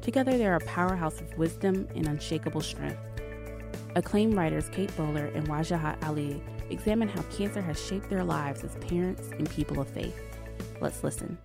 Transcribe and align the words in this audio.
Together, 0.01 0.37
they're 0.37 0.57
a 0.57 0.67
powerhouse 0.67 1.21
of 1.21 1.39
wisdom 1.39 1.87
and 1.95 2.09
unshakable 2.09 2.61
strength. 2.61 2.99
Acclaimed 3.95 4.35
writers 4.35 4.71
Kate 4.71 4.95
Bowler 4.97 5.27
and 5.35 5.47
Wajahat 5.49 6.03
Ali 6.07 6.43
examine 6.71 7.09
how 7.09 7.23
cancer 7.25 7.61
has 7.61 7.85
shaped 7.85 8.09
their 8.09 8.25
lives 8.25 8.65
as 8.65 8.75
parents 8.77 9.29
and 9.39 9.49
people 9.51 9.81
of 9.81 9.89
faith. 9.89 10.19
Let's 10.81 11.05
listen. 11.05 11.37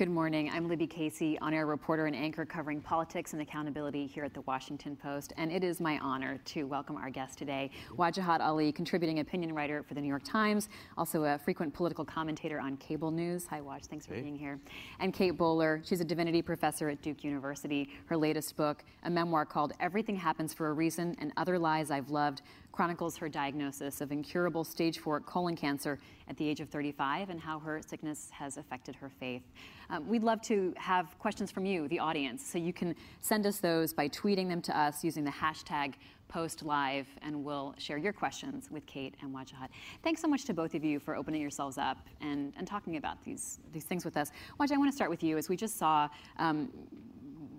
Good 0.00 0.08
morning. 0.08 0.50
I'm 0.50 0.66
Libby 0.66 0.86
Casey, 0.86 1.38
on 1.40 1.52
air 1.52 1.66
reporter 1.66 2.06
and 2.06 2.16
anchor 2.16 2.46
covering 2.46 2.80
politics 2.80 3.34
and 3.34 3.42
accountability 3.42 4.06
here 4.06 4.24
at 4.24 4.32
the 4.32 4.40
Washington 4.40 4.96
Post. 4.96 5.34
And 5.36 5.52
it 5.52 5.62
is 5.62 5.78
my 5.78 5.98
honor 5.98 6.40
to 6.46 6.64
welcome 6.64 6.96
our 6.96 7.10
guest 7.10 7.36
today, 7.36 7.70
Wajahat 7.98 8.40
Ali, 8.40 8.72
contributing 8.72 9.18
opinion 9.18 9.54
writer 9.54 9.82
for 9.82 9.92
the 9.92 10.00
New 10.00 10.08
York 10.08 10.22
Times, 10.24 10.70
also 10.96 11.24
a 11.24 11.36
frequent 11.36 11.74
political 11.74 12.02
commentator 12.02 12.58
on 12.58 12.78
cable 12.78 13.10
news. 13.10 13.46
Hi, 13.48 13.60
Waj. 13.60 13.88
Thanks 13.88 14.06
for 14.06 14.14
hey. 14.14 14.22
being 14.22 14.38
here. 14.38 14.58
And 15.00 15.12
Kate 15.12 15.32
Bowler, 15.32 15.82
she's 15.84 16.00
a 16.00 16.04
divinity 16.06 16.40
professor 16.40 16.88
at 16.88 17.02
Duke 17.02 17.22
University. 17.22 17.90
Her 18.06 18.16
latest 18.16 18.56
book, 18.56 18.82
a 19.02 19.10
memoir 19.10 19.44
called 19.44 19.74
Everything 19.80 20.16
Happens 20.16 20.54
for 20.54 20.68
a 20.68 20.72
Reason 20.72 21.14
and 21.18 21.30
Other 21.36 21.58
Lies 21.58 21.90
I've 21.90 22.08
Loved, 22.08 22.40
chronicles 22.72 23.16
her 23.16 23.28
diagnosis 23.28 24.00
of 24.00 24.12
incurable 24.12 24.64
stage 24.64 24.98
4 24.98 25.20
colon 25.20 25.56
cancer 25.56 25.98
at 26.28 26.36
the 26.36 26.48
age 26.48 26.60
of 26.60 26.68
35 26.68 27.30
and 27.30 27.40
how 27.40 27.58
her 27.58 27.80
sickness 27.86 28.28
has 28.30 28.56
affected 28.56 28.94
her 28.94 29.10
faith. 29.20 29.42
Um, 29.88 30.08
we'd 30.08 30.22
love 30.22 30.40
to 30.42 30.72
have 30.76 31.18
questions 31.18 31.50
from 31.50 31.66
you, 31.66 31.88
the 31.88 31.98
audience, 31.98 32.46
so 32.46 32.58
you 32.58 32.72
can 32.72 32.94
send 33.20 33.46
us 33.46 33.58
those 33.58 33.92
by 33.92 34.08
tweeting 34.08 34.48
them 34.48 34.62
to 34.62 34.78
us 34.78 35.02
using 35.02 35.24
the 35.24 35.30
hashtag 35.30 35.94
post 36.30 36.62
live 36.62 37.08
and 37.22 37.44
we'll 37.44 37.74
share 37.76 37.98
your 37.98 38.12
questions 38.12 38.70
with 38.70 38.86
Kate 38.86 39.14
and 39.20 39.34
Wajahat. 39.34 39.68
Thanks 40.04 40.22
so 40.22 40.28
much 40.28 40.44
to 40.44 40.54
both 40.54 40.74
of 40.74 40.84
you 40.84 41.00
for 41.00 41.16
opening 41.16 41.42
yourselves 41.42 41.76
up 41.76 41.98
and, 42.20 42.52
and 42.56 42.66
talking 42.66 42.96
about 42.96 43.22
these, 43.24 43.58
these 43.72 43.84
things 43.84 44.04
with 44.04 44.16
us. 44.16 44.30
Waj, 44.60 44.70
I 44.70 44.76
want 44.76 44.90
to 44.90 44.94
start 44.94 45.10
with 45.10 45.24
you 45.24 45.36
as 45.36 45.48
we 45.48 45.56
just 45.56 45.76
saw 45.76 46.08
um, 46.38 46.70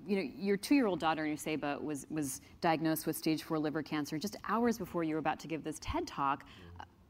you 0.08 0.16
know, 0.18 0.30
your 0.38 0.58
two-year-old 0.58 1.00
daughter, 1.00 1.26
Nuseba, 1.26 1.82
was, 1.82 2.08
was 2.10 2.42
diagnosed 2.60 3.06
with 3.08 3.16
stage 3.16 3.44
four 3.44 3.60
liver 3.60 3.84
cancer 3.84 4.18
just 4.18 4.36
hours 4.48 4.78
before 4.78 5.04
you 5.04 5.16
were 5.16 5.20
about 5.20 5.40
to 5.40 5.48
give 5.48 5.64
this 5.64 5.78
TED 5.80 6.08
Talk 6.08 6.44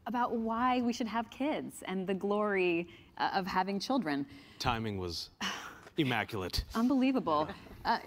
about 0.06 0.36
why 0.36 0.80
we 0.82 0.92
should 0.92 1.06
have 1.06 1.30
kids 1.30 1.82
and 1.86 2.06
the 2.06 2.14
glory 2.14 2.88
uh, 3.18 3.30
of 3.34 3.46
having 3.46 3.78
children. 3.78 4.26
Timing 4.58 4.98
was 4.98 5.30
immaculate. 5.96 6.64
Unbelievable. 6.74 7.48
Uh, 7.84 7.98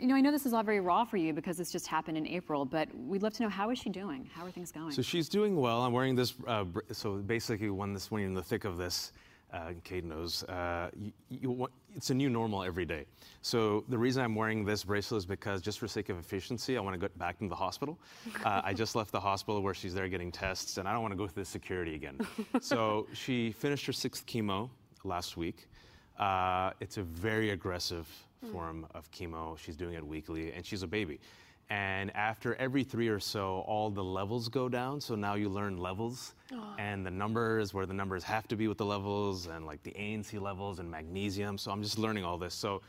you 0.00 0.08
know, 0.08 0.16
I 0.16 0.20
know 0.20 0.32
this 0.32 0.46
is 0.46 0.52
all 0.52 0.62
very 0.62 0.80
raw 0.80 1.04
for 1.04 1.16
you 1.16 1.32
because 1.32 1.56
this 1.56 1.70
just 1.70 1.86
happened 1.86 2.18
in 2.18 2.26
April, 2.26 2.64
but 2.64 2.88
we'd 3.06 3.22
love 3.22 3.32
to 3.34 3.44
know 3.44 3.48
how 3.48 3.70
is 3.70 3.78
she 3.78 3.90
doing? 3.90 4.28
How 4.34 4.44
are 4.44 4.50
things 4.50 4.72
going? 4.72 4.92
So 4.92 5.02
she's 5.02 5.28
doing 5.28 5.56
well. 5.56 5.82
I'm 5.82 5.92
wearing 5.92 6.14
this. 6.14 6.34
Uh, 6.46 6.64
so 6.92 7.16
basically, 7.16 7.70
when 7.70 7.92
this 7.92 8.10
when 8.10 8.20
you're 8.20 8.28
in 8.28 8.34
the 8.34 8.42
thick 8.42 8.64
of 8.64 8.76
this, 8.76 9.12
uh, 9.54 9.72
Kate 9.84 10.04
knows, 10.04 10.42
uh, 10.44 10.90
you, 11.00 11.12
you, 11.28 11.68
it's 11.94 12.10
a 12.10 12.14
new 12.14 12.28
normal 12.28 12.64
every 12.64 12.84
day. 12.84 13.06
So 13.40 13.84
the 13.88 13.96
reason 13.96 14.22
I'm 14.22 14.34
wearing 14.34 14.64
this 14.64 14.82
bracelet 14.84 15.18
is 15.18 15.26
because 15.26 15.62
just 15.62 15.78
for 15.78 15.86
sake 15.86 16.08
of 16.08 16.18
efficiency, 16.18 16.76
I 16.76 16.80
want 16.80 16.94
to 16.94 17.00
get 17.00 17.16
back 17.18 17.36
into 17.40 17.50
the 17.50 17.56
hospital. 17.56 17.98
Uh, 18.44 18.60
I 18.62 18.74
just 18.74 18.94
left 18.94 19.10
the 19.10 19.20
hospital 19.20 19.62
where 19.62 19.72
she's 19.72 19.94
there 19.94 20.08
getting 20.08 20.30
tests, 20.30 20.76
and 20.76 20.86
I 20.86 20.92
don't 20.92 21.00
want 21.00 21.12
to 21.12 21.16
go 21.16 21.26
through 21.26 21.44
the 21.44 21.48
security 21.48 21.94
again. 21.94 22.18
so 22.60 23.06
she 23.14 23.52
finished 23.52 23.86
her 23.86 23.92
sixth 23.92 24.26
chemo 24.26 24.68
last 25.02 25.36
week. 25.38 25.66
Uh, 26.18 26.72
it's 26.80 26.98
a 26.98 27.02
very 27.02 27.50
aggressive 27.50 28.06
mm. 28.44 28.52
form 28.52 28.86
of 28.94 29.10
chemo. 29.12 29.56
She's 29.56 29.76
doing 29.76 29.94
it 29.94 30.06
weekly, 30.06 30.52
and 30.52 30.66
she's 30.66 30.82
a 30.82 30.86
baby. 30.86 31.20
And 31.70 32.14
after 32.14 32.54
every 32.56 32.84
three 32.84 33.08
or 33.08 33.18
so, 33.18 33.64
all 33.66 33.90
the 33.90 34.04
levels 34.04 34.48
go 34.48 34.68
down. 34.68 35.00
So 35.00 35.14
now 35.14 35.34
you 35.34 35.48
learn 35.48 35.78
levels 35.78 36.34
and 36.78 37.04
the 37.04 37.10
numbers, 37.10 37.72
where 37.72 37.86
the 37.86 37.94
numbers 37.94 38.22
have 38.24 38.46
to 38.48 38.56
be 38.56 38.68
with 38.68 38.78
the 38.78 38.84
levels, 38.84 39.46
and 39.46 39.66
like 39.66 39.82
the 39.82 39.92
ANC 39.92 40.40
levels 40.40 40.78
and 40.78 40.90
magnesium. 40.90 41.56
So 41.56 41.70
I'm 41.70 41.82
just 41.82 41.98
learning 41.98 42.24
all 42.24 42.38
this. 42.38 42.54
So 42.54 42.82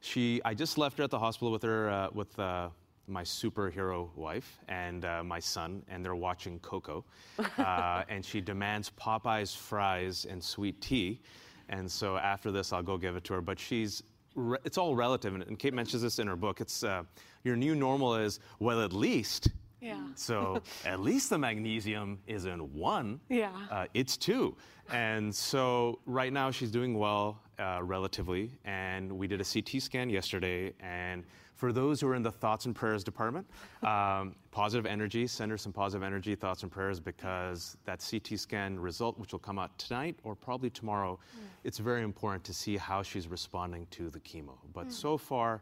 she, 0.00 0.40
I 0.44 0.54
just 0.54 0.78
left 0.78 0.98
her 0.98 1.04
at 1.04 1.10
the 1.10 1.18
hospital 1.18 1.50
with 1.50 1.62
her, 1.62 1.90
uh, 1.90 2.08
with 2.12 2.38
uh, 2.38 2.68
my 3.08 3.22
superhero 3.22 4.14
wife 4.14 4.58
and 4.68 5.04
uh, 5.04 5.22
my 5.24 5.40
son, 5.40 5.82
and 5.88 6.04
they're 6.04 6.14
watching 6.14 6.58
Coco. 6.60 7.04
Uh, 7.58 8.04
and 8.08 8.24
she 8.24 8.40
demands 8.40 8.90
Popeye's 8.98 9.54
fries 9.54 10.26
and 10.28 10.42
sweet 10.42 10.80
tea. 10.80 11.20
And 11.68 11.90
so 11.90 12.16
after 12.16 12.50
this, 12.50 12.72
I'll 12.72 12.82
go 12.82 12.96
give 12.96 13.16
it 13.16 13.24
to 13.24 13.34
her. 13.34 13.40
But 13.40 13.58
she's 13.58 14.02
re- 14.34 14.58
it's 14.64 14.78
all 14.78 14.94
relative, 14.94 15.34
and, 15.34 15.42
and, 15.44 15.58
Kate 15.58 15.74
mentions 15.74 16.02
this 16.02 16.18
in 16.18 16.26
her 16.26 16.36
book. 16.36 16.60
It's 16.60 16.82
uh, 16.84 17.04
your 17.44 17.56
new 17.56 17.74
normal 17.74 18.16
is 18.16 18.40
well, 18.58 18.82
at 18.82 18.92
least. 18.92 19.48
Yeah. 19.80 20.00
So 20.14 20.62
at 20.84 21.00
least 21.00 21.30
the 21.30 21.38
magnesium 21.38 22.18
isn't 22.26 22.62
one. 22.74 23.20
Yeah. 23.28 23.50
Uh, 23.70 23.86
it's 23.94 24.16
two. 24.16 24.56
And 24.90 25.34
so 25.34 26.00
right 26.04 26.32
now 26.32 26.50
she's 26.50 26.70
doing 26.70 26.98
well, 26.98 27.40
uh, 27.58 27.80
relatively. 27.82 28.50
And 28.64 29.10
we 29.12 29.26
did 29.26 29.40
a 29.40 29.44
CT 29.44 29.80
scan 29.82 30.10
yesterday, 30.10 30.72
and 30.80 31.24
for 31.54 31.72
those 31.72 32.00
who 32.00 32.08
are 32.08 32.14
in 32.14 32.22
the 32.22 32.32
thoughts 32.32 32.64
and 32.64 32.74
prayers 32.74 33.04
department, 33.04 33.46
um, 33.82 34.34
positive 34.50 34.86
energy, 34.86 35.26
send 35.26 35.50
her 35.50 35.58
some 35.58 35.72
positive 35.72 36.02
energy, 36.02 36.34
thoughts 36.34 36.62
and 36.62 36.72
prayers, 36.72 36.98
because 36.98 37.76
that 37.84 38.04
CT 38.08 38.38
scan 38.38 38.80
result, 38.80 39.18
which 39.18 39.32
will 39.32 39.38
come 39.38 39.58
out 39.58 39.76
tonight 39.78 40.16
or 40.24 40.34
probably 40.34 40.70
tomorrow, 40.70 41.18
mm. 41.36 41.42
it's 41.64 41.78
very 41.78 42.02
important 42.02 42.42
to 42.44 42.54
see 42.54 42.76
how 42.76 43.02
she's 43.02 43.28
responding 43.28 43.86
to 43.90 44.10
the 44.10 44.20
chemo. 44.20 44.56
But 44.72 44.88
mm. 44.88 44.92
so 44.92 45.18
far, 45.18 45.60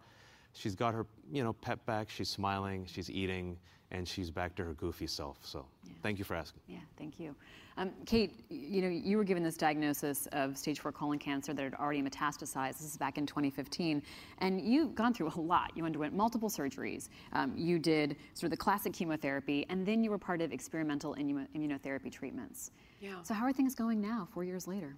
she's 0.52 0.74
got 0.74 0.94
her, 0.94 1.06
you 1.32 1.42
know, 1.42 1.52
pep 1.52 1.84
back. 1.86 2.10
She's 2.10 2.28
smiling. 2.28 2.86
She's 2.86 3.10
eating 3.10 3.56
and 3.90 4.06
she's 4.06 4.30
back 4.30 4.54
to 4.56 4.64
her 4.64 4.74
goofy 4.74 5.06
self. 5.06 5.38
So 5.42 5.64
yeah. 5.84 5.92
thank 6.02 6.18
you 6.18 6.24
for 6.24 6.34
asking. 6.34 6.60
Yeah, 6.66 6.78
thank 6.98 7.18
you. 7.18 7.34
Um, 7.78 7.92
Kate, 8.06 8.32
you 8.50 8.82
know, 8.82 8.88
you 8.88 9.16
were 9.16 9.24
given 9.24 9.42
this 9.42 9.56
diagnosis 9.56 10.26
of 10.32 10.58
stage 10.58 10.80
four 10.80 10.90
colon 10.90 11.18
cancer 11.18 11.54
that 11.54 11.62
had 11.62 11.74
already 11.74 12.02
metastasized. 12.02 12.72
This 12.72 12.82
is 12.82 12.96
back 12.96 13.18
in 13.18 13.24
2015. 13.24 14.02
And 14.38 14.60
you've 14.60 14.96
gone 14.96 15.14
through 15.14 15.32
a 15.34 15.40
lot. 15.40 15.70
You 15.76 15.84
underwent 15.84 16.12
multiple 16.12 16.50
surgeries. 16.50 17.08
Um, 17.32 17.52
you 17.56 17.78
did 17.78 18.16
sort 18.34 18.44
of 18.44 18.50
the 18.50 18.56
classic 18.56 18.92
chemotherapy, 18.92 19.64
and 19.70 19.86
then 19.86 20.02
you 20.02 20.10
were 20.10 20.18
part 20.18 20.42
of 20.42 20.52
experimental 20.52 21.14
immunotherapy 21.14 22.10
treatments. 22.10 22.72
Yeah. 23.00 23.22
So 23.22 23.32
how 23.32 23.44
are 23.44 23.52
things 23.52 23.76
going 23.76 24.00
now, 24.00 24.26
four 24.34 24.42
years 24.42 24.66
later? 24.66 24.96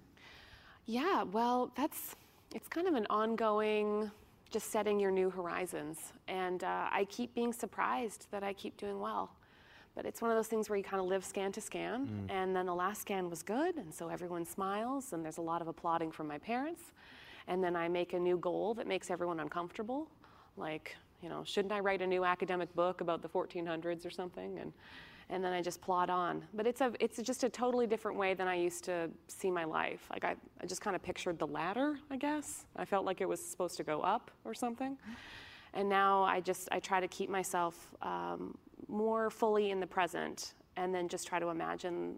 Yeah, 0.87 1.21
well, 1.21 1.71
that's, 1.77 2.15
it's 2.55 2.67
kind 2.67 2.87
of 2.87 2.95
an 2.95 3.05
ongoing 3.11 4.09
just 4.51 4.71
setting 4.71 4.99
your 4.99 5.11
new 5.11 5.29
horizons. 5.29 6.13
And 6.27 6.63
uh, 6.63 6.89
I 6.91 7.05
keep 7.09 7.33
being 7.33 7.53
surprised 7.53 8.27
that 8.31 8.43
I 8.43 8.53
keep 8.53 8.77
doing 8.77 8.99
well. 8.99 9.31
But 9.95 10.05
it's 10.05 10.21
one 10.21 10.31
of 10.31 10.37
those 10.37 10.47
things 10.47 10.69
where 10.69 10.77
you 10.77 10.83
kind 10.83 11.01
of 11.01 11.07
live 11.07 11.25
scan 11.25 11.51
to 11.53 11.61
scan. 11.61 12.07
Mm. 12.07 12.31
And 12.31 12.55
then 12.55 12.65
the 12.65 12.75
last 12.75 13.01
scan 13.01 13.29
was 13.29 13.43
good, 13.43 13.75
and 13.75 13.93
so 13.93 14.07
everyone 14.07 14.45
smiles, 14.45 15.13
and 15.13 15.23
there's 15.23 15.37
a 15.37 15.41
lot 15.41 15.61
of 15.61 15.67
applauding 15.67 16.11
from 16.11 16.27
my 16.27 16.37
parents. 16.37 16.81
And 17.47 17.63
then 17.63 17.75
I 17.75 17.87
make 17.87 18.13
a 18.13 18.19
new 18.19 18.37
goal 18.37 18.73
that 18.75 18.87
makes 18.87 19.09
everyone 19.09 19.39
uncomfortable. 19.39 20.07
Like, 20.55 20.95
you 21.21 21.29
know, 21.29 21.43
shouldn't 21.43 21.73
I 21.73 21.79
write 21.79 22.01
a 22.01 22.07
new 22.07 22.23
academic 22.23 22.73
book 22.75 23.01
about 23.01 23.21
the 23.21 23.27
1400s 23.27 24.05
or 24.05 24.09
something? 24.09 24.59
And 24.59 24.71
and 25.31 25.43
then 25.43 25.53
I 25.53 25.61
just 25.61 25.81
plod 25.81 26.09
on. 26.09 26.43
But 26.53 26.67
it's 26.67 26.81
a 26.81 26.93
it's 26.99 27.19
just 27.21 27.43
a 27.43 27.49
totally 27.49 27.87
different 27.87 28.17
way 28.17 28.33
than 28.33 28.47
I 28.47 28.55
used 28.55 28.83
to 28.83 29.09
see 29.27 29.49
my 29.49 29.63
life. 29.63 30.07
Like 30.11 30.25
I, 30.25 30.35
I 30.61 30.65
just 30.65 30.81
kind 30.81 30.95
of 30.95 31.01
pictured 31.01 31.39
the 31.39 31.47
ladder, 31.47 31.97
I 32.11 32.17
guess. 32.17 32.65
I 32.75 32.85
felt 32.85 33.05
like 33.05 33.21
it 33.21 33.27
was 33.27 33.43
supposed 33.43 33.77
to 33.77 33.83
go 33.83 34.01
up 34.01 34.29
or 34.45 34.53
something. 34.53 34.97
And 35.73 35.87
now 35.87 36.23
I 36.23 36.41
just 36.41 36.67
I 36.71 36.79
try 36.79 36.99
to 36.99 37.07
keep 37.07 37.29
myself 37.29 37.95
um, 38.01 38.57
more 38.87 39.29
fully 39.29 39.71
in 39.71 39.79
the 39.79 39.87
present, 39.87 40.53
and 40.75 40.93
then 40.93 41.07
just 41.07 41.27
try 41.27 41.39
to 41.39 41.47
imagine 41.47 42.17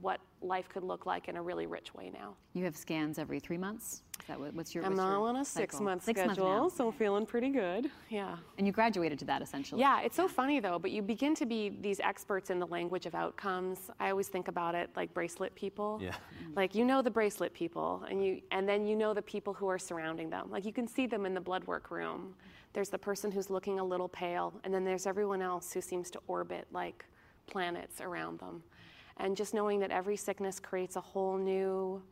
what 0.00 0.20
life 0.40 0.68
could 0.68 0.82
look 0.82 1.06
like 1.06 1.28
in 1.28 1.36
a 1.36 1.42
really 1.42 1.66
rich 1.66 1.94
way 1.94 2.10
now. 2.12 2.34
You 2.54 2.64
have 2.64 2.76
scans 2.76 3.18
every 3.18 3.40
three 3.40 3.58
months. 3.58 4.02
Is 4.20 4.26
that 4.28 4.38
what, 4.38 4.54
what's 4.54 4.74
your? 4.74 4.84
I'm 4.84 4.92
what's 4.92 4.98
now 4.98 5.24
on 5.24 5.36
a 5.36 5.44
six-month 5.44 6.04
schedule, 6.04 6.70
so 6.70 6.88
I'm 6.88 6.92
feeling 6.92 7.26
pretty 7.26 7.48
good. 7.48 7.90
Yeah. 8.08 8.36
And 8.56 8.66
you 8.66 8.72
graduated 8.72 9.18
to 9.20 9.24
that 9.26 9.42
essentially. 9.42 9.80
Yeah, 9.80 10.00
it's 10.00 10.14
so 10.14 10.28
funny 10.28 10.60
though. 10.60 10.78
But 10.78 10.92
you 10.92 11.02
begin 11.02 11.34
to 11.36 11.46
be 11.46 11.70
these 11.80 11.98
experts 11.98 12.50
in 12.50 12.58
the 12.58 12.66
language 12.66 13.06
of 13.06 13.14
outcomes. 13.14 13.90
I 13.98 14.10
always 14.10 14.28
think 14.28 14.48
about 14.48 14.74
it 14.74 14.90
like 14.94 15.12
bracelet 15.12 15.54
people. 15.54 15.98
Yeah. 16.00 16.10
Mm-hmm. 16.10 16.54
Like 16.54 16.74
you 16.74 16.84
know 16.84 17.02
the 17.02 17.10
bracelet 17.10 17.52
people, 17.52 18.04
and 18.08 18.24
you 18.24 18.40
and 18.52 18.68
then 18.68 18.86
you 18.86 18.94
know 18.94 19.12
the 19.12 19.22
people 19.22 19.52
who 19.52 19.66
are 19.68 19.78
surrounding 19.78 20.30
them. 20.30 20.48
Like 20.50 20.64
you 20.64 20.72
can 20.72 20.86
see 20.86 21.06
them 21.06 21.26
in 21.26 21.34
the 21.34 21.40
blood 21.40 21.64
work 21.64 21.90
room. 21.90 22.34
There's 22.74 22.88
the 22.88 22.98
person 22.98 23.30
who's 23.30 23.50
looking 23.50 23.80
a 23.80 23.84
little 23.84 24.08
pale, 24.08 24.54
and 24.64 24.72
then 24.72 24.84
there's 24.84 25.06
everyone 25.06 25.42
else 25.42 25.72
who 25.72 25.80
seems 25.80 26.10
to 26.12 26.20
orbit 26.26 26.66
like 26.72 27.04
planets 27.46 28.00
around 28.00 28.38
them 28.38 28.62
and 29.22 29.36
just 29.36 29.54
knowing 29.54 29.78
that 29.80 29.90
every 29.90 30.16
sickness 30.16 30.60
creates 30.60 30.96
a 30.96 31.00
whole 31.00 31.36
new 31.38 32.02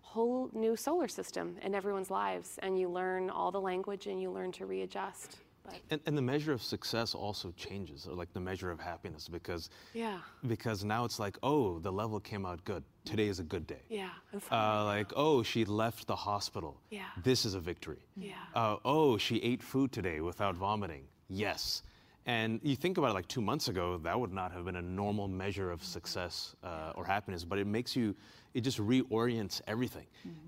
whole 0.00 0.48
new 0.52 0.74
solar 0.76 1.08
system 1.08 1.56
in 1.62 1.74
everyone's 1.74 2.10
lives 2.10 2.58
and 2.62 2.78
you 2.80 2.88
learn 2.88 3.28
all 3.28 3.50
the 3.52 3.60
language 3.60 4.06
and 4.06 4.20
you 4.22 4.30
learn 4.30 4.50
to 4.52 4.64
readjust 4.64 5.36
But 5.64 5.74
And, 5.90 6.00
and 6.06 6.16
the 6.16 6.22
measure 6.22 6.52
of 6.52 6.62
success 6.62 7.14
also 7.14 7.52
changes, 7.56 8.06
or 8.08 8.14
like 8.14 8.32
the 8.32 8.40
measure 8.50 8.70
of 8.70 8.78
happiness, 8.80 9.28
because 9.28 9.68
yeah, 9.94 10.20
because 10.46 10.84
now 10.94 11.04
it's 11.04 11.18
like, 11.18 11.36
oh, 11.42 11.80
the 11.80 11.90
level 12.02 12.20
came 12.20 12.46
out 12.50 12.60
good. 12.64 12.82
Today 13.04 13.28
is 13.34 13.40
a 13.40 13.46
good 13.54 13.66
day. 13.66 13.82
yeah, 13.88 14.10
Uh, 14.50 14.84
like, 14.84 15.10
oh, 15.16 15.42
she 15.42 15.64
left 15.64 16.06
the 16.06 16.16
hospital. 16.30 16.72
Yeah. 16.90 17.10
This 17.28 17.44
is 17.44 17.54
a 17.54 17.60
victory. 17.60 18.02
Yeah. 18.16 18.34
Uh, 18.54 18.76
oh, 18.84 19.18
she 19.18 19.36
ate 19.50 19.62
food 19.72 19.90
today 19.98 20.18
without 20.20 20.54
vomiting. 20.56 21.04
Yes. 21.28 21.82
And 22.26 22.58
you 22.64 22.74
think 22.74 22.98
about 22.98 23.10
it 23.10 23.14
like 23.14 23.28
two 23.28 23.40
months 23.40 23.68
ago, 23.68 23.98
that 24.02 24.18
would 24.18 24.32
not 24.32 24.50
have 24.50 24.64
been 24.64 24.76
a 24.76 24.82
normal 24.82 25.28
measure 25.28 25.70
of 25.70 25.82
success 25.84 26.56
uh, 26.64 26.92
or 26.96 27.04
happiness, 27.04 27.44
but 27.44 27.58
it 27.58 27.68
makes 27.68 27.94
you, 27.94 28.16
it 28.52 28.62
just 28.62 28.78
reorients 28.78 29.60
everything. 29.68 30.06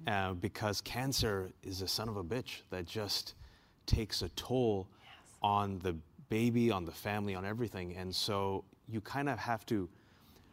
Uh, 0.09 0.33
because 0.35 0.81
cancer 0.81 1.51
is 1.63 1.81
a 1.81 1.89
son 1.89 2.09
of 2.09 2.17
a 2.17 2.25
bitch 2.25 2.63
that 2.71 2.85
just 2.85 3.35
takes 3.87 4.23
a 4.23 4.29
toll 4.31 4.89
on 5.41 5.79
the 5.79 5.95
baby, 6.29 6.73
on 6.73 6.85
the 6.85 6.93
family, 6.93 7.37
on 7.37 7.45
everything. 7.45 7.97
And 7.97 8.15
so 8.15 8.65
you 8.89 9.01
kind 9.01 9.29
of 9.29 9.39
have 9.39 9.65
to 9.67 9.89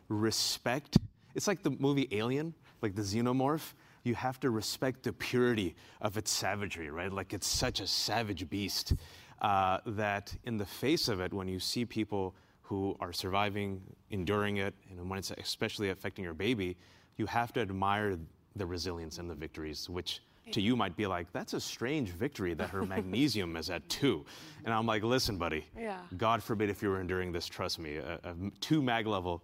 respect. 0.09 0.97
It's 1.33 1.47
like 1.47 1.63
the 1.63 1.71
movie 1.71 2.07
Alien, 2.11 2.53
like 2.83 2.95
the 2.95 3.01
xenomorph. 3.01 3.73
You 4.03 4.13
have 4.13 4.39
to 4.41 4.51
respect 4.51 5.01
the 5.01 5.13
purity 5.13 5.75
of 6.01 6.17
its 6.17 6.29
savagery, 6.29 6.91
right? 6.91 7.11
Like 7.11 7.33
it's 7.33 7.47
such 7.47 7.79
a 7.79 7.87
savage 7.87 8.47
beast 8.47 8.93
uh, 9.41 9.79
that, 9.85 10.35
in 10.45 10.57
the 10.57 10.65
face 10.65 11.07
of 11.07 11.19
it, 11.19 11.33
when 11.33 11.47
you 11.47 11.59
see 11.59 11.85
people 11.85 12.33
who 12.61 12.95
are 12.99 13.13
surviving, 13.13 13.81
enduring 14.09 14.57
it, 14.57 14.73
and 14.89 15.09
when 15.09 15.19
it's 15.19 15.31
especially 15.37 15.89
affecting 15.89 16.23
your 16.23 16.33
baby, 16.33 16.75
you 17.17 17.25
have 17.27 17.53
to 17.53 17.59
admire 17.61 18.17
the 18.55 18.65
resilience 18.65 19.17
and 19.19 19.29
the 19.29 19.35
victories, 19.35 19.89
which 19.89 20.21
to 20.51 20.61
you 20.61 20.75
might 20.75 20.95
be 20.95 21.07
like, 21.07 21.31
that's 21.33 21.53
a 21.53 21.59
strange 21.59 22.09
victory 22.09 22.53
that 22.53 22.69
her 22.69 22.85
magnesium 22.85 23.55
is 23.57 23.69
at 23.69 23.87
two. 23.89 24.23
And 24.63 24.73
I'm 24.73 24.85
like, 24.85 25.03
listen, 25.03 25.37
buddy, 25.37 25.65
Yeah. 25.77 25.99
God 26.17 26.41
forbid 26.43 26.69
if 26.69 26.81
you 26.83 26.89
were 26.89 27.01
enduring 27.01 27.31
this, 27.31 27.47
trust 27.47 27.79
me, 27.79 27.97
a, 27.97 28.19
a 28.23 28.35
two 28.61 28.81
mag 28.81 29.07
level 29.07 29.41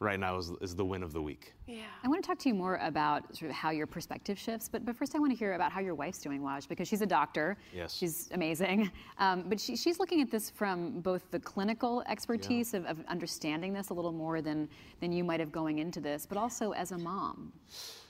right 0.00 0.20
now 0.20 0.36
is, 0.38 0.52
is 0.60 0.76
the 0.76 0.84
win 0.84 1.02
of 1.02 1.12
the 1.12 1.20
week. 1.20 1.54
yeah. 1.66 1.82
I 2.04 2.08
want 2.08 2.22
to 2.22 2.26
talk 2.26 2.38
to 2.40 2.48
you 2.48 2.54
more 2.54 2.76
about 2.76 3.36
sort 3.36 3.50
of 3.50 3.56
how 3.56 3.70
your 3.70 3.86
perspective 3.86 4.38
shifts, 4.38 4.68
but, 4.68 4.84
but 4.84 4.96
first 4.96 5.16
I 5.16 5.18
want 5.18 5.32
to 5.32 5.38
hear 5.38 5.54
about 5.54 5.72
how 5.72 5.80
your 5.80 5.94
wife's 5.94 6.18
doing, 6.18 6.40
Waj, 6.40 6.68
because 6.68 6.86
she's 6.86 7.02
a 7.02 7.06
doctor. 7.06 7.56
Yes. 7.74 7.94
She's 7.94 8.28
amazing. 8.32 8.90
Um, 9.18 9.44
but 9.48 9.58
she, 9.58 9.74
she's 9.74 9.98
looking 9.98 10.20
at 10.20 10.30
this 10.30 10.48
from 10.50 11.00
both 11.00 11.28
the 11.32 11.40
clinical 11.40 12.04
expertise 12.08 12.72
of, 12.72 12.86
of 12.86 12.98
understanding 13.08 13.72
this 13.72 13.88
a 13.90 13.94
little 13.94 14.12
more 14.12 14.40
than, 14.40 14.68
than 15.00 15.10
you 15.10 15.24
might 15.24 15.40
have 15.40 15.50
going 15.50 15.80
into 15.80 16.00
this, 16.00 16.24
but 16.24 16.38
also 16.38 16.70
as 16.72 16.92
a 16.92 16.98
mom. 16.98 17.52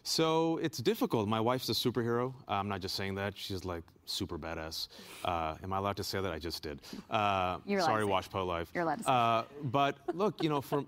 So 0.02 0.58
it's 0.58 0.78
difficult. 0.78 1.26
My 1.28 1.40
wife's 1.40 1.68
a 1.70 1.72
superhero. 1.72 2.34
I'm 2.46 2.68
not 2.68 2.80
just 2.80 2.94
saying 2.94 3.14
that. 3.14 3.36
She's 3.38 3.64
like 3.64 3.84
super 4.04 4.38
badass. 4.38 4.88
Uh, 5.24 5.54
am 5.62 5.72
I 5.72 5.78
allowed 5.78 5.96
to 5.96 6.04
say 6.04 6.20
that? 6.20 6.32
I 6.32 6.38
just 6.38 6.62
did. 6.62 6.82
Uh, 7.10 7.58
You're 7.66 7.80
allowed 7.80 7.86
sorry, 7.86 8.06
to 8.06 8.12
WaPo 8.12 8.46
Live. 8.46 8.70
You're 8.74 8.84
allowed 8.84 8.98
to 8.98 9.04
say 9.04 9.10
Uh, 9.12 9.42
but 9.64 9.96
look, 10.14 10.42
you 10.42 10.50
know, 10.50 10.60
for 10.60 10.84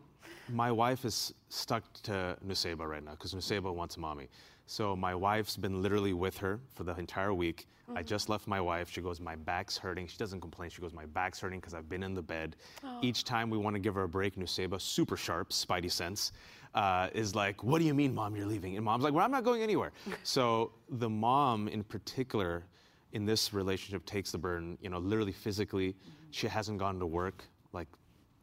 my 0.52 0.72
wife 0.72 1.04
is 1.04 1.34
stuck 1.48 1.84
to 2.02 2.36
Nuseba 2.46 2.86
right 2.86 3.04
now 3.04 3.12
because 3.12 3.34
Nuseba 3.34 3.72
wants 3.74 3.96
mommy. 3.96 4.28
So 4.66 4.94
my 4.94 5.14
wife's 5.14 5.56
been 5.56 5.82
literally 5.82 6.12
with 6.12 6.38
her 6.38 6.60
for 6.74 6.84
the 6.84 6.94
entire 6.96 7.34
week. 7.34 7.66
I 7.96 8.04
just 8.04 8.28
left 8.28 8.46
my 8.46 8.60
wife. 8.60 8.88
She 8.88 9.00
goes, 9.00 9.20
my 9.20 9.34
back's 9.34 9.76
hurting. 9.76 10.06
She 10.06 10.16
doesn't 10.16 10.40
complain. 10.40 10.70
She 10.70 10.80
goes, 10.80 10.92
my 10.92 11.06
back's 11.06 11.40
hurting 11.40 11.58
because 11.58 11.74
I've 11.74 11.88
been 11.88 12.04
in 12.04 12.14
the 12.14 12.22
bed. 12.22 12.54
Each 13.02 13.24
time 13.24 13.50
we 13.50 13.58
want 13.58 13.74
to 13.74 13.80
give 13.80 13.94
her 13.96 14.04
a 14.04 14.08
break, 14.08 14.36
Nuseba, 14.36 14.80
super 14.80 15.16
sharp, 15.16 15.50
spidey 15.50 15.90
sense, 15.90 16.30
uh, 16.74 17.08
is 17.14 17.34
like, 17.34 17.64
what 17.64 17.80
do 17.80 17.84
you 17.84 17.94
mean, 17.94 18.14
mom, 18.14 18.36
you're 18.36 18.46
leaving? 18.46 18.76
And 18.76 18.84
mom's 18.84 19.02
like, 19.02 19.12
well, 19.12 19.24
I'm 19.24 19.32
not 19.32 19.42
going 19.42 19.62
anywhere. 19.62 19.90
so 20.22 20.70
the 20.88 21.08
mom 21.08 21.66
in 21.66 21.82
particular 21.82 22.64
in 23.12 23.24
this 23.24 23.52
relationship 23.52 24.06
takes 24.06 24.30
the 24.30 24.38
burden, 24.38 24.78
you 24.80 24.88
know, 24.88 24.98
literally 24.98 25.32
physically. 25.32 25.96
She 26.30 26.46
hasn't 26.46 26.78
gone 26.78 27.00
to 27.00 27.06
work 27.06 27.44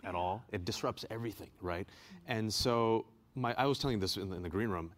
at 0.07 0.15
all. 0.15 0.43
It 0.51 0.65
disrupts 0.65 1.05
everything, 1.09 1.49
right? 1.61 1.87
And 2.27 2.51
so 2.51 3.05
my, 3.35 3.53
I 3.57 3.65
was 3.65 3.77
telling 3.79 3.99
this 3.99 4.17
in, 4.17 4.31
in 4.33 4.41
the 4.41 4.49
green 4.49 4.69
room. 4.69 4.91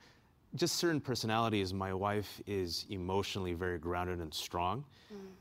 Just 0.55 0.77
certain 0.77 0.99
personalities. 1.01 1.73
My 1.73 1.93
wife 1.93 2.41
is 2.47 2.85
emotionally 2.89 3.53
very 3.53 3.77
grounded 3.77 4.19
and 4.19 4.33
strong, 4.33 4.83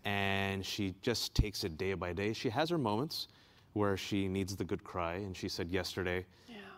and 0.04 0.64
she 0.64 0.94
just 1.00 1.34
takes 1.34 1.64
it 1.64 1.78
day 1.78 1.94
by 1.94 2.12
day. 2.12 2.32
She 2.34 2.50
has 2.50 2.68
her 2.68 2.78
moments 2.78 3.28
where 3.72 3.96
she 3.96 4.28
needs 4.28 4.54
the 4.56 4.64
good 4.64 4.84
cry, 4.84 5.14
and 5.14 5.34
she 5.34 5.48
said 5.48 5.70
yesterday, 5.70 6.26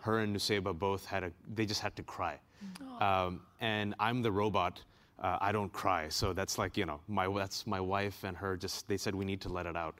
her 0.02 0.20
and 0.20 0.34
Nuseba 0.34 0.72
both 0.78 1.04
had 1.04 1.24
a. 1.24 1.32
They 1.54 1.66
just 1.66 1.80
had 1.80 1.96
to 1.96 2.02
cry, 2.04 2.38
um, 3.00 3.40
and 3.60 3.94
I'm 3.98 4.22
the 4.22 4.30
robot. 4.30 4.80
Uh, 5.18 5.36
I 5.40 5.52
don't 5.52 5.72
cry, 5.72 6.08
so 6.08 6.32
that's 6.32 6.56
like 6.56 6.76
you 6.76 6.86
know 6.86 7.00
my 7.08 7.26
that's 7.36 7.66
my 7.66 7.80
wife 7.80 8.22
and 8.24 8.36
her. 8.36 8.56
Just 8.56 8.86
they 8.86 8.96
said 8.96 9.14
we 9.14 9.24
need 9.24 9.40
to 9.42 9.48
let 9.48 9.66
it 9.66 9.76
out. 9.76 9.98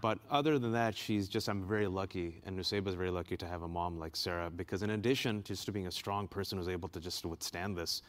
But 0.00 0.18
other 0.30 0.58
than 0.58 0.72
that, 0.72 0.96
she's 0.96 1.28
just 1.28 1.48
I'm 1.48 1.66
very 1.66 1.86
lucky, 1.86 2.42
and 2.44 2.58
Nuseba 2.58 2.88
is 2.88 2.94
very 2.94 3.10
lucky 3.10 3.36
to 3.36 3.46
have 3.46 3.62
a 3.62 3.68
mom 3.68 3.98
like 3.98 4.16
Sarah 4.16 4.50
because 4.50 4.82
in 4.82 4.90
addition 4.90 5.42
to 5.42 5.52
just 5.52 5.72
being 5.72 5.86
a 5.86 5.90
strong 5.90 6.28
person 6.28 6.58
who's 6.58 6.68
able 6.68 6.88
to 6.90 7.00
just 7.00 7.24
withstand 7.24 7.76
this 7.76 8.02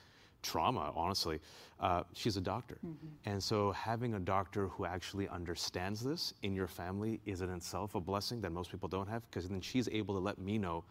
trauma, 0.43 0.91
honestly, 0.95 1.39
uh, 1.79 2.03
she's 2.13 2.37
a 2.37 2.41
doctor, 2.41 2.77
and 3.25 3.41
so 3.41 3.71
having 3.71 4.15
a 4.15 4.19
doctor 4.19 4.67
who 4.67 4.85
actually 4.85 5.27
understands 5.29 6.03
this 6.03 6.33
in 6.43 6.55
your 6.55 6.67
family 6.67 7.19
is 7.25 7.41
in 7.41 7.49
itself 7.49 7.95
a 7.95 7.99
blessing 7.99 8.41
that 8.41 8.51
most 8.51 8.71
people 8.71 8.89
don't 8.89 9.07
have 9.07 9.23
because 9.29 9.47
then 9.47 9.61
she's 9.61 9.87
able 9.89 10.13
to 10.13 10.19
let 10.21 10.39
me 10.39 10.57
know 10.57 10.83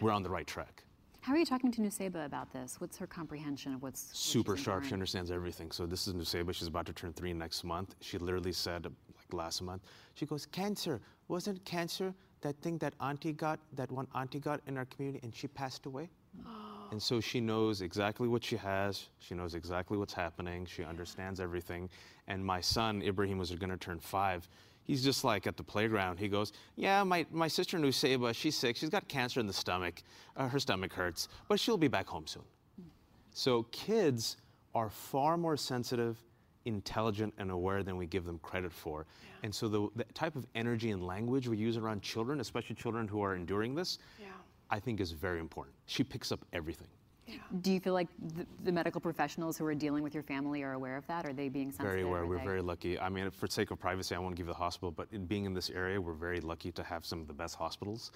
we're 0.00 0.12
on 0.12 0.22
the 0.22 0.30
right 0.30 0.46
track. 0.46 0.84
How 1.22 1.34
are 1.34 1.36
you 1.36 1.44
talking 1.44 1.70
to 1.72 1.82
Nuseba 1.82 2.24
about 2.24 2.50
this? 2.52 2.80
What's 2.80 2.96
her 2.96 3.06
comprehension 3.06 3.74
of 3.74 3.82
what's 3.82 4.08
what 4.08 4.16
super 4.16 4.56
sharp. 4.56 4.84
She 4.84 4.94
understands 4.94 5.30
everything. 5.30 5.70
So 5.70 5.84
this 5.84 6.08
is 6.08 6.14
Nuseba. 6.14 6.54
She's 6.54 6.68
about 6.68 6.86
to 6.86 6.94
turn 6.94 7.12
three 7.12 7.34
next 7.34 7.62
month. 7.62 7.94
She 8.00 8.16
literally 8.16 8.52
said, 8.52 8.86
last 9.34 9.62
month, 9.62 9.82
she 10.14 10.26
goes, 10.26 10.46
"Cancer 10.46 11.00
wasn't 11.28 11.64
cancer 11.64 12.14
that 12.40 12.56
thing 12.62 12.78
that 12.78 12.94
auntie 13.00 13.32
got, 13.32 13.58
that 13.74 13.90
one 13.90 14.06
auntie 14.14 14.40
got 14.40 14.60
in 14.66 14.76
our 14.76 14.86
community, 14.86 15.20
and 15.22 15.34
she 15.34 15.48
passed 15.48 15.86
away." 15.86 16.08
And 16.90 17.02
so 17.02 17.20
she 17.20 17.40
knows 17.40 17.82
exactly 17.82 18.28
what 18.28 18.42
she 18.42 18.56
has. 18.56 19.08
She 19.20 19.34
knows 19.34 19.54
exactly 19.54 19.96
what's 19.96 20.12
happening. 20.12 20.66
She 20.66 20.82
understands 20.82 21.38
everything. 21.40 21.88
And 22.26 22.44
my 22.44 22.60
son 22.60 23.02
Ibrahim 23.02 23.38
was 23.38 23.50
going 23.52 23.70
to 23.70 23.76
turn 23.76 24.00
five. 24.00 24.48
He's 24.82 25.04
just 25.04 25.22
like 25.22 25.46
at 25.46 25.56
the 25.56 25.62
playground. 25.62 26.18
He 26.18 26.28
goes, 26.28 26.52
"Yeah, 26.74 27.04
my, 27.04 27.24
my 27.30 27.48
sister 27.48 27.78
Nuseba, 27.78 28.34
she's 28.34 28.56
sick. 28.56 28.76
She's 28.76 28.90
got 28.90 29.06
cancer 29.08 29.38
in 29.38 29.46
the 29.46 29.52
stomach. 29.52 30.02
Uh, 30.36 30.48
her 30.48 30.58
stomach 30.58 30.92
hurts, 30.92 31.28
but 31.48 31.60
she'll 31.60 31.76
be 31.76 31.88
back 31.88 32.06
home 32.06 32.26
soon." 32.26 32.44
So 33.32 33.64
kids 33.70 34.36
are 34.74 34.90
far 34.90 35.36
more 35.36 35.56
sensitive, 35.56 36.16
intelligent, 36.64 37.34
and 37.38 37.50
aware 37.50 37.82
than 37.82 37.96
we 37.96 38.06
give 38.06 38.24
them 38.24 38.38
credit 38.42 38.72
for. 38.72 39.06
And 39.42 39.54
so 39.54 39.68
the, 39.68 39.88
the 39.96 40.04
type 40.12 40.36
of 40.36 40.46
energy 40.54 40.90
and 40.90 41.06
language 41.06 41.48
we 41.48 41.56
use 41.56 41.76
around 41.76 42.02
children, 42.02 42.40
especially 42.40 42.76
children 42.76 43.08
who 43.08 43.22
are 43.22 43.34
enduring 43.34 43.74
this, 43.74 43.98
Yeah. 44.20 44.26
I 44.70 44.78
think 44.78 45.00
is 45.00 45.12
very 45.12 45.40
important. 45.40 45.74
She 45.86 46.04
picks 46.04 46.30
up 46.30 46.44
everything. 46.52 46.88
Do 47.62 47.72
you 47.72 47.78
feel 47.78 47.92
like 47.92 48.08
the, 48.36 48.44
the 48.64 48.72
medical 48.72 49.00
professionals 49.00 49.56
who 49.56 49.64
are 49.64 49.74
dealing 49.74 50.02
with 50.02 50.14
your 50.14 50.22
family 50.24 50.62
are 50.64 50.72
aware 50.72 50.96
of 50.96 51.06
that? 51.06 51.24
Are 51.26 51.32
they 51.32 51.48
being 51.48 51.70
sensitive? 51.70 51.90
Very 51.90 52.02
aware. 52.02 52.26
We're 52.26 52.38
they- 52.38 52.44
very 52.44 52.60
lucky. 52.62 52.98
I 52.98 53.08
mean, 53.08 53.30
for 53.30 53.46
sake 53.46 53.70
of 53.70 53.78
privacy, 53.78 54.14
I 54.16 54.18
won't 54.18 54.34
give 54.34 54.46
the 54.46 54.54
hospital, 54.54 54.90
but 54.90 55.06
in 55.12 55.26
being 55.26 55.44
in 55.44 55.54
this 55.54 55.70
area, 55.70 56.00
we're 56.00 56.12
very 56.12 56.40
lucky 56.40 56.72
to 56.72 56.82
have 56.82 57.04
some 57.06 57.20
of 57.20 57.28
the 57.28 57.32
best 57.32 57.54
hospitals. 57.54 58.10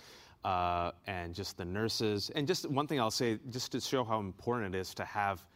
Uh, 0.45 0.91
and 1.07 1.33
just 1.35 1.57
the 1.57 1.65
nurses. 1.65 2.31
And 2.35 2.47
just 2.47 2.69
one 2.69 2.87
thing 2.87 3.01
I'll 3.01 3.11
say, 3.11 3.39
just 3.51 3.73
to 3.73 3.81
show 3.81 4.05
how 4.05 4.19
important 4.21 4.75
it 4.75 4.79
is 4.79 4.93
to 4.95 5.05
have 5.05 5.47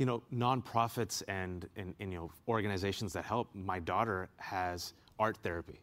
you 0.00 0.06
know, 0.06 0.22
nonprofits 0.34 1.22
and, 1.28 1.68
and, 1.76 1.94
and, 2.00 2.10
you 2.10 2.18
know, 2.18 2.32
organizations 2.48 3.12
that 3.12 3.22
help. 3.22 3.50
My 3.54 3.78
daughter 3.78 4.30
has 4.38 4.94
art 5.18 5.36
therapy. 5.42 5.78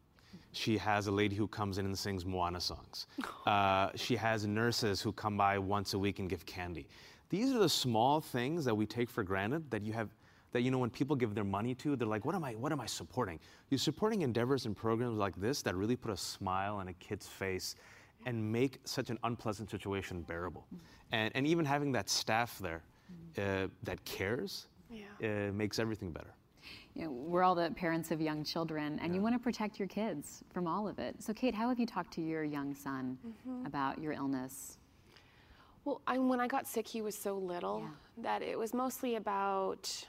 She 0.53 0.75
has 0.79 1.05
a 1.05 1.11
lady 1.11 1.35
who 1.35 1.47
comes 1.47 1.77
in 1.77 1.85
and 1.85 1.97
sings 1.97 2.25
Moana 2.25 2.59
songs. 2.59 3.05
Uh, 3.45 3.91
she 3.95 4.17
has 4.17 4.45
nurses 4.45 4.99
who 4.99 5.13
come 5.13 5.37
by 5.37 5.57
once 5.57 5.93
a 5.93 5.99
week 5.99 6.19
and 6.19 6.29
give 6.29 6.45
candy. 6.45 6.85
These 7.29 7.53
are 7.53 7.59
the 7.59 7.69
small 7.69 8.19
things 8.19 8.65
that 8.65 8.75
we 8.75 8.85
take 8.85 9.09
for 9.09 9.23
granted 9.23 9.71
that 9.71 9.85
you 9.85 9.93
have, 9.93 10.09
that 10.51 10.63
you 10.63 10.71
know, 10.71 10.79
when 10.79 10.89
people 10.89 11.15
give 11.15 11.33
their 11.33 11.45
money 11.45 11.73
to, 11.75 11.95
they're 11.95 12.05
like, 12.05 12.25
what 12.25 12.35
am 12.35 12.43
I, 12.43 12.55
what 12.55 12.73
am 12.73 12.81
I 12.81 12.85
supporting? 12.85 13.39
You're 13.69 13.77
supporting 13.77 14.23
endeavors 14.23 14.65
and 14.65 14.75
programs 14.75 15.17
like 15.17 15.33
this 15.39 15.61
that 15.61 15.75
really 15.75 15.95
put 15.95 16.11
a 16.11 16.17
smile 16.17 16.75
on 16.75 16.89
a 16.89 16.93
kid's 16.93 17.25
face 17.25 17.75
and 18.25 18.51
make 18.51 18.79
such 18.83 19.09
an 19.09 19.17
unpleasant 19.23 19.69
situation 19.69 20.23
bearable. 20.23 20.67
And, 21.13 21.31
and 21.35 21.47
even 21.47 21.63
having 21.63 21.93
that 21.93 22.09
staff 22.09 22.59
there 22.59 22.81
uh, 23.37 23.67
that 23.83 24.03
cares 24.05 24.67
Yeah. 24.89 25.05
uh, 25.23 25.51
makes 25.53 25.79
everything 25.79 26.11
better. 26.11 26.33
You 26.95 27.03
know, 27.05 27.11
we're 27.11 27.43
all 27.43 27.55
the 27.55 27.69
parents 27.71 28.09
of 28.11 28.19
young 28.21 28.43
children, 28.43 28.99
and 28.99 29.13
you 29.13 29.21
want 29.21 29.35
to 29.35 29.39
protect 29.39 29.77
your 29.79 29.87
kids 29.87 30.43
from 30.51 30.67
all 30.67 30.87
of 30.87 30.97
it. 30.99 31.21
So, 31.21 31.31
Kate, 31.33 31.53
how 31.53 31.69
have 31.69 31.79
you 31.79 31.85
talked 31.85 32.11
to 32.13 32.21
your 32.21 32.43
young 32.43 32.73
son 32.73 33.17
Mm-hmm. 33.25 33.65
about 33.67 33.99
your 33.99 34.13
illness? 34.13 34.77
Well, 35.85 36.01
I, 36.07 36.17
when 36.17 36.39
I 36.39 36.47
got 36.47 36.67
sick, 36.67 36.87
he 36.87 37.01
was 37.01 37.15
so 37.17 37.37
little 37.37 37.81
Yeah. 37.83 38.23
that 38.23 38.41
it 38.41 38.57
was 38.57 38.73
mostly 38.73 39.15
about. 39.15 40.07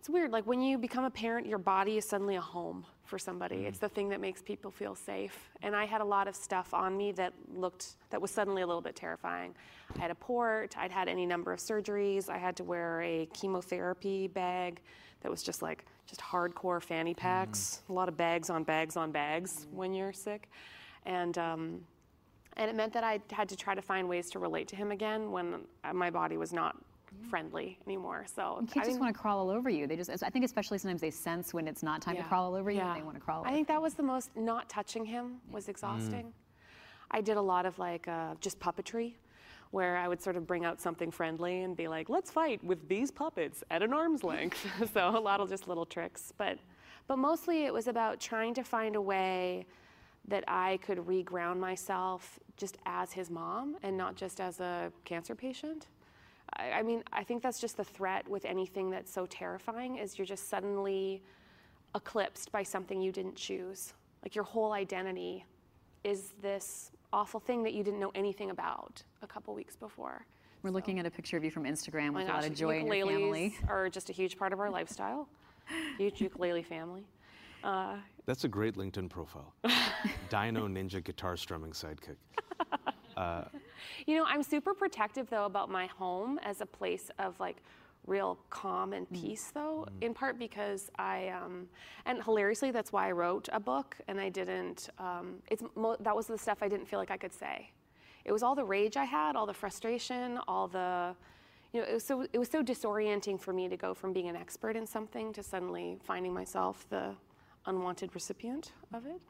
It's 0.00 0.08
weird. 0.08 0.32
Like 0.32 0.46
when 0.46 0.62
you 0.62 0.78
become 0.78 1.04
a 1.04 1.10
parent, 1.10 1.46
your 1.46 1.58
body 1.58 1.98
is 1.98 2.06
suddenly 2.06 2.36
a 2.36 2.40
home 2.40 2.86
for 3.04 3.18
somebody. 3.18 3.56
Mm. 3.56 3.66
It's 3.66 3.78
the 3.78 3.88
thing 3.90 4.08
that 4.08 4.20
makes 4.20 4.40
people 4.40 4.70
feel 4.70 4.94
safe. 4.94 5.50
And 5.60 5.76
I 5.76 5.84
had 5.84 6.00
a 6.00 6.04
lot 6.04 6.26
of 6.26 6.34
stuff 6.34 6.72
on 6.72 6.96
me 6.96 7.12
that 7.12 7.34
looked 7.54 7.96
that 8.08 8.20
was 8.20 8.30
suddenly 8.30 8.62
a 8.62 8.66
little 8.66 8.80
bit 8.80 8.96
terrifying. 8.96 9.54
I 9.94 10.00
had 10.00 10.10
a 10.10 10.14
port. 10.14 10.74
I'd 10.78 10.90
had 10.90 11.06
any 11.06 11.26
number 11.26 11.52
of 11.52 11.58
surgeries. 11.58 12.30
I 12.30 12.38
had 12.38 12.56
to 12.56 12.64
wear 12.64 13.02
a 13.02 13.28
chemotherapy 13.34 14.26
bag 14.26 14.80
that 15.20 15.30
was 15.30 15.42
just 15.42 15.60
like 15.60 15.84
just 16.06 16.22
hardcore 16.22 16.82
fanny 16.82 17.12
packs. 17.12 17.82
Mm. 17.84 17.90
A 17.90 17.92
lot 17.92 18.08
of 18.08 18.16
bags 18.16 18.48
on 18.48 18.64
bags 18.64 18.96
on 18.96 19.12
bags 19.12 19.66
mm. 19.66 19.74
when 19.76 19.92
you're 19.92 20.14
sick, 20.14 20.48
and. 21.04 21.36
Um, 21.36 21.80
and 22.56 22.68
it 22.68 22.74
meant 22.74 22.92
that 22.92 23.04
I 23.04 23.20
had 23.30 23.48
to 23.50 23.56
try 23.56 23.76
to 23.76 23.80
find 23.80 24.08
ways 24.08 24.28
to 24.32 24.38
relate 24.38 24.66
to 24.68 24.76
him 24.76 24.90
again 24.90 25.30
when 25.30 25.60
my 25.94 26.10
body 26.10 26.36
was 26.36 26.52
not 26.52 26.76
friendly 27.28 27.78
anymore. 27.86 28.24
So 28.32 28.56
and 28.58 28.68
kids 28.68 28.86
I 28.86 28.88
just 28.88 29.00
want 29.00 29.14
to 29.14 29.20
crawl 29.20 29.38
all 29.38 29.50
over 29.50 29.70
you. 29.70 29.86
They 29.86 29.96
just, 29.96 30.10
I 30.10 30.30
think, 30.30 30.44
especially 30.44 30.78
sometimes 30.78 31.00
they 31.00 31.10
sense 31.10 31.54
when 31.54 31.66
it's 31.68 31.82
not 31.82 32.02
time 32.02 32.16
yeah. 32.16 32.22
to 32.22 32.28
crawl 32.28 32.44
all 32.44 32.54
over 32.54 32.70
you, 32.70 32.78
yeah. 32.78 32.92
and 32.92 33.00
they 33.00 33.04
want 33.04 33.16
to 33.16 33.20
crawl. 33.20 33.44
I 33.44 33.52
think 33.52 33.68
that 33.68 33.80
was 33.80 33.94
the 33.94 34.02
most. 34.02 34.30
Not 34.36 34.68
touching 34.68 35.04
him 35.04 35.36
was 35.50 35.68
exhausting. 35.68 36.26
Mm. 36.26 36.32
I 37.10 37.20
did 37.20 37.36
a 37.36 37.42
lot 37.42 37.66
of 37.66 37.78
like 37.78 38.08
uh, 38.08 38.34
just 38.40 38.58
puppetry, 38.60 39.14
where 39.70 39.96
I 39.96 40.08
would 40.08 40.22
sort 40.22 40.36
of 40.36 40.46
bring 40.46 40.64
out 40.64 40.80
something 40.80 41.10
friendly 41.10 41.62
and 41.62 41.76
be 41.76 41.88
like, 41.88 42.08
"Let's 42.08 42.30
fight 42.30 42.62
with 42.62 42.88
these 42.88 43.10
puppets 43.10 43.62
at 43.70 43.82
an 43.82 43.92
arm's 43.92 44.24
length." 44.24 44.66
so 44.94 45.08
a 45.08 45.20
lot 45.20 45.40
of 45.40 45.48
just 45.48 45.68
little 45.68 45.86
tricks, 45.86 46.32
but 46.36 46.58
but 47.06 47.16
mostly 47.16 47.64
it 47.64 47.72
was 47.72 47.88
about 47.88 48.20
trying 48.20 48.54
to 48.54 48.62
find 48.62 48.96
a 48.96 49.00
way 49.00 49.66
that 50.28 50.44
I 50.46 50.78
could 50.82 50.98
reground 50.98 51.58
myself 51.58 52.38
just 52.56 52.76
as 52.86 53.12
his 53.12 53.30
mom 53.30 53.76
and 53.82 53.96
not 53.96 54.16
just 54.16 54.40
as 54.40 54.60
a 54.60 54.92
cancer 55.04 55.34
patient. 55.34 55.86
I, 56.60 56.78
I 56.78 56.82
mean, 56.82 57.02
I 57.12 57.24
think 57.24 57.42
that's 57.42 57.60
just 57.60 57.76
the 57.76 57.84
threat 57.84 58.28
with 58.28 58.44
anything 58.44 58.90
that's 58.90 59.12
so 59.12 59.26
terrifying 59.26 59.96
is 59.96 60.18
you're 60.18 60.26
just 60.26 60.48
suddenly 60.48 61.22
eclipsed 61.94 62.52
by 62.52 62.62
something 62.62 63.00
you 63.00 63.12
didn't 63.12 63.36
choose. 63.36 63.94
Like 64.22 64.34
your 64.34 64.44
whole 64.44 64.72
identity 64.72 65.44
is 66.04 66.32
this 66.42 66.92
awful 67.12 67.40
thing 67.40 67.62
that 67.62 67.72
you 67.72 67.82
didn't 67.82 68.00
know 68.00 68.12
anything 68.14 68.50
about 68.50 69.02
a 69.22 69.26
couple 69.26 69.54
weeks 69.54 69.76
before. 69.76 70.24
We're 70.62 70.70
so. 70.70 70.74
looking 70.74 70.98
at 70.98 71.06
a 71.06 71.10
picture 71.10 71.36
of 71.36 71.44
you 71.44 71.50
from 71.50 71.64
Instagram 71.64 72.12
with 72.12 72.28
a 72.28 72.32
lot 72.32 72.46
of 72.46 72.54
joy 72.54 72.80
in 72.80 72.86
your 72.86 73.06
family. 73.06 73.56
are 73.68 73.88
just 73.88 74.10
a 74.10 74.12
huge 74.12 74.36
part 74.38 74.52
of 74.52 74.60
our 74.60 74.70
lifestyle. 74.70 75.28
huge 75.96 76.20
ukulele 76.20 76.62
family. 76.62 77.06
Uh, 77.64 77.96
That's 78.26 78.44
a 78.44 78.48
great 78.48 78.76
LinkedIn 78.76 79.08
profile. 79.10 79.54
Dino 80.30 80.68
Ninja 80.68 81.02
guitar 81.02 81.36
strumming 81.36 81.72
sidekick. 81.72 82.16
Uh, 83.20 83.44
you 84.06 84.16
know, 84.16 84.24
I'm 84.26 84.42
super 84.42 84.74
protective 84.74 85.28
though 85.28 85.44
about 85.44 85.70
my 85.70 85.86
home 85.86 86.38
as 86.42 86.60
a 86.60 86.66
place 86.66 87.10
of 87.18 87.38
like 87.38 87.56
real 88.06 88.38
calm 88.48 88.92
and 88.92 89.08
mm. 89.08 89.20
peace 89.20 89.50
though 89.52 89.86
mm. 89.86 90.04
in 90.04 90.14
part 90.14 90.38
because 90.38 90.90
i 90.98 91.28
um, 91.28 91.68
and 92.06 92.22
hilariously 92.24 92.70
that's 92.70 92.92
why 92.92 93.06
i 93.08 93.10
wrote 93.10 93.48
a 93.52 93.60
book 93.60 93.96
and 94.08 94.18
i 94.18 94.28
didn't 94.28 94.88
um, 94.98 95.34
it's 95.50 95.62
mo- 95.76 95.96
that 96.00 96.16
was 96.16 96.26
the 96.26 96.38
stuff 96.38 96.58
i 96.62 96.68
didn't 96.68 96.86
feel 96.86 96.98
like 96.98 97.10
i 97.10 97.16
could 97.16 97.32
say 97.32 97.70
it 98.24 98.32
was 98.32 98.42
all 98.42 98.54
the 98.54 98.64
rage 98.64 98.96
i 98.96 99.04
had 99.04 99.36
all 99.36 99.46
the 99.46 99.54
frustration 99.54 100.38
all 100.48 100.66
the 100.66 101.14
you 101.72 101.80
know 101.80 101.86
it 101.86 101.92
was 101.92 102.04
so 102.04 102.26
it 102.32 102.38
was 102.38 102.48
so 102.48 102.62
disorienting 102.62 103.38
for 103.38 103.52
me 103.52 103.68
to 103.68 103.76
go 103.76 103.92
from 103.92 104.12
being 104.12 104.28
an 104.28 104.36
expert 104.36 104.76
in 104.76 104.86
something 104.86 105.32
to 105.32 105.42
suddenly 105.42 105.98
finding 106.02 106.32
myself 106.32 106.86
the 106.88 107.14
unwanted 107.66 108.14
recipient 108.14 108.72
of 108.94 109.04
it 109.04 109.20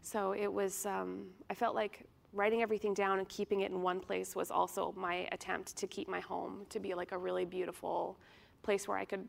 so 0.00 0.32
it 0.32 0.50
was 0.50 0.86
um, 0.86 1.26
i 1.50 1.54
felt 1.54 1.74
like 1.74 2.06
writing 2.32 2.62
everything 2.62 2.94
down 2.94 3.18
and 3.18 3.28
keeping 3.28 3.60
it 3.60 3.70
in 3.70 3.82
one 3.82 4.00
place 4.00 4.34
was 4.34 4.50
also 4.50 4.94
my 4.96 5.28
attempt 5.32 5.76
to 5.76 5.86
keep 5.86 6.08
my 6.08 6.20
home 6.20 6.64
to 6.70 6.80
be 6.80 6.94
like 6.94 7.12
a 7.12 7.18
really 7.18 7.44
beautiful 7.44 8.16
place 8.62 8.88
where 8.88 8.96
I 8.96 9.04
could 9.04 9.28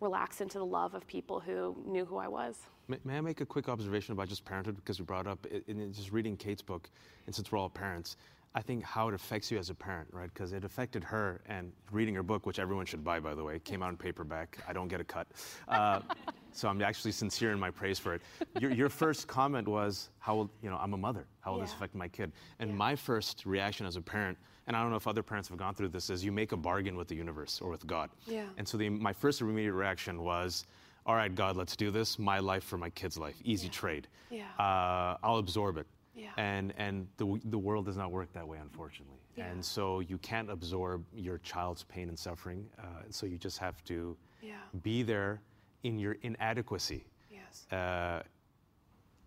relax 0.00 0.40
into 0.40 0.58
the 0.58 0.64
love 0.64 0.94
of 0.94 1.06
people 1.06 1.40
who 1.40 1.76
knew 1.86 2.04
who 2.04 2.16
I 2.16 2.28
was. 2.28 2.56
May, 2.88 2.98
may 3.04 3.18
I 3.18 3.20
make 3.20 3.40
a 3.40 3.46
quick 3.46 3.68
observation 3.68 4.12
about 4.12 4.28
just 4.28 4.44
parenthood 4.44 4.76
because 4.76 4.98
we 4.98 5.04
brought 5.04 5.26
up 5.26 5.46
in 5.66 5.92
just 5.92 6.10
reading 6.10 6.36
Kate's 6.36 6.62
book, 6.62 6.88
and 7.26 7.34
since 7.34 7.52
we're 7.52 7.58
all 7.58 7.68
parents, 7.68 8.16
I 8.54 8.62
think 8.62 8.82
how 8.82 9.08
it 9.08 9.14
affects 9.14 9.50
you 9.50 9.58
as 9.58 9.70
a 9.70 9.74
parent, 9.74 10.08
right? 10.12 10.32
Because 10.32 10.52
it 10.52 10.64
affected 10.64 11.04
her, 11.04 11.40
and 11.46 11.72
reading 11.92 12.16
her 12.16 12.22
book, 12.22 12.46
which 12.46 12.58
everyone 12.58 12.84
should 12.84 13.04
buy, 13.04 13.20
by 13.20 13.34
the 13.34 13.44
way, 13.44 13.60
came 13.60 13.80
out 13.80 13.90
in 13.90 13.96
paperback. 13.96 14.58
I 14.66 14.72
don't 14.72 14.88
get 14.88 15.00
a 15.00 15.04
cut. 15.04 15.28
Uh, 15.68 16.00
so 16.52 16.68
I'm 16.68 16.82
actually 16.82 17.12
sincere 17.12 17.52
in 17.52 17.60
my 17.60 17.70
praise 17.70 18.00
for 18.00 18.14
it. 18.14 18.22
Your, 18.58 18.72
your 18.72 18.88
first 18.88 19.28
comment 19.28 19.68
was, 19.68 20.10
how 20.18 20.34
will, 20.34 20.50
you 20.62 20.68
know, 20.70 20.78
I'm 20.78 20.94
a 20.94 20.96
mother. 20.96 21.26
How 21.40 21.52
will 21.52 21.58
yeah. 21.58 21.66
this 21.66 21.74
affect 21.74 21.94
my 21.94 22.08
kid? 22.08 22.32
And 22.58 22.70
yeah. 22.70 22.76
my 22.76 22.96
first 22.96 23.46
reaction 23.46 23.86
as 23.86 23.94
a 23.94 24.02
parent, 24.02 24.36
and 24.66 24.76
I 24.76 24.82
don't 24.82 24.90
know 24.90 24.96
if 24.96 25.06
other 25.06 25.22
parents 25.22 25.48
have 25.48 25.58
gone 25.58 25.74
through 25.74 25.88
this, 25.88 26.10
is 26.10 26.24
you 26.24 26.32
make 26.32 26.50
a 26.50 26.56
bargain 26.56 26.96
with 26.96 27.06
the 27.06 27.14
universe 27.14 27.60
or 27.62 27.70
with 27.70 27.86
God. 27.86 28.10
Yeah. 28.26 28.46
And 28.56 28.66
so 28.66 28.76
the, 28.76 28.88
my 28.88 29.12
first 29.12 29.40
immediate 29.40 29.74
reaction 29.74 30.22
was, 30.24 30.64
all 31.06 31.14
right, 31.14 31.32
God, 31.32 31.56
let's 31.56 31.76
do 31.76 31.92
this. 31.92 32.18
My 32.18 32.40
life 32.40 32.64
for 32.64 32.78
my 32.78 32.90
kid's 32.90 33.16
life. 33.16 33.36
Easy 33.44 33.66
yeah. 33.66 33.72
trade. 33.72 34.08
Yeah. 34.28 34.42
Uh, 34.58 35.16
I'll 35.22 35.38
absorb 35.38 35.76
it. 35.78 35.86
Yeah. 36.20 36.30
And 36.36 36.72
and 36.76 37.06
the 37.16 37.40
the 37.46 37.58
world 37.58 37.86
does 37.86 37.96
not 37.96 38.10
work 38.10 38.32
that 38.32 38.46
way, 38.46 38.58
unfortunately. 38.60 39.18
Yeah. 39.36 39.46
And 39.46 39.64
so 39.64 40.00
you 40.00 40.18
can't 40.18 40.50
absorb 40.50 41.04
your 41.14 41.38
child's 41.38 41.84
pain 41.84 42.08
and 42.08 42.18
suffering. 42.18 42.66
Uh, 42.78 42.84
so 43.10 43.26
you 43.26 43.38
just 43.38 43.58
have 43.58 43.82
to 43.84 44.16
yeah. 44.42 44.54
be 44.82 45.02
there 45.02 45.40
in 45.82 45.98
your 45.98 46.16
inadequacy. 46.22 47.04
Yes. 47.30 47.66
Uh, 47.72 48.22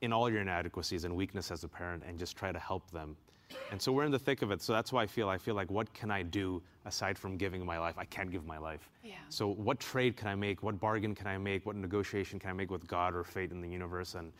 in 0.01 0.11
all 0.11 0.29
your 0.29 0.41
inadequacies 0.41 1.05
and 1.05 1.15
weakness 1.15 1.49
as 1.49 1.63
a 1.63 1.67
parent, 1.67 2.03
and 2.05 2.19
just 2.19 2.35
try 2.35 2.51
to 2.51 2.59
help 2.59 2.91
them. 2.91 3.15
And 3.71 3.81
so 3.81 3.91
we're 3.91 4.03
in 4.03 4.11
the 4.11 4.19
thick 4.19 4.41
of 4.41 4.51
it. 4.51 4.61
So 4.61 4.73
that's 4.73 4.91
why 4.91 5.03
I 5.03 5.07
feel 5.07 5.29
I 5.29 5.37
feel 5.37 5.55
like 5.55 5.71
what 5.71 5.93
can 5.93 6.11
I 6.11 6.23
do 6.23 6.61
aside 6.85 7.17
from 7.17 7.37
giving 7.37 7.65
my 7.65 7.79
life? 7.79 7.95
I 7.97 8.05
can't 8.05 8.31
give 8.31 8.45
my 8.45 8.57
life. 8.57 8.89
Yeah. 9.03 9.13
So 9.29 9.47
what 9.47 9.79
trade 9.79 10.17
can 10.17 10.27
I 10.27 10.35
make? 10.35 10.63
What 10.63 10.79
bargain 10.79 11.15
can 11.15 11.27
I 11.27 11.37
make? 11.37 11.65
What 11.65 11.75
negotiation 11.75 12.39
can 12.39 12.49
I 12.49 12.53
make 12.53 12.71
with 12.71 12.85
God 12.87 13.15
or 13.15 13.23
fate 13.23 13.51
in 13.51 13.61
the 13.61 13.69
universe? 13.69 14.15
And 14.15 14.31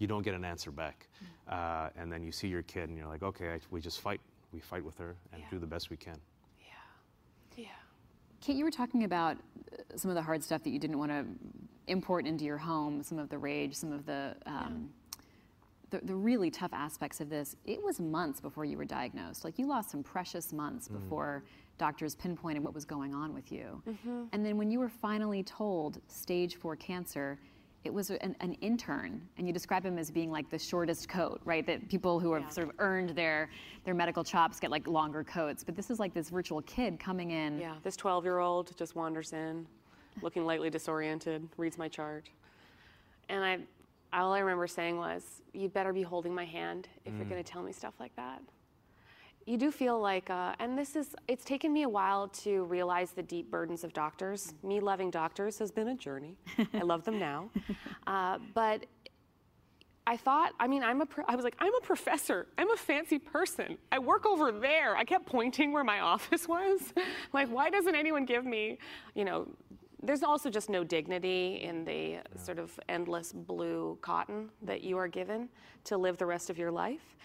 you 0.00 0.06
don't 0.06 0.22
get 0.22 0.34
an 0.34 0.44
answer 0.44 0.72
back. 0.72 1.06
Mm. 1.48 1.52
Uh, 1.52 1.90
and 1.96 2.10
then 2.10 2.24
you 2.24 2.32
see 2.32 2.48
your 2.48 2.62
kid 2.62 2.88
and 2.88 2.98
you're 2.98 3.06
like, 3.06 3.22
okay, 3.22 3.52
I, 3.52 3.60
we 3.70 3.80
just 3.80 4.00
fight. 4.00 4.20
We 4.52 4.58
fight 4.58 4.84
with 4.84 4.98
her 4.98 5.14
and 5.32 5.42
yeah. 5.42 5.46
do 5.48 5.60
the 5.60 5.66
best 5.66 5.90
we 5.90 5.96
can. 5.96 6.16
Yeah. 6.58 7.64
Yeah. 7.64 7.66
Kate, 8.40 8.56
you 8.56 8.64
were 8.64 8.70
talking 8.70 9.04
about 9.04 9.36
uh, 9.36 9.76
some 9.94 10.10
of 10.10 10.16
the 10.16 10.22
hard 10.22 10.42
stuff 10.42 10.64
that 10.64 10.70
you 10.70 10.80
didn't 10.80 10.98
want 10.98 11.12
to 11.12 11.24
import 11.86 12.26
into 12.26 12.44
your 12.44 12.58
home, 12.58 13.02
some 13.02 13.18
of 13.18 13.28
the 13.28 13.38
rage, 13.38 13.74
some 13.74 13.92
of 13.92 14.06
the, 14.06 14.34
um, 14.46 14.88
yeah. 15.92 15.98
the, 16.00 16.06
the, 16.06 16.14
really 16.14 16.50
tough 16.50 16.72
aspects 16.72 17.20
of 17.20 17.28
this. 17.28 17.54
It 17.66 17.80
was 17.82 18.00
months 18.00 18.40
before 18.40 18.64
you 18.64 18.78
were 18.78 18.84
diagnosed. 18.84 19.44
Like 19.44 19.58
you 19.58 19.66
lost 19.66 19.90
some 19.90 20.02
precious 20.02 20.52
months 20.52 20.88
mm. 20.88 20.94
before 20.94 21.44
doctors 21.78 22.14
pinpointed 22.14 22.64
what 22.64 22.74
was 22.74 22.84
going 22.84 23.14
on 23.14 23.34
with 23.34 23.52
you. 23.52 23.82
Mm-hmm. 23.88 24.24
And 24.32 24.44
then 24.44 24.56
when 24.56 24.70
you 24.70 24.78
were 24.78 24.88
finally 24.88 25.42
told 25.42 26.00
stage 26.08 26.56
four 26.56 26.76
cancer, 26.76 27.38
it 27.84 27.92
was 27.92 28.10
an, 28.10 28.36
an, 28.40 28.54
intern, 28.60 29.22
and 29.38 29.46
you 29.46 29.52
describe 29.52 29.84
him 29.84 29.98
as 29.98 30.10
being 30.10 30.30
like 30.30 30.50
the 30.50 30.58
shortest 30.58 31.08
coat, 31.08 31.40
right? 31.44 31.66
That 31.66 31.88
people 31.88 32.20
who 32.20 32.34
have 32.34 32.42
yeah. 32.42 32.48
sort 32.48 32.68
of 32.68 32.74
earned 32.78 33.10
their 33.10 33.48
their 33.84 33.94
medical 33.94 34.22
chops 34.22 34.60
get 34.60 34.70
like 34.70 34.86
longer 34.86 35.24
coats, 35.24 35.64
but 35.64 35.74
this 35.74 35.90
is 35.90 35.98
like 35.98 36.12
this 36.12 36.28
virtual 36.28 36.60
kid 36.62 37.00
coming 37.00 37.30
in. 37.30 37.58
Yeah, 37.58 37.74
this 37.82 37.96
12-year-old 37.96 38.76
just 38.76 38.94
wanders 38.94 39.32
in, 39.32 39.66
looking 40.20 40.44
lightly 40.44 40.68
disoriented, 40.68 41.48
reads 41.56 41.78
my 41.78 41.88
chart, 41.88 42.28
and 43.30 43.42
I, 43.42 43.58
all 44.12 44.34
I 44.34 44.40
remember 44.40 44.66
saying 44.66 44.98
was, 44.98 45.40
"You'd 45.54 45.72
better 45.72 45.94
be 45.94 46.02
holding 46.02 46.34
my 46.34 46.44
hand 46.44 46.88
if 47.06 47.14
mm. 47.14 47.18
you're 47.18 47.28
going 47.28 47.42
to 47.42 47.50
tell 47.50 47.62
me 47.62 47.72
stuff 47.72 47.94
like 47.98 48.14
that." 48.16 48.42
You 49.46 49.56
do 49.56 49.70
feel 49.70 50.00
like, 50.00 50.30
uh, 50.30 50.54
and 50.58 50.78
this 50.78 50.96
is, 50.96 51.14
it's 51.26 51.44
taken 51.44 51.72
me 51.72 51.82
a 51.82 51.88
while 51.88 52.28
to 52.28 52.64
realize 52.64 53.12
the 53.12 53.22
deep 53.22 53.50
burdens 53.50 53.84
of 53.84 53.92
doctors. 53.92 54.54
Me 54.62 54.80
loving 54.80 55.10
doctors 55.10 55.58
has 55.58 55.70
been 55.70 55.88
a 55.88 55.94
journey. 55.94 56.36
I 56.74 56.82
love 56.82 57.04
them 57.04 57.18
now. 57.18 57.50
Uh, 58.06 58.38
but 58.54 58.86
I 60.06 60.16
thought, 60.16 60.52
I 60.58 60.66
mean, 60.66 60.82
I'm 60.82 61.00
a, 61.02 61.06
I 61.28 61.36
was 61.36 61.44
like, 61.44 61.54
I'm 61.60 61.72
a 61.76 61.80
professor. 61.80 62.48
I'm 62.58 62.70
a 62.72 62.76
fancy 62.76 63.20
person. 63.20 63.78
I 63.92 64.00
work 64.00 64.26
over 64.26 64.50
there. 64.50 64.96
I 64.96 65.04
kept 65.04 65.26
pointing 65.26 65.72
where 65.72 65.84
my 65.84 66.00
office 66.14 66.48
was. 66.48 66.80
like, 67.32 67.48
why 67.48 67.70
doesn't 67.70 67.94
anyone 67.94 68.24
give 68.24 68.44
me, 68.44 68.78
you 69.14 69.24
know, 69.24 69.46
there's 70.02 70.24
also 70.24 70.50
just 70.50 70.70
no 70.70 70.82
dignity 70.82 71.60
in 71.62 71.84
the 71.84 72.18
sort 72.36 72.58
of 72.58 72.78
endless 72.88 73.32
blue 73.32 73.98
cotton 74.00 74.48
that 74.62 74.82
you 74.82 74.96
are 74.96 75.08
given 75.08 75.48
to 75.84 75.96
live 75.96 76.16
the 76.16 76.26
rest 76.26 76.50
of 76.50 76.58
your 76.58 76.72
life. 76.72 77.16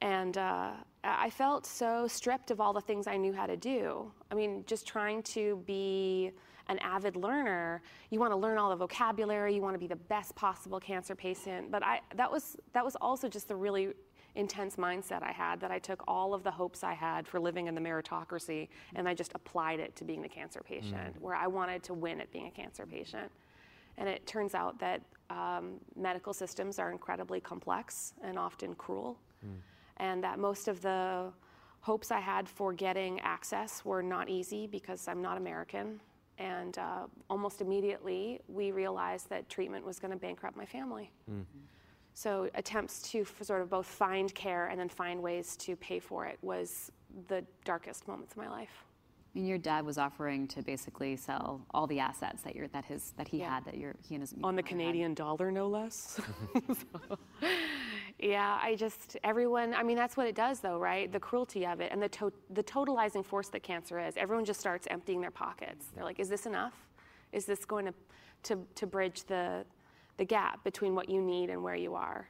And 0.00 0.38
uh, 0.38 0.70
I 1.04 1.30
felt 1.30 1.66
so 1.66 2.06
stripped 2.06 2.50
of 2.50 2.60
all 2.60 2.72
the 2.72 2.80
things 2.80 3.06
I 3.06 3.16
knew 3.16 3.32
how 3.32 3.46
to 3.46 3.56
do. 3.56 4.10
I 4.30 4.34
mean, 4.34 4.64
just 4.66 4.86
trying 4.86 5.22
to 5.24 5.62
be 5.66 6.32
an 6.68 6.78
avid 6.78 7.16
learner, 7.16 7.82
you 8.10 8.20
want 8.20 8.32
to 8.32 8.36
learn 8.36 8.56
all 8.56 8.70
the 8.70 8.76
vocabulary, 8.76 9.54
you 9.54 9.60
want 9.60 9.74
to 9.74 9.78
be 9.78 9.86
the 9.86 9.96
best 9.96 10.34
possible 10.36 10.78
cancer 10.78 11.14
patient. 11.14 11.70
But 11.70 11.84
I, 11.84 12.00
that, 12.14 12.30
was, 12.30 12.56
that 12.72 12.84
was 12.84 12.96
also 12.96 13.28
just 13.28 13.48
the 13.48 13.56
really 13.56 13.88
intense 14.36 14.76
mindset 14.76 15.22
I 15.22 15.32
had 15.32 15.58
that 15.60 15.72
I 15.72 15.80
took 15.80 16.04
all 16.06 16.32
of 16.32 16.44
the 16.44 16.50
hopes 16.50 16.84
I 16.84 16.94
had 16.94 17.26
for 17.26 17.40
living 17.40 17.66
in 17.66 17.74
the 17.74 17.80
meritocracy 17.80 18.68
and 18.94 19.08
I 19.08 19.14
just 19.14 19.32
applied 19.34 19.80
it 19.80 19.96
to 19.96 20.04
being 20.04 20.22
the 20.22 20.28
cancer 20.28 20.60
patient, 20.64 21.18
mm. 21.18 21.20
where 21.20 21.34
I 21.34 21.48
wanted 21.48 21.82
to 21.84 21.94
win 21.94 22.20
at 22.20 22.30
being 22.30 22.46
a 22.46 22.50
cancer 22.50 22.86
patient. 22.86 23.30
And 23.98 24.08
it 24.08 24.24
turns 24.26 24.54
out 24.54 24.78
that 24.78 25.02
um, 25.30 25.72
medical 25.96 26.32
systems 26.32 26.78
are 26.78 26.92
incredibly 26.92 27.40
complex 27.40 28.14
and 28.22 28.38
often 28.38 28.74
cruel. 28.76 29.18
Mm 29.44 29.58
and 30.00 30.24
that 30.24 30.38
most 30.38 30.66
of 30.66 30.80
the 30.80 31.30
hopes 31.80 32.10
I 32.10 32.20
had 32.20 32.48
for 32.48 32.72
getting 32.72 33.20
access 33.20 33.84
were 33.84 34.02
not 34.02 34.28
easy 34.28 34.66
because 34.66 35.06
I'm 35.06 35.22
not 35.22 35.36
American 35.36 36.00
And 36.38 36.78
uh, 36.78 37.06
almost 37.28 37.60
immediately, 37.60 38.40
we 38.48 38.72
realized 38.72 39.28
that 39.28 39.48
treatment 39.50 39.84
was 39.84 39.98
going 39.98 40.10
to 40.10 40.16
bankrupt 40.16 40.56
my 40.56 40.64
family. 40.64 41.10
Mm. 41.30 41.44
So 42.14 42.48
attempts 42.54 43.02
to 43.12 43.20
f- 43.20 43.42
sort 43.42 43.60
of 43.60 43.68
both 43.68 43.86
find 43.86 44.34
care 44.34 44.66
and 44.68 44.80
then 44.80 44.88
find 44.88 45.22
ways 45.22 45.54
to 45.58 45.76
pay 45.76 45.98
for 46.00 46.26
it 46.26 46.38
was 46.40 46.90
the 47.28 47.44
darkest 47.64 48.08
moments 48.08 48.32
of 48.32 48.38
my 48.38 48.48
life. 48.48 48.84
And 49.34 49.46
your 49.46 49.58
dad 49.58 49.84
was 49.84 49.98
offering 49.98 50.48
to 50.48 50.62
basically 50.62 51.14
sell 51.16 51.60
all 51.72 51.86
the 51.86 52.00
assets 52.00 52.42
that 52.42 52.56
you 52.56 52.68
that 52.72 52.84
his 52.84 53.12
that 53.16 53.28
he 53.28 53.38
yeah. 53.38 53.54
had 53.54 53.64
that 53.66 53.76
your 53.76 53.94
he 54.02 54.16
and 54.16 54.22
his 54.22 54.34
on 54.42 54.56
the 54.56 54.62
Canadian 54.62 55.10
had. 55.10 55.16
dollar, 55.18 55.52
no 55.52 55.68
less. 55.68 56.20
so, 56.68 57.18
yeah, 58.22 58.58
I 58.62 58.74
just 58.76 59.16
everyone. 59.24 59.74
I 59.74 59.82
mean, 59.82 59.96
that's 59.96 60.16
what 60.16 60.26
it 60.26 60.34
does, 60.34 60.60
though, 60.60 60.78
right? 60.78 61.10
The 61.10 61.20
cruelty 61.20 61.66
of 61.66 61.80
it 61.80 61.90
and 61.92 62.02
the 62.02 62.08
to, 62.10 62.32
the 62.50 62.62
totalizing 62.62 63.24
force 63.24 63.48
that 63.48 63.62
cancer 63.62 63.98
is. 63.98 64.16
Everyone 64.16 64.44
just 64.44 64.60
starts 64.60 64.86
emptying 64.90 65.20
their 65.20 65.30
pockets. 65.30 65.86
They're 65.94 66.04
like, 66.04 66.20
"Is 66.20 66.28
this 66.28 66.46
enough? 66.46 66.74
Is 67.32 67.46
this 67.46 67.64
going 67.64 67.86
to 67.86 67.94
to 68.44 68.66
to 68.74 68.86
bridge 68.86 69.24
the 69.24 69.64
the 70.18 70.24
gap 70.24 70.62
between 70.64 70.94
what 70.94 71.08
you 71.08 71.22
need 71.22 71.50
and 71.50 71.62
where 71.62 71.76
you 71.76 71.94
are?" 71.94 72.28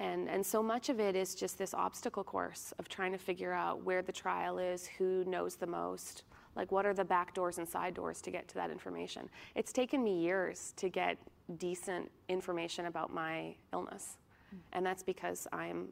And, 0.00 0.30
and 0.30 0.44
so 0.44 0.62
much 0.62 0.88
of 0.88 0.98
it 0.98 1.14
is 1.14 1.34
just 1.34 1.58
this 1.58 1.74
obstacle 1.74 2.24
course 2.24 2.72
of 2.78 2.88
trying 2.88 3.12
to 3.12 3.18
figure 3.18 3.52
out 3.52 3.84
where 3.84 4.00
the 4.00 4.12
trial 4.12 4.58
is, 4.58 4.86
who 4.86 5.24
knows 5.26 5.56
the 5.56 5.66
most, 5.66 6.22
like, 6.56 6.72
what 6.72 6.86
are 6.86 6.94
the 6.94 7.04
back 7.04 7.34
doors 7.34 7.58
and 7.58 7.68
side 7.68 7.92
doors 7.92 8.22
to 8.22 8.30
get 8.30 8.48
to 8.48 8.54
that 8.54 8.70
information? 8.70 9.28
It's 9.54 9.74
taken 9.74 10.02
me 10.02 10.18
years 10.18 10.72
to 10.78 10.88
get 10.88 11.18
decent 11.58 12.10
information 12.30 12.86
about 12.86 13.12
my 13.12 13.54
illness. 13.74 14.16
And 14.72 14.84
that's 14.84 15.02
because 15.02 15.46
I'm 15.52 15.88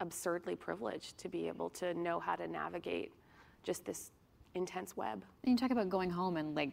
absurdly 0.00 0.54
privileged 0.54 1.18
to 1.18 1.28
be 1.28 1.48
able 1.48 1.70
to 1.70 1.94
know 1.94 2.20
how 2.20 2.36
to 2.36 2.46
navigate 2.46 3.12
just 3.62 3.84
this 3.84 4.12
intense 4.54 4.96
web. 4.96 5.24
And 5.44 5.52
you 5.52 5.56
talk 5.56 5.70
about 5.70 5.88
going 5.88 6.10
home 6.10 6.36
and 6.36 6.54
like 6.54 6.72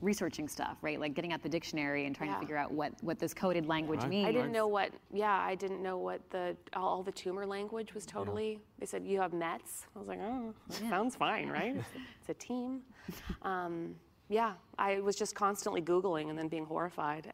researching 0.00 0.46
stuff, 0.46 0.76
right? 0.82 1.00
Like 1.00 1.14
getting 1.14 1.32
out 1.32 1.42
the 1.42 1.48
dictionary 1.48 2.06
and 2.06 2.14
trying 2.14 2.30
yeah. 2.30 2.36
to 2.36 2.40
figure 2.40 2.56
out 2.56 2.70
what, 2.70 2.92
what 3.02 3.18
this 3.18 3.32
coded 3.32 3.66
language 3.66 4.00
right. 4.00 4.10
means. 4.10 4.28
I 4.28 4.32
didn't 4.32 4.52
know 4.52 4.66
what, 4.66 4.90
yeah, 5.12 5.38
I 5.40 5.54
didn't 5.54 5.82
know 5.82 5.96
what 5.96 6.20
the, 6.30 6.56
all, 6.74 7.02
the 7.02 7.12
tumor 7.12 7.46
language 7.46 7.94
was 7.94 8.04
totally. 8.04 8.52
Yeah. 8.52 8.58
They 8.80 8.86
said, 8.86 9.06
you 9.06 9.20
have 9.20 9.32
METs. 9.32 9.86
I 9.94 9.98
was 9.98 10.08
like, 10.08 10.20
oh, 10.20 10.54
yeah. 10.82 10.90
sounds 10.90 11.16
fine, 11.16 11.48
right? 11.48 11.76
it's, 11.76 11.88
it's, 12.20 12.28
a 12.28 12.34
team. 12.34 12.82
Um, 13.42 13.94
yeah, 14.28 14.54
I 14.76 14.98
was 14.98 15.14
just 15.14 15.36
constantly 15.36 15.80
Googling 15.80 16.30
and 16.30 16.36
then 16.36 16.48
being 16.48 16.64
horrified. 16.64 17.32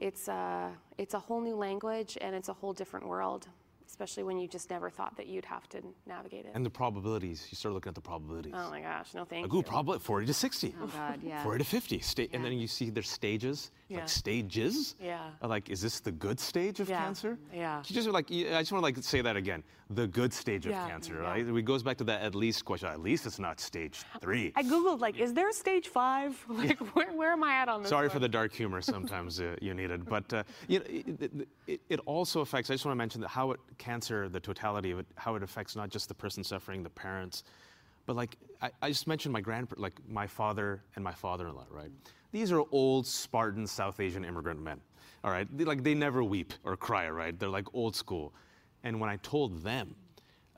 It's, 0.00 0.28
uh, 0.28 0.70
it's 0.96 1.14
a 1.14 1.18
whole 1.18 1.40
new 1.40 1.54
language 1.54 2.16
and 2.20 2.34
it's 2.34 2.48
a 2.48 2.54
whole 2.54 2.72
different 2.72 3.06
world 3.06 3.48
especially 3.90 4.22
when 4.22 4.38
you 4.38 4.46
just 4.46 4.70
never 4.70 4.88
thought 4.88 5.16
that 5.16 5.26
you'd 5.26 5.44
have 5.44 5.68
to 5.68 5.82
navigate 6.06 6.46
it. 6.46 6.52
And 6.54 6.64
the 6.64 6.70
probabilities, 6.70 7.46
you 7.50 7.56
start 7.56 7.74
looking 7.74 7.90
at 7.90 7.94
the 7.96 8.00
probabilities. 8.00 8.54
Oh 8.56 8.70
my 8.70 8.80
gosh, 8.80 9.14
no 9.14 9.24
thank 9.24 9.44
like, 9.44 9.52
you. 9.52 9.58
Ooh, 9.58 9.62
probably 9.62 9.98
40 9.98 10.26
to 10.26 10.34
60. 10.34 10.74
Oh 10.80 10.86
God, 10.86 11.20
yeah. 11.24 11.42
40 11.42 11.64
to 11.64 11.68
50. 11.68 11.98
Sta- 12.00 12.22
yeah. 12.22 12.28
And 12.32 12.44
then 12.44 12.52
you 12.52 12.68
see 12.68 12.90
there's 12.90 13.10
stages, 13.10 13.72
yeah. 13.88 13.98
like 13.98 14.08
stages. 14.08 14.94
Yeah. 15.02 15.30
Like, 15.42 15.68
is 15.70 15.80
this 15.80 16.00
the 16.00 16.12
good 16.12 16.38
stage 16.38 16.78
of 16.80 16.88
yeah. 16.88 17.02
cancer? 17.02 17.38
Yeah. 17.52 17.82
You 17.86 17.94
just 17.94 18.08
like, 18.08 18.30
I 18.30 18.60
just 18.60 18.72
want 18.72 18.82
to 18.82 18.86
like 18.86 18.96
say 19.02 19.22
that 19.22 19.36
again. 19.36 19.62
The 19.92 20.06
good 20.06 20.32
stage 20.32 20.66
of 20.66 20.72
cancer, 20.72 21.16
right? 21.16 21.44
It 21.44 21.64
goes 21.64 21.82
back 21.82 21.96
to 21.96 22.04
that 22.04 22.22
at 22.22 22.36
least 22.36 22.64
question. 22.64 22.88
At 22.88 23.00
least 23.00 23.26
it's 23.26 23.40
not 23.40 23.58
stage 23.58 24.04
three. 24.20 24.52
I 24.54 24.62
googled 24.62 25.00
like, 25.00 25.18
is 25.18 25.34
there 25.34 25.50
stage 25.52 25.88
five? 25.88 26.38
Like, 26.60 26.78
where, 26.94 27.10
where 27.12 27.32
am 27.32 27.42
I 27.42 27.54
at 27.54 27.68
on 27.70 27.80
this? 27.80 27.88
Sorry 27.88 28.06
one? 28.06 28.12
for 28.12 28.18
the 28.18 28.28
dark 28.28 28.52
humor. 28.52 28.82
Sometimes 28.82 29.40
uh, 29.40 29.56
you 29.62 29.72
needed. 29.72 30.02
it, 30.02 30.08
but 30.08 30.32
uh, 30.32 30.42
you 30.68 30.78
know, 30.78 30.84
it, 30.88 31.48
it, 31.66 31.80
it, 31.88 32.00
also 32.04 32.40
affects. 32.40 32.70
I 32.70 32.74
just 32.74 32.84
want 32.84 32.92
to 32.92 32.98
mention 32.98 33.22
that 33.22 33.28
how 33.28 33.52
it, 33.52 33.60
cancer, 33.80 34.28
the 34.28 34.38
totality 34.38 34.92
of 34.92 35.00
it, 35.00 35.06
how 35.16 35.34
it 35.34 35.42
affects 35.42 35.74
not 35.74 35.88
just 35.88 36.06
the 36.06 36.14
person 36.14 36.44
suffering, 36.44 36.84
the 36.84 36.90
parents, 36.90 37.42
but 38.06 38.14
like 38.14 38.36
I, 38.60 38.70
I 38.82 38.88
just 38.88 39.06
mentioned 39.06 39.32
my 39.32 39.40
grand, 39.40 39.68
like 39.76 39.94
my 40.08 40.26
father 40.26 40.82
and 40.94 41.02
my 41.02 41.12
father-in-law, 41.12 41.66
right? 41.70 41.90
These 42.30 42.52
are 42.52 42.62
old 42.70 43.06
Spartan 43.06 43.66
South 43.66 43.98
Asian 43.98 44.24
immigrant 44.24 44.60
men, 44.60 44.80
all 45.24 45.32
right? 45.32 45.48
They, 45.56 45.64
like 45.64 45.82
they 45.82 45.94
never 45.94 46.22
weep 46.22 46.52
or 46.62 46.76
cry, 46.76 47.08
right? 47.10 47.36
They're 47.38 47.48
like 47.48 47.74
old 47.74 47.96
school. 47.96 48.34
And 48.84 49.00
when 49.00 49.10
I 49.10 49.16
told 49.16 49.62
them, 49.62 49.96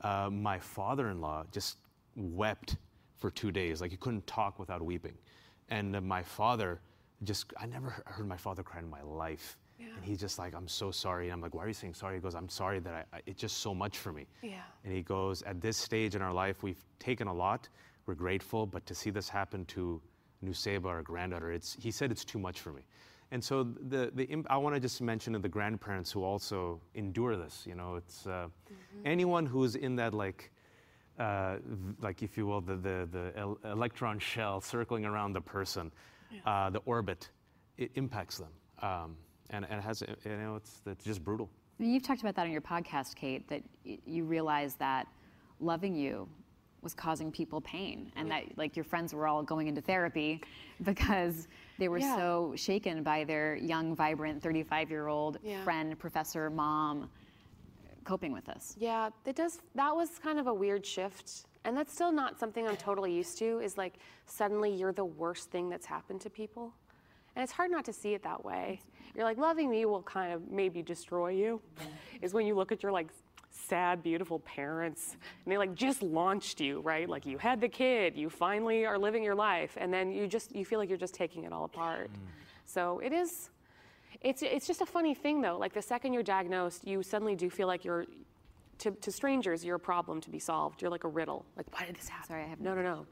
uh, 0.03 0.29
my 0.29 0.59
father-in-law 0.59 1.45
just 1.51 1.77
wept 2.15 2.75
for 3.17 3.31
two 3.31 3.51
days, 3.51 3.81
like 3.81 3.91
he 3.91 3.97
couldn't 3.97 4.27
talk 4.27 4.59
without 4.59 4.81
weeping. 4.81 5.17
And 5.69 5.95
uh, 5.95 6.01
my 6.01 6.23
father 6.23 6.81
just, 7.23 7.53
I 7.57 7.65
never 7.65 8.03
heard 8.05 8.27
my 8.27 8.37
father 8.37 8.63
cry 8.63 8.79
in 8.79 8.89
my 8.89 9.01
life. 9.01 9.57
Yeah. 9.83 9.95
And 9.95 10.05
he's 10.05 10.19
just 10.19 10.39
like, 10.39 10.55
I'm 10.55 10.67
so 10.67 10.91
sorry. 10.91 11.25
And 11.25 11.33
I'm 11.33 11.41
like, 11.41 11.53
why 11.53 11.65
are 11.65 11.67
you 11.67 11.73
saying 11.73 11.93
sorry? 11.93 12.15
He 12.15 12.21
goes, 12.21 12.35
I'm 12.35 12.49
sorry 12.49 12.79
that 12.79 12.93
I, 12.93 13.17
I, 13.17 13.21
it's 13.25 13.41
just 13.41 13.57
so 13.57 13.73
much 13.73 13.97
for 13.97 14.13
me. 14.13 14.27
Yeah. 14.41 14.61
And 14.85 14.93
he 14.93 15.01
goes, 15.01 15.41
at 15.43 15.61
this 15.61 15.77
stage 15.77 16.15
in 16.15 16.21
our 16.21 16.33
life, 16.33 16.63
we've 16.63 16.83
taken 16.99 17.27
a 17.27 17.33
lot. 17.33 17.67
We're 18.05 18.15
grateful, 18.15 18.65
but 18.65 18.85
to 18.85 18.95
see 18.95 19.09
this 19.09 19.29
happen 19.29 19.65
to 19.65 20.01
Nuseba, 20.43 20.85
our 20.85 21.01
granddaughter, 21.01 21.51
it's, 21.51 21.75
he 21.79 21.91
said 21.91 22.11
it's 22.11 22.25
too 22.25 22.39
much 22.39 22.59
for 22.61 22.71
me. 22.71 22.81
And 23.31 23.43
so 23.43 23.63
the, 23.63 24.11
the, 24.13 24.43
I 24.47 24.57
want 24.57 24.75
to 24.75 24.79
just 24.79 25.01
mention 25.01 25.33
the 25.33 25.49
grandparents 25.49 26.11
who 26.11 26.23
also 26.23 26.79
endure 26.93 27.35
this. 27.35 27.65
You 27.67 27.75
know, 27.75 27.95
it's 27.95 28.27
uh, 28.27 28.29
mm-hmm. 28.29 29.01
anyone 29.05 29.45
who's 29.45 29.75
in 29.75 29.95
that 29.95 30.13
like, 30.13 30.51
uh, 31.17 31.57
like 31.99 32.21
if 32.21 32.37
you 32.37 32.45
will, 32.45 32.61
the, 32.61 32.75
the, 32.75 33.07
the 33.11 33.69
electron 33.71 34.19
shell 34.19 34.61
circling 34.61 35.05
around 35.05 35.33
the 35.33 35.41
person, 35.41 35.91
yeah. 36.31 36.39
uh, 36.45 36.69
the 36.69 36.79
orbit, 36.85 37.29
it 37.77 37.91
impacts 37.95 38.37
them. 38.37 38.51
Um, 38.81 39.15
and, 39.53 39.65
and 39.69 39.79
it 39.79 39.83
has, 39.83 40.01
you 40.01 40.35
know, 40.35 40.55
it's, 40.55 40.81
it's 40.85 41.05
just 41.05 41.23
brutal. 41.23 41.49
You've 41.79 42.03
talked 42.03 42.21
about 42.21 42.35
that 42.35 42.45
on 42.45 42.51
your 42.51 42.61
podcast, 42.61 43.15
Kate, 43.15 43.47
that 43.47 43.63
you 43.83 44.25
realize 44.25 44.75
that 44.75 45.07
loving 45.59 45.95
you 45.95 46.27
was 46.81 46.93
causing 46.93 47.31
people 47.31 47.61
pain 47.61 48.11
and 48.17 48.29
that 48.29 48.43
like 48.57 48.75
your 48.75 48.83
friends 48.83 49.13
were 49.13 49.25
all 49.25 49.41
going 49.41 49.67
into 49.67 49.79
therapy 49.79 50.41
because 50.83 51.47
they 51.79 51.87
were 51.87 51.99
yeah. 51.99 52.15
so 52.17 52.53
shaken 52.57 53.03
by 53.03 53.23
their 53.23 53.55
young 53.55 53.95
vibrant 53.95 54.43
35 54.43 54.89
year 54.89 55.07
old 55.07 55.37
yeah. 55.41 55.63
friend 55.63 55.97
professor 55.97 56.49
mom 56.49 57.09
coping 58.03 58.33
with 58.33 58.43
this 58.43 58.75
yeah 58.77 59.09
it 59.25 59.33
does 59.33 59.61
that 59.75 59.95
was 59.95 60.19
kind 60.19 60.37
of 60.37 60.47
a 60.47 60.53
weird 60.53 60.85
shift 60.85 61.45
and 61.63 61.77
that's 61.77 61.93
still 61.93 62.11
not 62.11 62.37
something 62.37 62.67
i'm 62.67 62.75
totally 62.75 63.13
used 63.13 63.37
to 63.37 63.59
is 63.59 63.77
like 63.77 63.93
suddenly 64.25 64.69
you're 64.69 64.91
the 64.91 65.05
worst 65.05 65.49
thing 65.51 65.69
that's 65.69 65.85
happened 65.85 66.19
to 66.19 66.29
people 66.29 66.73
and 67.35 67.43
it's 67.43 67.51
hard 67.51 67.71
not 67.71 67.85
to 67.85 67.93
see 67.93 68.13
it 68.13 68.23
that 68.23 68.43
way 68.43 68.79
you're 69.15 69.25
like 69.25 69.37
loving 69.37 69.69
me 69.69 69.85
will 69.85 70.03
kind 70.03 70.33
of 70.33 70.51
maybe 70.51 70.81
destroy 70.81 71.29
you 71.29 71.61
is 72.21 72.33
when 72.33 72.45
you 72.45 72.55
look 72.55 72.71
at 72.71 72.81
your 72.81 72.91
like 72.91 73.07
sad, 73.53 74.03
beautiful 74.03 74.39
parents, 74.39 75.15
and 75.45 75.51
they 75.51 75.57
like 75.57 75.75
just 75.75 76.01
launched 76.01 76.59
you, 76.59 76.81
right? 76.81 77.07
Like 77.07 77.25
you 77.25 77.37
had 77.37 77.61
the 77.61 77.69
kid, 77.69 78.15
you 78.15 78.29
finally 78.29 78.85
are 78.85 78.97
living 78.97 79.23
your 79.23 79.35
life, 79.35 79.77
and 79.79 79.93
then 79.93 80.11
you 80.11 80.27
just 80.27 80.55
you 80.55 80.65
feel 80.65 80.79
like 80.79 80.89
you're 80.89 80.97
just 80.97 81.13
taking 81.13 81.43
it 81.43 81.53
all 81.53 81.65
apart. 81.65 82.11
Mm. 82.11 82.17
So 82.65 82.99
it 82.99 83.13
is. 83.13 83.49
It's 84.21 84.41
it's 84.41 84.67
just 84.67 84.81
a 84.81 84.85
funny 84.85 85.13
thing 85.13 85.41
though. 85.41 85.57
Like 85.57 85.73
the 85.73 85.81
second 85.81 86.13
you're 86.13 86.23
diagnosed, 86.23 86.85
you 86.87 87.03
suddenly 87.03 87.35
do 87.35 87.49
feel 87.49 87.67
like 87.67 87.85
you're. 87.85 88.05
To, 88.79 88.91
to 88.91 89.11
strangers, 89.11 89.63
you're 89.63 89.75
a 89.75 89.79
problem 89.79 90.19
to 90.21 90.31
be 90.31 90.39
solved. 90.39 90.81
You're 90.81 90.91
like 90.91 91.03
a 91.03 91.07
riddle. 91.07 91.45
Like, 91.55 91.67
why 91.71 91.85
did 91.85 91.95
this 91.95 92.09
happen? 92.09 92.27
Sorry, 92.27 92.43
I 92.43 92.47
have 92.47 92.59
no, 92.59 92.73
no, 92.73 92.81
no. 92.81 93.05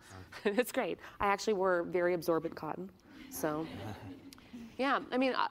It's 0.51 0.71
great. 0.71 0.97
I 1.19 1.27
actually 1.27 1.53
wore 1.53 1.83
very 1.83 2.13
absorbent 2.13 2.55
cotton, 2.55 2.89
so 3.31 3.65
yeah. 4.77 4.99
I 5.11 5.17
mean, 5.17 5.33
uh, 5.33 5.47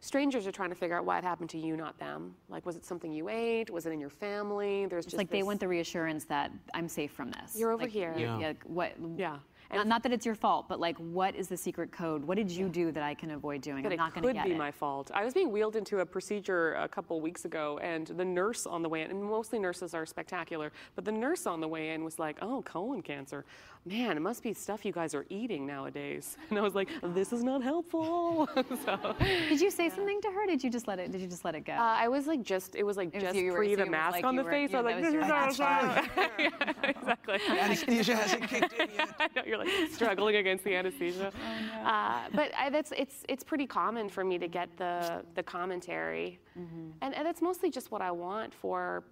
strangers 0.00 0.46
are 0.46 0.52
trying 0.52 0.70
to 0.70 0.74
figure 0.74 0.96
out 0.96 1.04
why 1.04 1.18
it 1.18 1.24
happened 1.24 1.50
to 1.50 1.58
you, 1.58 1.76
not 1.76 1.98
them. 1.98 2.34
Like, 2.48 2.66
was 2.66 2.76
it 2.76 2.84
something 2.84 3.12
you 3.12 3.28
ate? 3.28 3.70
Was 3.70 3.86
it 3.86 3.90
in 3.90 4.00
your 4.00 4.10
family? 4.10 4.86
There's 4.86 5.04
it's 5.04 5.12
just 5.12 5.18
like 5.18 5.30
they 5.30 5.42
want 5.42 5.60
the 5.60 5.68
reassurance 5.68 6.24
that 6.24 6.50
I'm 6.74 6.88
safe 6.88 7.12
from 7.12 7.30
this. 7.30 7.56
You're 7.56 7.72
over 7.72 7.84
like, 7.84 7.92
here. 7.92 8.14
Yeah. 8.16 8.38
yeah. 8.38 8.52
What? 8.64 8.94
Yeah. 9.16 9.38
And 9.70 9.88
not 9.88 10.02
that 10.02 10.12
it's 10.12 10.26
your 10.26 10.34
fault, 10.34 10.66
but 10.68 10.80
like, 10.80 10.96
what 10.98 11.34
is 11.34 11.48
the 11.48 11.56
secret 11.56 11.92
code? 11.92 12.24
What 12.24 12.36
did 12.36 12.50
you 12.50 12.68
do 12.68 12.90
that 12.92 13.02
I 13.02 13.14
can 13.14 13.30
avoid 13.30 13.60
doing? 13.60 13.82
That 13.82 13.92
I'm 13.92 13.98
not 13.98 14.14
going 14.14 14.26
to 14.26 14.32
get 14.32 14.40
it. 14.40 14.48
could 14.48 14.52
be 14.52 14.58
my 14.58 14.70
fault. 14.70 15.10
I 15.14 15.24
was 15.24 15.34
being 15.34 15.50
wheeled 15.50 15.76
into 15.76 16.00
a 16.00 16.06
procedure 16.06 16.74
a 16.74 16.88
couple 16.88 17.20
weeks 17.20 17.44
ago, 17.44 17.78
and 17.82 18.06
the 18.06 18.24
nurse 18.24 18.66
on 18.66 18.82
the 18.82 18.88
way 18.88 19.02
in, 19.02 19.10
and 19.10 19.22
mostly 19.22 19.58
nurses 19.58 19.94
are 19.94 20.06
spectacular, 20.06 20.72
but 20.94 21.04
the 21.04 21.12
nurse 21.12 21.46
on 21.46 21.60
the 21.60 21.68
way 21.68 21.90
in 21.90 22.04
was 22.04 22.18
like, 22.18 22.38
"Oh, 22.42 22.62
colon 22.62 23.02
cancer 23.02 23.44
man, 23.86 24.16
it 24.16 24.20
must 24.20 24.42
be 24.42 24.52
stuff 24.52 24.84
you 24.84 24.92
guys 24.92 25.14
are 25.14 25.24
eating 25.28 25.66
nowadays. 25.66 26.36
And 26.50 26.58
I 26.58 26.62
was 26.62 26.74
like, 26.74 26.88
this 27.14 27.32
is 27.32 27.44
not 27.44 27.62
helpful. 27.62 28.48
so, 28.84 29.14
did 29.20 29.60
you 29.60 29.70
say 29.70 29.84
yeah. 29.84 29.94
something 29.94 30.20
to 30.20 30.28
her? 30.32 30.46
Did 30.46 30.64
you 30.64 30.68
just 30.68 30.88
let 30.88 30.98
it? 30.98 31.12
Did 31.12 31.20
you 31.20 31.28
just 31.28 31.44
let 31.44 31.54
it 31.54 31.64
go? 31.64 31.74
Uh, 31.74 31.96
I 31.98 32.08
was 32.08 32.26
like, 32.26 32.42
just 32.42 32.74
it 32.74 32.82
was 32.82 32.96
like 32.96 33.14
it 33.14 33.20
just 33.20 33.36
was, 33.36 33.54
pre 33.54 33.76
the 33.76 33.86
mask 33.86 34.14
like 34.14 34.24
on 34.24 34.34
the 34.34 34.42
were, 34.42 34.50
face. 34.50 34.74
I 34.74 34.80
was 34.80 34.84
like, 34.84 35.00
this 35.00 35.14
is 35.14 35.58
not 35.58 35.58
yeah, 36.38 36.72
exactly. 36.82 37.38
Anesthesia 37.48 38.16
hasn't 38.16 38.48
kicked 38.48 38.72
in 38.72 38.88
yet. 38.96 39.46
I 39.60 39.64
know, 39.64 39.70
you're 39.70 39.80
like 39.82 39.92
struggling 39.92 40.36
against 40.36 40.64
the 40.64 40.74
anesthesia. 40.74 41.32
Oh, 41.42 41.82
no. 41.82 41.88
uh, 41.88 42.20
but 42.34 42.52
I, 42.58 42.70
that's 42.70 42.92
it's 42.96 43.24
it's 43.28 43.44
pretty 43.44 43.66
common 43.66 44.08
for 44.08 44.24
me 44.24 44.38
to 44.38 44.48
get 44.48 44.68
the 44.76 45.22
the 45.34 45.42
commentary, 45.42 46.38
mm-hmm. 46.58 46.90
and, 47.02 47.14
and 47.14 47.26
that's 47.26 47.40
mostly 47.40 47.70
just 47.70 47.90
what 47.90 48.02
I 48.02 48.10
want 48.10 48.52
for 48.52 49.04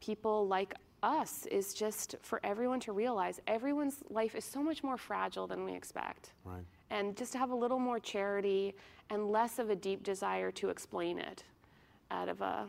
people 0.00 0.46
like 0.46 0.74
us 1.02 1.46
is 1.46 1.74
just 1.74 2.16
for 2.22 2.40
everyone 2.42 2.80
to 2.80 2.92
realize 2.92 3.40
everyone's 3.46 4.02
life 4.10 4.34
is 4.34 4.44
so 4.44 4.62
much 4.62 4.82
more 4.82 4.96
fragile 4.96 5.46
than 5.46 5.64
we 5.64 5.74
expect. 5.74 6.32
Right. 6.44 6.64
And 6.90 7.16
just 7.16 7.32
to 7.32 7.38
have 7.38 7.50
a 7.50 7.54
little 7.54 7.78
more 7.78 8.00
charity 8.00 8.74
and 9.10 9.30
less 9.30 9.58
of 9.58 9.70
a 9.70 9.76
deep 9.76 10.02
desire 10.02 10.50
to 10.52 10.70
explain 10.70 11.18
it 11.18 11.44
out 12.10 12.28
of 12.28 12.40
a, 12.40 12.66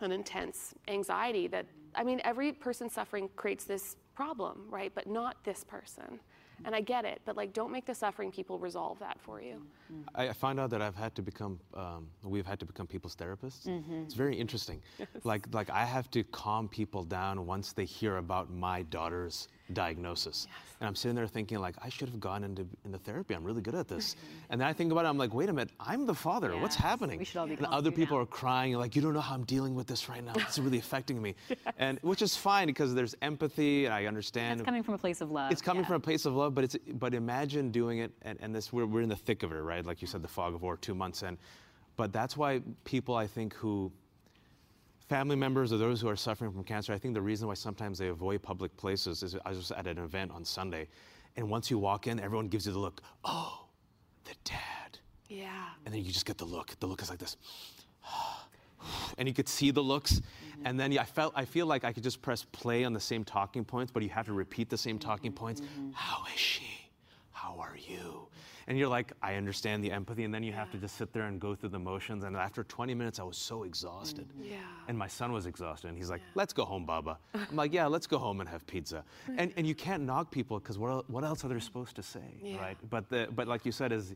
an 0.00 0.12
intense 0.12 0.74
anxiety 0.88 1.46
that, 1.48 1.66
I 1.94 2.02
mean, 2.02 2.20
every 2.24 2.52
person 2.52 2.88
suffering 2.88 3.28
creates 3.36 3.64
this 3.64 3.96
problem, 4.14 4.66
right? 4.70 4.92
But 4.94 5.06
not 5.06 5.36
this 5.44 5.64
person. 5.64 6.20
And 6.64 6.72
I 6.74 6.80
get 6.80 7.04
it, 7.04 7.20
but 7.24 7.36
like, 7.36 7.52
don't 7.52 7.72
make 7.72 7.84
the 7.84 7.94
suffering 7.94 8.30
people 8.30 8.60
resolve 8.60 8.98
that 9.00 9.18
for 9.20 9.40
you. 9.42 9.60
I 10.14 10.28
I 10.28 10.32
found 10.32 10.60
out 10.60 10.70
that 10.70 10.80
I've 10.80 10.94
had 10.94 11.12
to 11.16 11.22
become, 11.22 11.58
um, 11.74 12.06
we've 12.22 12.46
had 12.46 12.60
to 12.60 12.66
become 12.66 12.86
people's 12.86 13.16
therapists. 13.16 13.66
It's 14.04 14.14
very 14.14 14.36
interesting. 14.36 14.80
Like, 15.24 15.42
like 15.52 15.68
I 15.70 15.84
have 15.84 16.10
to 16.12 16.22
calm 16.24 16.68
people 16.68 17.02
down 17.02 17.44
once 17.46 17.72
they 17.72 17.84
hear 17.84 18.18
about 18.18 18.50
my 18.50 18.82
daughter's 18.84 19.48
diagnosis. 19.72 20.46
And 20.80 20.88
I'm 20.88 20.94
sitting 20.94 21.14
there 21.14 21.26
thinking, 21.26 21.58
like, 21.58 21.76
I 21.82 21.88
should 21.88 22.08
have 22.08 22.20
gone 22.20 22.44
into, 22.44 22.66
into 22.84 22.98
therapy. 22.98 23.34
I'm 23.34 23.44
really 23.44 23.62
good 23.62 23.74
at 23.74 23.88
this. 23.88 24.16
and 24.50 24.60
then 24.60 24.68
I 24.68 24.72
think 24.72 24.92
about 24.92 25.04
it, 25.06 25.08
I'm 25.08 25.16
like, 25.16 25.32
wait 25.32 25.48
a 25.48 25.52
minute, 25.52 25.72
I'm 25.80 26.06
the 26.06 26.14
father. 26.14 26.56
What's 26.58 26.76
happening? 26.76 27.18
we 27.18 27.24
should 27.24 27.38
all 27.38 27.46
be 27.46 27.54
and 27.54 27.66
other 27.66 27.90
people 27.90 28.16
now. 28.18 28.24
are 28.24 28.26
crying, 28.26 28.74
like, 28.74 28.94
you 28.94 29.02
don't 29.02 29.14
know 29.14 29.20
how 29.20 29.34
I'm 29.34 29.44
dealing 29.44 29.74
with 29.74 29.86
this 29.86 30.08
right 30.08 30.22
now. 30.22 30.32
It's 30.36 30.58
really 30.58 30.78
affecting 30.78 31.20
me. 31.20 31.34
And 31.78 31.98
which 32.02 32.22
is 32.22 32.36
fine 32.36 32.66
because 32.66 32.94
there's 32.94 33.16
empathy 33.20 33.86
and 33.86 33.94
I 33.94 34.06
understand. 34.06 34.60
It's 34.60 34.66
coming 34.66 34.82
from 34.82 34.94
a 34.94 34.98
place 34.98 35.20
of 35.20 35.30
love. 35.30 35.50
It's 35.50 35.62
coming 35.62 35.82
yeah. 35.82 35.88
from 35.88 35.96
a 35.96 36.00
place 36.00 36.24
of 36.24 36.34
love, 36.34 36.54
but 36.54 36.64
it's 36.64 36.76
but 36.92 37.14
imagine 37.14 37.70
doing 37.70 37.98
it, 37.98 38.12
and, 38.22 38.38
and 38.40 38.54
this 38.54 38.72
we're, 38.72 38.86
we're 38.86 39.02
in 39.02 39.08
the 39.08 39.16
thick 39.16 39.42
of 39.42 39.50
it, 39.52 39.56
right? 39.56 39.84
Like 39.84 40.00
you 40.00 40.06
said, 40.06 40.22
the 40.22 40.28
fog 40.28 40.54
of 40.54 40.62
war, 40.62 40.76
two 40.76 40.94
months 40.94 41.22
in. 41.22 41.36
But 41.96 42.12
that's 42.12 42.36
why 42.36 42.60
people, 42.84 43.14
I 43.14 43.26
think, 43.26 43.54
who 43.54 43.92
family 45.08 45.36
members 45.36 45.72
or 45.72 45.78
those 45.78 46.00
who 46.00 46.08
are 46.08 46.16
suffering 46.16 46.50
from 46.52 46.64
cancer, 46.64 46.92
I 46.92 46.98
think 46.98 47.14
the 47.14 47.22
reason 47.22 47.48
why 47.48 47.54
sometimes 47.54 47.98
they 47.98 48.08
avoid 48.08 48.42
public 48.42 48.76
places 48.76 49.22
is 49.22 49.36
I 49.44 49.50
was 49.50 49.70
at 49.70 49.86
an 49.86 49.98
event 49.98 50.30
on 50.32 50.44
Sunday, 50.44 50.88
and 51.36 51.48
once 51.48 51.70
you 51.70 51.78
walk 51.78 52.06
in, 52.06 52.20
everyone 52.20 52.48
gives 52.48 52.66
you 52.66 52.72
the 52.72 52.78
look, 52.78 53.02
oh, 53.24 53.66
the 54.24 54.34
dad, 54.44 54.98
Yeah. 55.28 55.68
and 55.84 55.94
then 55.94 56.02
you 56.04 56.12
just 56.12 56.26
get 56.26 56.38
the 56.38 56.44
look. 56.44 56.78
The 56.80 56.86
look 56.86 57.02
is 57.02 57.10
like 57.10 57.18
this. 57.18 57.36
And 59.16 59.26
you 59.26 59.32
could 59.32 59.48
see 59.48 59.70
the 59.70 59.80
looks, 59.80 60.20
mm-hmm. 60.20 60.66
and 60.66 60.78
then 60.78 60.92
yeah, 60.92 61.00
I 61.00 61.04
felt 61.06 61.32
I 61.34 61.46
feel 61.46 61.64
like 61.64 61.84
I 61.84 61.92
could 61.94 62.02
just 62.02 62.20
press 62.20 62.44
play 62.52 62.84
on 62.84 62.92
the 62.92 63.00
same 63.00 63.24
talking 63.24 63.64
points, 63.64 63.90
but 63.90 64.02
you 64.02 64.10
have 64.10 64.26
to 64.26 64.34
repeat 64.34 64.68
the 64.68 64.76
same 64.76 64.98
talking 64.98 65.32
points. 65.32 65.62
Mm-hmm. 65.62 65.92
How 65.94 66.22
is 66.26 66.38
she? 66.38 66.90
How 67.32 67.56
are 67.58 67.78
you? 67.78 68.26
And 68.66 68.78
you're 68.78 68.88
like, 68.88 69.12
I 69.22 69.34
understand 69.34 69.84
the 69.84 69.92
empathy, 69.92 70.24
and 70.24 70.32
then 70.32 70.42
you 70.42 70.52
have 70.52 70.70
to 70.72 70.78
just 70.78 70.96
sit 70.96 71.12
there 71.12 71.24
and 71.24 71.40
go 71.40 71.54
through 71.54 71.70
the 71.70 71.78
motions. 71.78 72.24
And 72.24 72.36
after 72.36 72.64
20 72.64 72.94
minutes, 72.94 73.18
I 73.18 73.22
was 73.22 73.36
so 73.36 73.64
exhausted. 73.64 74.26
Mm, 74.28 74.50
yeah. 74.50 74.56
And 74.88 74.96
my 74.96 75.06
son 75.08 75.32
was 75.32 75.46
exhausted, 75.46 75.88
and 75.88 75.96
he's 75.96 76.10
like, 76.10 76.22
"Let's 76.34 76.52
go 76.52 76.64
home, 76.64 76.86
Baba." 76.86 77.18
I'm 77.34 77.56
like, 77.56 77.72
"Yeah, 77.72 77.86
let's 77.86 78.06
go 78.06 78.18
home 78.18 78.40
and 78.40 78.48
have 78.48 78.66
pizza." 78.66 79.04
And 79.36 79.52
and 79.56 79.66
you 79.66 79.74
can't 79.74 80.02
knock 80.04 80.30
people 80.30 80.58
because 80.58 80.78
what 80.78 81.08
what 81.10 81.24
else 81.24 81.44
are 81.44 81.48
they 81.48 81.54
mm. 81.54 81.62
supposed 81.62 81.96
to 81.96 82.02
say, 82.02 82.38
Yeah. 82.42 82.58
right? 82.58 82.78
But 82.88 83.08
the 83.08 83.28
but 83.34 83.48
like 83.48 83.66
you 83.66 83.72
said, 83.72 83.92
is 83.92 84.14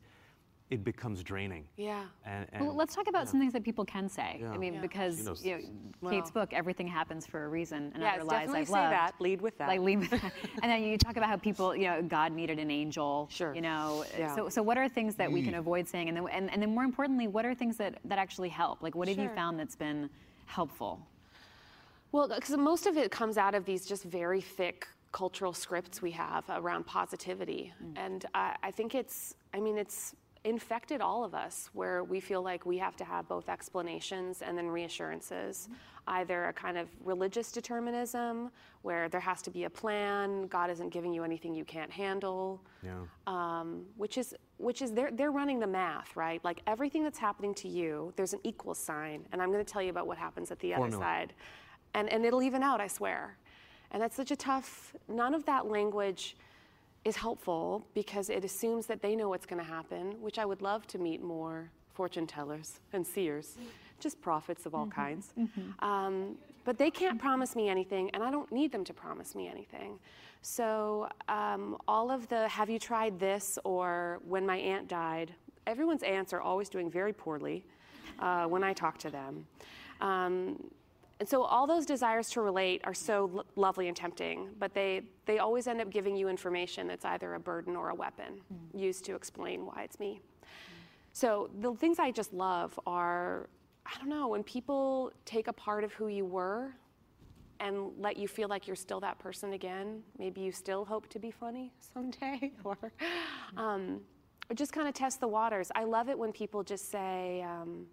it 0.71 0.85
becomes 0.85 1.23
draining. 1.23 1.65
Yeah. 1.77 2.05
And, 2.27 2.47
and 2.53 2.67
Well, 2.67 2.77
let's 2.77 2.95
talk 2.95 3.09
about 3.09 3.29
some 3.29 3.41
things 3.41 3.53
that 3.55 3.65
people 3.65 3.85
can 3.85 4.09
say. 4.09 4.39
Yeah. 4.41 4.51
I 4.51 4.59
mean, 4.59 4.75
Yeah. 4.75 4.81
because 4.81 5.45
you 5.45 5.57
know, 5.57 5.61
Well- 6.03 6.13
Kate's 6.13 6.31
book, 6.31 6.53
everything 6.53 6.87
happens 6.87 7.27
for 7.27 7.45
a 7.45 7.49
reason, 7.49 7.91
and 7.95 8.03
Yes, 8.03 8.17
other 8.17 8.25
lies 8.25 8.51
I've 8.51 8.67
say 8.67 8.73
loved. 8.73 8.93
that. 8.93 9.15
Lead 9.19 9.41
with 9.41 9.57
that. 9.59 9.69
Like 9.69 9.81
lead 9.81 10.01
with 10.01 10.11
that. 10.11 10.33
and 10.63 10.71
then 10.71 10.83
you 10.83 10.99
talk 10.99 11.17
about 11.17 11.31
how 11.31 11.37
people, 11.37 11.75
you 11.75 11.85
know, 11.85 12.03
God 12.03 12.33
needed 12.33 12.59
an 12.59 12.71
angel. 12.71 13.29
Sure. 13.31 13.55
You 13.55 13.63
know, 13.63 14.05
Yeah. 14.19 14.35
so 14.35 14.49
so 14.49 14.63
what 14.63 14.77
are 14.77 14.89
things 14.89 15.15
that 15.17 15.31
we 15.33 15.43
can 15.43 15.55
mm. 15.55 15.59
avoid 15.59 15.89
saying, 15.89 16.09
and 16.09 16.17
then 16.17 16.29
and, 16.29 16.51
and 16.51 16.61
then 16.63 16.75
more 16.75 16.85
importantly, 16.85 17.29
what 17.29 17.47
are 17.47 17.55
things 17.55 17.77
that 17.79 17.99
that 18.05 18.19
actually 18.19 18.51
help? 18.51 18.83
Like, 18.83 18.95
what 18.95 19.09
have 19.09 19.19
you 19.19 19.31
found 19.31 19.59
that's 19.59 19.77
been 19.77 20.11
helpful? 20.47 21.01
Well, 22.13 22.29
because 22.29 22.57
most 22.57 22.87
of 22.87 22.97
it 22.97 23.11
comes 23.11 23.37
out 23.37 23.55
of 23.55 23.65
these 23.65 23.87
just 23.87 24.05
very 24.05 24.41
thick 24.41 24.87
cultural 25.13 25.53
scripts 25.53 26.03
we 26.03 26.11
have 26.13 26.45
around 26.49 26.85
positivity. 26.87 27.73
Mm. 27.83 27.99
And 27.99 28.27
I, 28.35 28.57
I 28.63 28.71
think 28.71 28.95
it's, 28.95 29.35
I 29.55 29.61
mean, 29.61 29.79
it's 29.79 30.15
infected 30.45 31.01
all 31.01 31.25
of 31.25 31.35
us 31.35 31.71
where 31.73 32.05
we 32.05 32.21
feel 32.21 32.43
like 32.43 32.65
we 32.67 32.79
have 32.79 32.97
to 32.97 33.05
have 33.05 33.29
both 33.29 33.49
explanations 33.49 34.43
and 34.43 34.57
then 34.57 34.69
reassurances. 34.69 35.69
Either 36.07 36.47
a 36.47 36.53
kind 36.53 36.79
of 36.79 36.89
religious 37.05 37.53
determinism 37.53 38.51
where 38.83 39.09
there 39.11 39.21
has 39.21 39.43
to 39.43 39.51
be 39.51 39.65
a 39.65 39.71
plan, 39.71 40.47
God 40.47 40.71
isn't 40.71 40.89
giving 40.89 41.13
you 41.13 41.23
anything 41.23 41.55
you 41.55 41.65
can't 41.65 41.91
handle 41.91 42.63
yeah. 42.83 42.93
um, 43.27 43.85
which 43.97 44.19
is 44.19 44.35
which 44.57 44.83
is 44.83 44.93
they're 44.93 45.11
they're 45.11 45.31
running 45.31 45.61
the 45.61 45.67
math, 45.67 46.17
right? 46.17 46.43
Like 46.45 46.63
everything 46.67 47.03
that's 47.03 47.19
happening 47.19 47.55
to 47.55 47.69
you, 47.69 48.13
there's 48.17 48.33
an 48.33 48.41
equal 48.45 48.75
sign, 48.75 49.25
and 49.33 49.43
I'm 49.43 49.51
going 49.51 49.65
to 49.65 49.73
tell 49.73 49.83
you 49.83 49.91
about 49.91 50.07
what 50.07 50.19
happens 50.19 50.51
at 50.51 50.59
the 50.61 50.75
other 50.75 50.91
side, 50.91 51.33
and 51.95 52.09
and 52.09 52.25
it'll 52.25 52.43
even 52.43 52.63
out, 52.63 52.81
I 52.81 52.87
swear. 52.87 53.37
And 53.91 54.03
that's 54.03 54.17
such 54.17 54.31
a 54.31 54.37
tough. 54.37 54.95
None 55.09 55.35
of 55.35 55.47
that 55.47 55.67
language 55.67 56.37
is 57.09 57.17
helpful 57.17 57.85
because 57.95 58.29
it 58.31 58.45
assumes 58.45 58.87
that 58.87 59.01
they 59.03 59.17
know 59.17 59.29
what's 59.31 59.47
going 59.47 59.63
to 59.63 59.69
happen, 59.69 60.15
which 60.21 60.39
I 60.39 60.45
would 60.45 60.63
love 60.63 60.87
to 60.89 60.99
meet 60.99 61.23
more 61.23 61.71
fortune 61.95 62.27
tellers 62.27 62.81
and 62.93 63.05
seers, 63.05 63.57
just 63.99 64.21
prophets 64.21 64.67
of 64.67 64.75
all 64.75 64.87
kinds. 64.87 65.33
Um, 65.81 66.37
but 66.65 66.77
they 66.79 66.91
can't 66.91 67.19
promise 67.19 67.57
me 67.57 67.69
anything, 67.69 68.11
and 68.13 68.23
I 68.23 68.31
don't 68.31 68.51
need 68.53 68.71
them 68.71 68.85
to 68.85 68.93
promise 68.93 69.35
me 69.35 69.49
anything. 69.49 69.99
So, 70.43 71.09
um, 71.29 71.79
all 71.89 72.11
of 72.11 72.29
the 72.29 72.47
have 72.47 72.71
you 72.71 72.79
tried 72.79 73.19
this 73.19 73.59
or 73.65 74.21
when 74.29 74.47
my 74.47 74.57
aunt 74.59 74.87
died, 74.87 75.35
everyone's 75.67 76.03
aunts 76.03 76.33
are 76.33 76.41
always 76.41 76.69
doing 76.69 76.91
very 76.91 77.13
poorly 77.13 77.65
uh, 78.21 78.45
when 78.45 78.63
I 78.63 78.73
talk 78.73 78.99
to 78.99 79.11
them. 79.11 79.47
Um, 80.01 80.71
and 81.21 81.29
so 81.29 81.43
all 81.43 81.67
those 81.67 81.85
desires 81.85 82.31
to 82.31 82.41
relate 82.41 82.81
are 82.85 82.95
so 82.95 83.31
lo- 83.33 83.45
lovely 83.57 83.89
and 83.89 83.97
tempting, 83.97 84.51
but 84.59 84.73
they, 84.73 85.03
they 85.27 85.39
always 85.39 85.67
end 85.67 85.81
up 85.81 85.91
giving 85.91 86.17
you 86.17 86.29
information 86.29 86.87
that's 86.87 87.05
either 87.05 87.35
a 87.35 87.41
burden 87.41 87.75
or 87.75 87.91
a 87.91 87.95
weapon 87.95 88.41
used 88.73 89.05
to 89.07 89.15
explain 89.17 89.67
why 89.67 89.83
it's 89.83 89.99
me. 89.99 90.21
So 91.13 91.51
the 91.61 91.75
things 91.75 91.99
I 91.99 92.13
just 92.13 92.33
love 92.33 92.79
are, 92.87 93.49
I 93.85 93.99
don't 93.99 94.09
know, 94.09 94.29
when 94.29 94.45
people 94.45 95.13
take 95.25 95.49
a 95.49 95.53
part 95.53 95.83
of 95.83 95.93
who 95.93 96.07
you 96.07 96.25
were 96.25 96.73
and 97.61 97.91
let 97.99 98.17
you 98.17 98.29
feel 98.29 98.49
like 98.49 98.67
you're 98.67 98.77
still 98.77 99.01
that 99.01 99.19
person 99.19 99.53
again. 99.53 100.03
Maybe 100.19 100.41
you 100.41 100.53
still 100.53 100.85
hope 100.85 101.09
to 101.09 101.19
be 101.19 101.33
funny 101.33 101.73
someday, 101.95 102.53
or, 102.63 102.77
um, 103.57 104.01
or 104.49 104.55
just 104.55 104.73
kind 104.73 104.87
of 104.87 104.95
test 104.95 105.19
the 105.19 105.27
waters. 105.29 105.73
I 105.75 105.83
love 105.85 106.09
it 106.09 106.17
when 106.17 106.33
people 106.33 106.63
just 106.63 106.91
say, 106.91 107.43
um, 107.43 107.87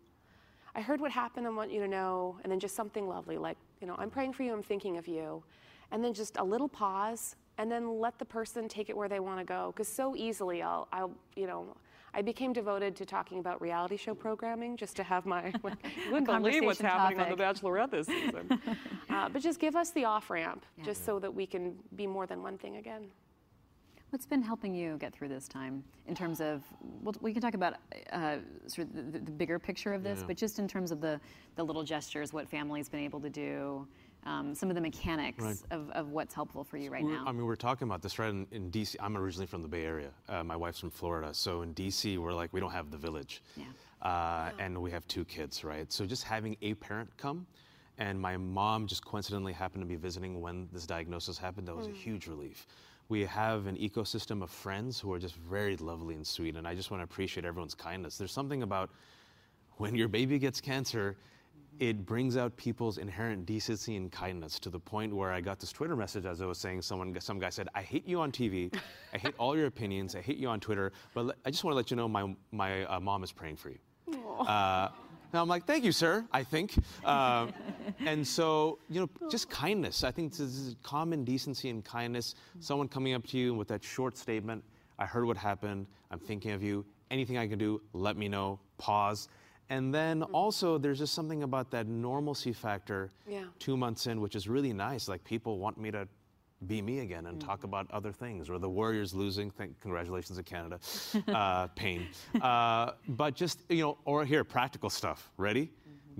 I 0.75 0.81
heard 0.81 0.99
what 0.99 1.11
happened 1.11 1.47
and 1.47 1.55
want 1.55 1.71
you 1.71 1.79
to 1.79 1.87
know, 1.87 2.37
and 2.43 2.51
then 2.51 2.59
just 2.59 2.75
something 2.75 3.07
lovely 3.07 3.37
like, 3.37 3.57
you 3.79 3.87
know, 3.87 3.95
I'm 3.97 4.09
praying 4.09 4.33
for 4.33 4.43
you, 4.43 4.53
I'm 4.53 4.63
thinking 4.63 4.97
of 4.97 5.07
you. 5.07 5.41
And 5.91 6.03
then 6.03 6.13
just 6.13 6.37
a 6.37 6.43
little 6.43 6.67
pause, 6.67 7.35
and 7.57 7.71
then 7.71 7.99
let 7.99 8.19
the 8.19 8.25
person 8.25 8.67
take 8.67 8.89
it 8.89 8.97
where 8.97 9.07
they 9.07 9.21
want 9.21 9.39
to 9.39 9.45
go. 9.45 9.71
Because 9.73 9.87
so 9.87 10.15
easily 10.15 10.61
I'll, 10.61 10.87
I'll, 10.91 11.11
you 11.35 11.47
know, 11.47 11.77
I 12.13 12.21
became 12.21 12.53
devoted 12.53 12.95
to 12.97 13.05
talking 13.05 13.39
about 13.39 13.61
reality 13.61 13.95
show 13.97 14.13
programming 14.13 14.75
just 14.75 14.95
to 14.97 15.03
have 15.03 15.25
my, 15.25 15.53
like, 15.63 15.77
you 16.05 16.11
wouldn't 16.11 16.27
believe 16.27 16.63
what's 16.65 16.79
happening 16.81 17.19
on 17.19 17.29
The. 17.29 17.35
Bachelorette 17.35 17.91
this 17.91 18.07
season. 18.07 18.59
uh, 19.09 19.29
but 19.29 19.41
just 19.41 19.59
give 19.59 19.75
us 19.75 19.91
the 19.91 20.05
off 20.05 20.29
ramp, 20.29 20.65
just 20.83 21.05
so 21.05 21.19
that 21.19 21.33
we 21.33 21.45
can 21.45 21.75
be 21.95 22.07
more 22.07 22.25
than 22.25 22.41
one 22.41 22.57
thing 22.57 22.77
again. 22.77 23.05
What's 24.15 24.25
been 24.25 24.41
helping 24.41 24.73
you 24.73 24.95
get 24.97 25.11
through 25.13 25.27
this 25.27 25.45
time 25.45 25.83
in 26.07 26.15
terms 26.15 26.39
of, 26.39 26.63
well, 27.03 27.13
we 27.19 27.33
can 27.33 27.41
talk 27.41 27.53
about 27.53 27.73
uh, 28.13 28.37
sort 28.65 28.87
of 28.87 29.11
the, 29.11 29.19
the 29.19 29.29
bigger 29.29 29.59
picture 29.59 29.93
of 29.93 30.03
this, 30.03 30.19
Yeah. 30.21 30.27
but 30.27 30.37
just 30.37 30.57
in 30.57 30.69
terms 30.69 30.91
of 30.91 31.01
the, 31.01 31.19
the 31.57 31.63
little 31.65 31.83
gestures, 31.83 32.31
what 32.31 32.47
family's 32.47 32.87
been 32.87 33.01
able 33.01 33.19
to 33.19 33.29
do, 33.29 33.85
um, 34.25 34.55
some 34.55 34.69
of 34.69 34.75
the 34.75 34.79
mechanics 34.81 35.43
Right. 35.43 35.57
of, 35.69 35.89
of 35.89 36.11
what's 36.11 36.33
helpful 36.33 36.63
for 36.63 36.77
you 36.77 36.91
right 36.91 37.03
We're- 37.03 37.17
now. 37.17 37.25
I 37.27 37.33
mean, 37.33 37.43
we're 37.45 37.57
talking 37.57 37.89
about 37.89 38.01
this 38.01 38.17
right 38.17 38.29
in, 38.29 38.47
in 38.51 38.71
DC. 38.71 38.95
I'm 39.01 39.17
originally 39.17 39.47
from 39.47 39.61
the 39.61 39.67
Bay 39.67 39.83
Area. 39.83 40.11
Uh, 40.29 40.45
my 40.45 40.55
wife's 40.55 40.79
from 40.79 40.91
Florida. 40.91 41.33
So 41.33 41.63
in 41.63 41.73
DC, 41.73 42.17
we're 42.17 42.31
like, 42.31 42.53
we 42.53 42.61
don't 42.61 42.71
have 42.71 42.91
the 42.91 42.97
village. 42.97 43.43
Yeah. 43.57 43.65
Uh, 44.01 44.51
And 44.59 44.81
we 44.81 44.91
have 44.91 45.05
two 45.09 45.25
kids, 45.25 45.65
right? 45.65 45.91
So 45.91 46.05
just 46.05 46.23
having 46.23 46.55
a 46.61 46.73
parent 46.75 47.09
come, 47.17 47.45
and 47.97 48.17
my 48.17 48.37
mom 48.37 48.87
just 48.87 49.03
coincidentally 49.03 49.51
happened 49.51 49.81
to 49.81 49.87
be 49.87 49.97
visiting 49.97 50.39
when 50.39 50.69
this 50.71 50.85
diagnosis 50.85 51.37
happened, 51.37 51.67
that 51.67 51.75
was 51.75 51.87
a 51.87 51.91
huge 51.91 52.27
relief. 52.27 52.65
We 53.07 53.25
have 53.25 53.67
an 53.67 53.77
ecosystem 53.77 54.41
of 54.41 54.49
friends 54.49 54.99
who 54.99 55.13
are 55.13 55.19
just 55.19 55.35
very 55.35 55.77
lovely 55.77 56.15
and 56.15 56.25
sweet, 56.25 56.55
and 56.55 56.67
I 56.67 56.73
just 56.73 56.89
want 56.89 57.01
to 57.01 57.03
appreciate 57.03 57.45
everyone's 57.45 57.75
kindness. 57.75 58.17
There's 58.17 58.31
something 58.31 58.63
about 58.63 58.89
when 59.77 59.93
your 59.93 60.07
baby 60.07 60.39
gets 60.39 60.59
cancer, 60.59 61.15
it 61.79 62.05
brings 62.05 62.37
out 62.37 62.55
people's 62.55 62.97
inherent 62.97 63.45
decency 63.45 63.95
and 63.95 64.11
kindness 64.11 64.59
to 64.59 64.69
the 64.69 64.79
point 64.79 65.13
where 65.13 65.31
I 65.31 65.41
got 65.41 65.59
this 65.59 65.71
Twitter 65.71 65.95
message 65.95 66.25
as 66.25 66.41
I 66.41 66.45
was 66.45 66.57
saying. 66.57 66.81
Someone, 66.81 67.19
some 67.19 67.37
guy 67.37 67.49
said, 67.49 67.67
"I 67.75 67.81
hate 67.81 68.07
you 68.07 68.21
on 68.21 68.31
TV, 68.31 68.73
I 69.13 69.17
hate 69.17 69.35
all 69.37 69.57
your 69.57 69.67
opinions, 69.67 70.15
I 70.15 70.21
hate 70.21 70.37
you 70.37 70.47
on 70.47 70.59
Twitter, 70.59 70.91
but 71.13 71.37
I 71.45 71.51
just 71.51 71.63
want 71.63 71.73
to 71.73 71.75
let 71.75 71.91
you 71.91 71.97
know 71.97 72.07
my 72.07 72.35
my 72.51 72.85
uh, 72.85 72.99
mom 72.99 73.23
is 73.23 73.31
praying 73.31 73.57
for 73.57 73.69
you." 73.69 73.79
Uh, 74.39 74.89
and 75.35 75.41
I'm 75.41 75.49
like, 75.49 75.65
thank 75.65 75.83
you, 75.83 75.91
sir, 75.91 76.25
I 76.31 76.43
think. 76.43 76.73
Uh, 77.03 77.47
and 78.05 78.25
so, 78.25 78.79
you 78.89 79.01
know, 79.01 79.09
just 79.29 79.49
kindness. 79.49 80.05
I 80.05 80.11
think 80.11 80.31
this 80.31 80.39
is 80.39 80.75
common 80.81 81.25
decency 81.25 81.69
and 81.69 81.83
kindness. 81.83 82.35
Someone 82.61 82.87
coming 82.87 83.13
up 83.13 83.27
to 83.27 83.37
you 83.37 83.53
with 83.53 83.67
that 83.67 83.83
short 83.83 84.17
statement, 84.17 84.63
I 84.97 85.05
heard 85.05 85.25
what 85.25 85.35
happened, 85.35 85.87
I'm 86.09 86.19
thinking 86.19 86.51
of 86.51 86.63
you, 86.63 86.85
anything 87.11 87.37
I 87.37 87.47
can 87.49 87.59
do, 87.59 87.81
let 87.91 88.15
me 88.15 88.29
know, 88.29 88.59
pause. 88.77 89.27
And 89.69 89.93
then 89.93 90.23
also, 90.23 90.77
there's 90.77 90.99
just 90.99 91.13
something 91.13 91.43
about 91.43 91.69
that 91.71 91.85
normalcy 91.85 92.53
factor 92.53 93.11
Yeah. 93.27 93.43
two 93.59 93.75
months 93.75 94.07
in, 94.07 94.21
which 94.21 94.35
is 94.35 94.47
really 94.47 94.71
nice. 94.71 95.09
Like, 95.09 95.23
people 95.25 95.59
want 95.59 95.77
me 95.77 95.91
to 95.91 96.07
be 96.67 96.81
me 96.81 96.99
again 96.99 97.25
and 97.27 97.39
talk 97.39 97.63
about 97.63 97.89
other 97.91 98.11
things, 98.11 98.49
or 98.49 98.57
the 98.57 98.69
Warriors 98.69 99.13
losing. 99.13 99.51
Thank, 99.51 99.79
congratulations 99.81 100.37
to 100.37 100.43
Canada. 100.43 100.79
uh, 101.27 101.67
pain. 101.67 102.07
Uh, 102.41 102.91
but 103.09 103.35
just, 103.35 103.61
you 103.69 103.81
know, 103.81 103.97
or 104.05 104.25
here, 104.25 104.43
practical 104.43 104.89
stuff. 104.89 105.29
Ready? 105.37 105.71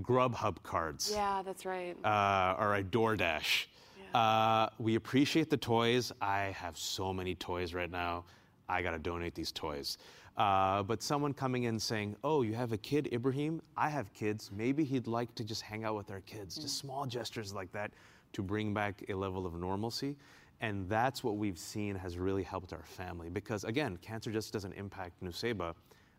Grubhub 0.02 0.62
cards. 0.64 1.12
Yeah, 1.14 1.42
that's 1.44 1.66
right. 1.66 1.96
Uh, 2.04 2.56
or 2.60 2.76
a 2.76 2.84
DoorDash. 2.84 3.66
Uh, 4.14 4.70
we 4.78 4.96
appreciate 4.96 5.50
the 5.50 5.58
toys. 5.58 6.12
I 6.22 6.56
have 6.58 6.78
so 6.78 7.14
many 7.14 7.36
toys 7.36 7.74
right 7.74 7.92
now. 7.92 8.24
I 8.70 8.82
got 8.82 8.92
to 8.92 9.00
donate 9.00 9.36
these 9.36 9.52
toys. 9.52 9.98
Uh, 10.38 10.84
but 10.84 11.02
someone 11.02 11.34
coming 11.34 11.64
in 11.64 11.80
saying, 11.80 12.16
Oh, 12.24 12.42
you 12.42 12.54
have 12.54 12.72
a 12.72 12.78
kid, 12.78 13.10
Ibrahim? 13.12 13.62
I 13.78 13.90
have 13.90 14.14
kids. 14.14 14.52
Maybe 14.56 14.84
he'd 14.84 15.08
like 15.08 15.34
to 15.36 15.44
just 15.44 15.62
hang 15.62 15.84
out 15.84 15.96
with 15.96 16.12
our 16.12 16.22
kids. 16.22 16.56
Just 16.56 16.78
small 16.78 17.06
gestures 17.06 17.54
like 17.54 17.72
that 17.74 17.92
to 18.34 18.42
bring 18.44 18.74
back 18.74 19.04
a 19.10 19.14
level 19.14 19.46
of 19.46 19.54
normalcy. 19.56 20.16
And 20.62 20.88
that's 20.90 21.24
what 21.24 21.38
we've 21.38 21.58
seen 21.60 21.96
has 21.96 22.18
really 22.18 22.44
helped 22.44 22.72
our 22.74 22.84
family. 22.84 23.30
Because 23.30 23.64
again, 23.66 23.98
cancer 23.98 24.32
just 24.32 24.54
doesn't 24.54 24.74
impact 24.74 25.22
Nuseba. 25.24 25.74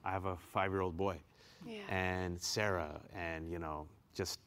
I 0.05 0.11
have 0.11 0.27
a 0.27 0.37
five 0.37 0.71
year 0.71 0.83
old 0.83 0.97
boy 0.97 1.19
Yeah. 1.66 1.81
and 1.88 2.40
Sarah, 2.40 3.01
and 3.14 3.51
you 3.51 3.59
know, 3.59 3.87
just, 4.14 4.38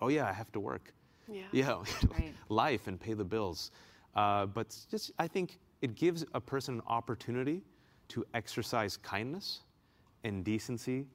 oh 0.00 0.08
yeah, 0.08 0.26
I 0.28 0.32
have 0.32 0.50
to 0.52 0.60
work. 0.60 0.92
Yeah. 1.28 1.42
Yeah, 1.52 1.84
Right. 2.10 2.34
life 2.48 2.88
and 2.88 2.98
pay 3.00 3.14
the 3.14 3.24
bills. 3.24 3.70
Uh, 4.14 4.46
but 4.46 4.76
just, 4.90 5.12
I 5.18 5.26
think 5.28 5.58
it 5.80 5.94
gives 5.94 6.24
a 6.34 6.40
person 6.40 6.74
an 6.76 6.82
opportunity 6.86 7.62
to 8.08 8.24
exercise 8.34 8.96
kindness 8.96 9.60
and 10.24 10.44
decency 10.44 11.06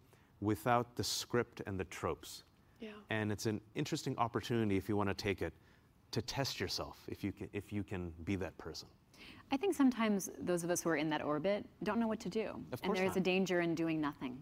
without 0.42 0.96
the 0.96 1.04
script 1.04 1.62
and 1.68 1.80
the 1.80 1.84
tropes. 1.86 2.44
Yeah. 2.80 2.90
And 3.10 3.32
it's 3.32 3.46
an 3.46 3.62
interesting 3.76 4.18
opportunity 4.18 4.78
if 4.78 4.88
you 4.90 4.96
want 4.96 5.10
to 5.10 5.16
take 5.16 5.42
it 5.42 5.54
to 6.12 6.22
test 6.22 6.60
yourself 6.60 7.00
if 7.08 7.24
you 7.24 7.32
can, 7.32 7.50
if 7.54 7.74
you 7.74 7.84
can 7.84 8.12
be 8.24 8.36
that 8.38 8.58
person. 8.58 8.88
I 9.52 9.58
think 9.58 9.76
sometimes 9.76 10.30
those 10.40 10.64
of 10.64 10.70
us 10.70 10.82
who 10.82 10.90
are 10.90 10.96
in 10.98 11.10
that 11.10 11.22
orbit 11.24 11.66
don't 11.84 12.00
know 12.00 12.08
what 12.08 12.20
to 12.22 12.30
do. 12.30 12.50
Of 12.72 12.80
and 12.84 12.96
there's 12.96 13.10
not. 13.10 13.18
a 13.18 13.22
danger 13.22 13.62
in 13.62 13.76
doing 13.76 14.00
nothing 14.02 14.38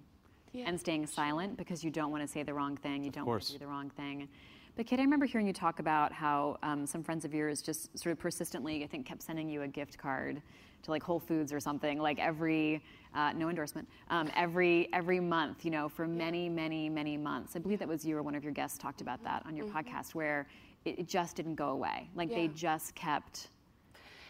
Yeah. 0.52 0.66
and 0.68 0.80
staying 0.80 1.06
silent 1.08 1.58
because 1.58 1.84
you 1.84 1.92
don't 1.92 2.12
want 2.12 2.24
to 2.24 2.28
say 2.28 2.44
the 2.44 2.54
wrong 2.54 2.76
thing, 2.78 3.04
you 3.04 3.12
don't 3.12 3.26
want 3.26 3.44
to 3.44 3.54
do 3.54 3.60
the 3.60 3.68
wrong 3.68 3.90
thing. 3.92 4.28
But 4.76 4.88
Kate, 4.88 5.00
I 5.00 5.04
remember 5.04 5.26
hearing 5.26 5.48
you 5.48 5.54
talk 5.54 5.80
about 5.80 6.12
how 6.12 6.58
um, 6.62 6.86
some 6.86 7.02
friends 7.02 7.24
of 7.24 7.34
yours 7.34 7.62
just 7.62 7.98
sort 7.98 8.12
of 8.12 8.20
persistently, 8.20 8.84
I 8.84 8.88
think, 8.88 9.06
kept 9.06 9.22
sending 9.22 9.48
you 9.48 9.62
a 9.62 9.68
gift 9.68 9.98
card 9.98 10.42
to 10.84 10.92
like 10.92 11.02
Whole 11.02 11.20
Foods 11.20 11.54
or 11.54 11.62
something, 11.62 11.98
like 11.98 12.20
every, 12.20 12.84
uh, 13.16 13.32
no 13.34 13.48
endorsement, 13.50 13.88
um, 14.10 14.30
every 14.36 14.90
every 14.92 15.22
month, 15.22 15.64
you 15.64 15.72
know, 15.72 15.88
for 15.88 16.06
many, 16.06 16.50
many, 16.50 16.90
many 16.90 17.16
months. 17.16 17.56
I 17.56 17.60
believe 17.60 17.80
that 17.80 17.88
was 17.88 18.06
you 18.06 18.18
or 18.18 18.22
one 18.22 18.36
of 18.36 18.44
your 18.44 18.52
guests 18.52 18.78
talked 18.78 19.00
about 19.00 19.24
that 19.24 19.44
on 19.46 19.56
your 19.56 19.66
podcast, 19.66 20.14
where 20.14 20.46
it, 20.84 21.00
it 21.00 21.08
just 21.08 21.38
didn't 21.38 21.56
go 21.56 21.70
away. 21.70 22.10
Like 22.14 22.30
they 22.30 22.50
just 22.50 22.96
kept 22.96 23.48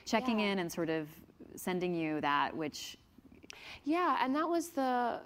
checking 0.06 0.40
Yeah. 0.40 0.52
in 0.52 0.60
and 0.60 0.72
sort 0.72 0.90
of 0.90 1.08
sending 1.56 1.96
you 1.96 2.22
that, 2.22 2.56
which 2.56 2.98
Yeah, 3.84 4.20
and 4.22 4.36
that 4.36 4.48
was 4.48 4.70
the 4.70 5.22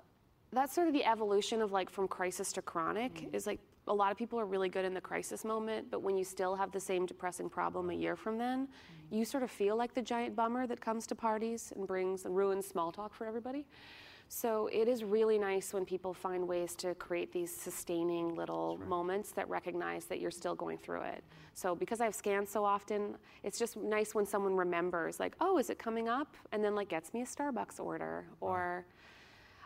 that's 0.52 0.74
sort 0.74 0.88
of 0.88 0.94
the 0.94 1.06
evolution 1.06 1.62
of 1.62 1.74
like 1.74 1.90
from 1.90 2.08
crisis 2.08 2.54
to 2.54 2.62
chronic 2.62 3.30
is 3.34 3.46
like 3.46 3.60
a 3.90 3.94
lot 3.94 4.12
of 4.12 4.18
people 4.18 4.40
are 4.40 4.46
really 4.46 4.70
good 4.70 4.86
in 4.86 4.94
the 4.94 5.02
crisis 5.02 5.44
moment, 5.44 5.90
but 5.90 6.02
when 6.02 6.16
you 6.16 6.24
still 6.24 6.56
have 6.56 6.72
the 6.72 6.80
same 6.80 7.06
depressing 7.08 7.50
problem 7.50 7.90
a 7.90 7.94
year 7.94 8.16
from 8.16 8.38
then, 8.38 8.68
mm-hmm. 8.68 9.16
you 9.16 9.26
sort 9.26 9.44
of 9.44 9.50
feel 9.50 9.76
like 9.76 9.94
the 9.96 10.02
giant 10.02 10.36
bummer 10.36 10.68
that 10.68 10.80
comes 10.80 11.08
to 11.08 11.16
parties 11.16 11.74
and 11.76 11.88
brings 11.88 12.26
and 12.26 12.36
ruins 12.36 12.68
small 12.68 12.92
talk 12.92 13.14
for 13.14 13.26
everybody. 13.26 13.66
So 14.32 14.70
it 14.72 14.88
is 14.88 15.04
really 15.04 15.40
nice 15.40 15.74
when 15.74 15.86
people 15.86 16.14
find 16.14 16.48
ways 16.48 16.76
to 16.76 16.94
create 16.94 17.34
these 17.34 17.52
sustaining 17.52 18.36
little 18.36 18.80
moments 18.88 19.32
that 19.32 19.50
recognize 19.50 20.06
that 20.06 20.20
you're 20.20 20.30
still 20.30 20.54
going 20.54 20.78
through 20.78 21.02
it. 21.02 21.24
So 21.56 21.74
because 21.74 22.00
I've 22.00 22.14
scanned 22.14 22.48
so 22.48 22.64
often, 22.64 23.18
it's 23.42 23.58
just 23.58 23.76
nice 23.76 24.14
when 24.14 24.28
someone 24.28 24.56
remembers, 24.56 25.20
like, 25.20 25.36
oh, 25.42 25.58
is 25.58 25.72
it 25.72 25.80
coming 25.80 26.08
up? 26.08 26.38
And 26.52 26.64
then 26.64 26.76
like 26.76 26.90
gets 26.90 27.12
me 27.12 27.24
a 27.24 27.26
Starbucks 27.26 27.80
order 27.80 28.28
or. 28.40 28.86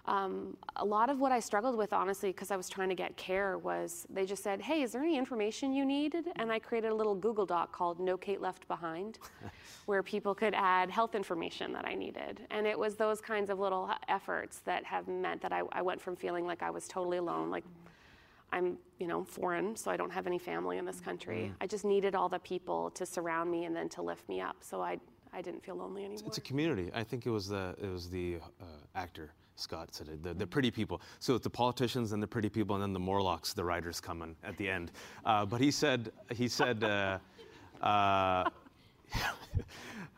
Um, 0.06 0.58
a 0.76 0.84
lot 0.84 1.10
of 1.10 1.22
what 1.22 1.32
I 1.32 1.40
struggled 1.40 1.78
with, 1.78 1.94
honestly, 1.94 2.30
because 2.30 2.52
I 2.52 2.58
was 2.58 2.68
trying 2.68 2.90
to 2.90 2.96
get 2.96 3.16
care, 3.16 3.58
was 3.58 4.06
they 4.10 4.26
just 4.26 4.44
said, 4.44 4.62
"Hey, 4.62 4.82
is 4.82 4.92
there 4.92 5.02
any 5.02 5.18
information 5.18 5.72
you 5.72 5.86
needed?" 5.86 6.28
And 6.36 6.52
I 6.52 6.60
created 6.60 6.92
a 6.92 6.96
little 6.96 7.16
Google 7.16 7.46
Doc 7.46 7.72
called 7.72 8.02
"No 8.02 8.18
Kate 8.18 8.42
Left 8.42 8.68
Behind," 8.68 9.18
where 9.86 10.04
people 10.04 10.36
could 10.36 10.54
add 10.56 10.90
health 10.90 11.16
information 11.16 11.72
that 11.72 11.86
I 11.86 11.96
needed. 11.96 12.42
And 12.52 12.68
it 12.68 12.78
was 12.78 12.96
those 12.96 13.22
kinds 13.22 13.50
of 13.50 13.60
little 13.60 13.90
efforts 14.10 14.60
that 14.66 14.84
have 14.84 15.08
meant 15.08 15.42
that 15.42 15.54
I, 15.54 15.62
I 15.72 15.82
went 15.82 16.02
from 16.02 16.18
feeling 16.18 16.46
like 16.46 16.62
I 16.62 16.70
was 16.70 16.86
totally 16.86 17.18
alone, 17.18 17.50
like 17.50 17.64
I'm, 18.52 18.78
you 19.00 19.08
know, 19.08 19.24
foreign, 19.24 19.74
so 19.78 19.90
I 19.90 19.96
don't 19.96 20.12
have 20.12 20.28
any 20.28 20.38
family 20.38 20.80
in 20.80 20.86
this 20.86 21.00
country. 21.00 21.52
I 21.62 21.66
just 21.66 21.86
needed 21.86 22.14
all 22.14 22.28
the 22.28 22.40
people 22.40 22.92
to 22.92 23.06
surround 23.06 23.50
me 23.50 23.66
and 23.66 23.76
then 23.76 23.88
to 23.90 24.02
lift 24.02 24.28
me 24.28 24.42
up, 24.42 24.58
so 24.60 24.82
I, 24.82 25.00
I 25.32 25.42
didn't 25.42 25.64
feel 25.64 25.76
lonely 25.76 26.04
anymore. 26.04 26.28
It's 26.28 26.38
a 26.38 26.42
community. 26.42 26.92
I 26.94 27.04
think 27.04 27.26
it 27.26 27.32
was 27.32 27.48
the 27.48 27.74
it 27.82 27.88
was 27.88 28.10
the 28.10 28.40
uh, 28.62 28.66
actor 28.96 29.32
Scott 29.56 29.94
said 29.94 30.08
it. 30.08 30.24
The, 30.24 30.34
the 30.34 30.48
pretty 30.48 30.72
people. 30.72 31.02
So 31.20 31.36
it's 31.36 31.44
the 31.44 31.50
politicians 31.50 32.12
and 32.12 32.22
the 32.22 32.28
pretty 32.28 32.50
people, 32.50 32.76
and 32.76 32.82
then 32.82 32.94
the 32.94 33.00
Morlocks, 33.00 33.54
the 33.54 33.64
writers, 33.64 34.00
come 34.00 34.22
in 34.22 34.36
at 34.44 34.58
the 34.58 34.70
end. 34.70 34.92
Uh, 35.26 35.46
but 35.46 35.62
he 35.62 35.72
said 35.72 36.12
he 36.32 36.48
said. 36.48 36.84
Uh, 36.84 37.20
uh, 37.82 38.50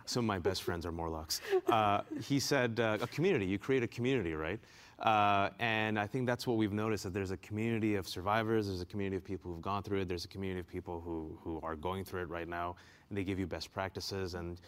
some 0.06 0.24
of 0.24 0.28
my 0.28 0.40
best 0.40 0.64
friends 0.64 0.86
are 0.86 0.92
Morlocks. 0.92 1.42
Uh, 1.68 2.02
he 2.24 2.40
said 2.40 2.80
uh, 2.80 2.98
a 3.02 3.08
community. 3.08 3.46
You 3.46 3.58
create 3.58 3.84
a 3.84 3.88
community, 3.88 4.34
right? 4.34 4.60
Uh, 5.00 5.50
and 5.60 6.00
I 6.00 6.08
think 6.08 6.26
that's 6.26 6.48
what 6.48 6.58
we've 6.58 6.72
noticed 6.72 7.04
that 7.04 7.14
there's 7.14 7.32
a 7.32 7.38
community 7.38 7.96
of 7.96 8.08
survivors, 8.08 8.68
there's 8.68 8.82
a 8.82 8.86
community 8.86 9.18
of 9.18 9.26
people 9.26 9.52
who've 9.52 9.62
gone 9.62 9.84
through 9.84 10.02
it, 10.02 10.08
there's 10.08 10.24
a 10.24 10.30
community 10.30 10.62
of 10.62 10.68
people 10.68 11.02
who, 11.04 11.38
who 11.44 11.60
are 11.64 11.76
going 11.76 12.06
through 12.06 12.22
it 12.22 12.30
right 12.30 12.48
now, 12.48 12.76
and 13.10 13.18
they 13.18 13.24
give 13.24 13.38
you 13.38 13.46
best 13.46 13.74
practices. 13.74 14.36
And, 14.36 14.62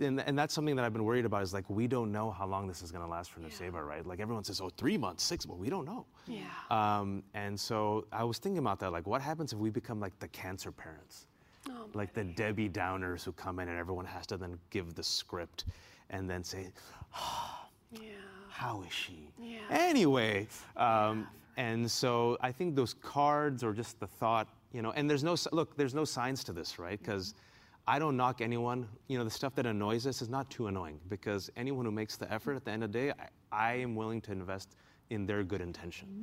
and, 0.00 0.20
and 0.20 0.38
that's 0.38 0.54
something 0.54 0.76
that 0.76 0.84
I've 0.84 0.92
been 0.92 1.04
worried 1.04 1.24
about 1.24 1.42
is 1.42 1.52
like, 1.52 1.68
we 1.68 1.86
don't 1.86 2.10
know 2.10 2.30
how 2.30 2.46
long 2.46 2.66
this 2.66 2.82
is 2.82 2.90
going 2.90 3.04
to 3.04 3.10
last 3.10 3.30
for 3.30 3.40
Nuseba, 3.40 3.86
right? 3.86 4.04
Like 4.06 4.20
everyone 4.20 4.44
says, 4.44 4.60
oh, 4.60 4.70
three 4.76 4.96
months, 4.96 5.22
six, 5.22 5.46
well, 5.46 5.58
we 5.58 5.70
don't 5.70 5.84
know. 5.84 6.06
yeah. 6.26 6.42
Um, 6.70 7.22
and 7.34 7.58
so 7.58 8.06
I 8.12 8.24
was 8.24 8.38
thinking 8.38 8.58
about 8.58 8.78
that, 8.80 8.92
like, 8.92 9.06
what 9.06 9.20
happens 9.20 9.52
if 9.52 9.58
we 9.58 9.70
become 9.70 10.00
like 10.00 10.18
the 10.18 10.28
cancer 10.28 10.72
parents? 10.72 11.26
Oh, 11.68 11.86
like 11.92 12.14
the 12.14 12.24
Debbie 12.24 12.70
Downers 12.70 13.22
who 13.22 13.32
come 13.32 13.58
in 13.58 13.68
and 13.68 13.78
everyone 13.78 14.06
has 14.06 14.26
to 14.28 14.36
then 14.36 14.58
give 14.70 14.94
the 14.94 15.02
script 15.02 15.66
and 16.08 16.28
then 16.28 16.42
say, 16.42 16.72
yeah. 17.92 18.00
how 18.48 18.82
is 18.82 18.92
she? 18.92 19.30
Yeah. 19.38 19.58
Anyway, 19.70 20.48
um, 20.76 21.26
and 21.56 21.90
so 21.90 22.38
I 22.40 22.52
think 22.52 22.74
those 22.74 22.94
cards 22.94 23.62
or 23.62 23.72
just 23.72 24.00
the 24.00 24.06
thought, 24.06 24.48
you 24.72 24.80
know, 24.80 24.92
and 24.92 25.08
there's 25.10 25.22
no, 25.24 25.36
look, 25.52 25.76
there's 25.76 25.94
no 25.94 26.04
signs 26.04 26.42
to 26.44 26.52
this, 26.52 26.78
right? 26.78 26.98
Because 26.98 27.34
I 27.90 27.98
don't 27.98 28.16
knock 28.16 28.40
anyone. 28.40 28.86
You 29.08 29.18
know, 29.18 29.24
the 29.24 29.30
stuff 29.30 29.56
that 29.56 29.66
annoys 29.66 30.06
us 30.06 30.22
is 30.22 30.28
not 30.28 30.48
too 30.48 30.68
annoying 30.68 31.00
because 31.08 31.50
anyone 31.56 31.84
who 31.84 31.90
makes 31.90 32.16
the 32.16 32.32
effort 32.32 32.54
at 32.54 32.64
the 32.64 32.70
end 32.70 32.84
of 32.84 32.92
the 32.92 32.98
day, 33.00 33.12
I, 33.50 33.70
I 33.70 33.72
am 33.78 33.96
willing 33.96 34.20
to 34.20 34.30
invest 34.30 34.76
in 35.10 35.26
their 35.26 35.42
good 35.42 35.60
intention. 35.60 36.06
Mm-hmm. 36.06 36.22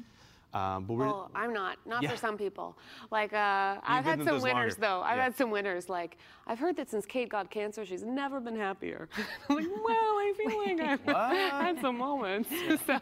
Um, 0.57 0.85
but 0.85 0.93
we're, 0.95 1.05
Well, 1.05 1.31
I'm 1.35 1.53
not. 1.53 1.77
Not 1.85 2.01
Yeah. 2.03 2.09
for 2.11 2.17
some 2.17 2.37
people. 2.37 2.77
Like, 3.11 3.31
uh, 3.33 3.77
I've 3.83 4.03
had 4.05 4.23
some 4.23 4.41
winners, 4.41 4.77
longer. 4.77 4.81
though. 4.81 5.01
I've 5.01 5.17
Yeah. 5.17 5.23
had 5.23 5.35
some 5.37 5.49
winners. 5.51 5.87
Like, 5.89 6.17
I've 6.45 6.59
heard 6.59 6.75
that 6.77 6.89
since 6.89 7.05
Kate 7.05 7.29
got 7.29 7.49
cancer, 7.49 7.85
she's 7.85 8.03
never 8.03 8.39
been 8.39 8.55
happier. 8.55 9.07
I'm 9.49 9.55
like, 9.55 9.67
well, 9.67 9.95
I 9.95 10.33
feel 10.37 10.57
like 10.65 10.79
I've 11.07 11.61
had 11.65 11.79
some 11.81 11.97
moments. 11.97 12.49
so, 12.85 12.97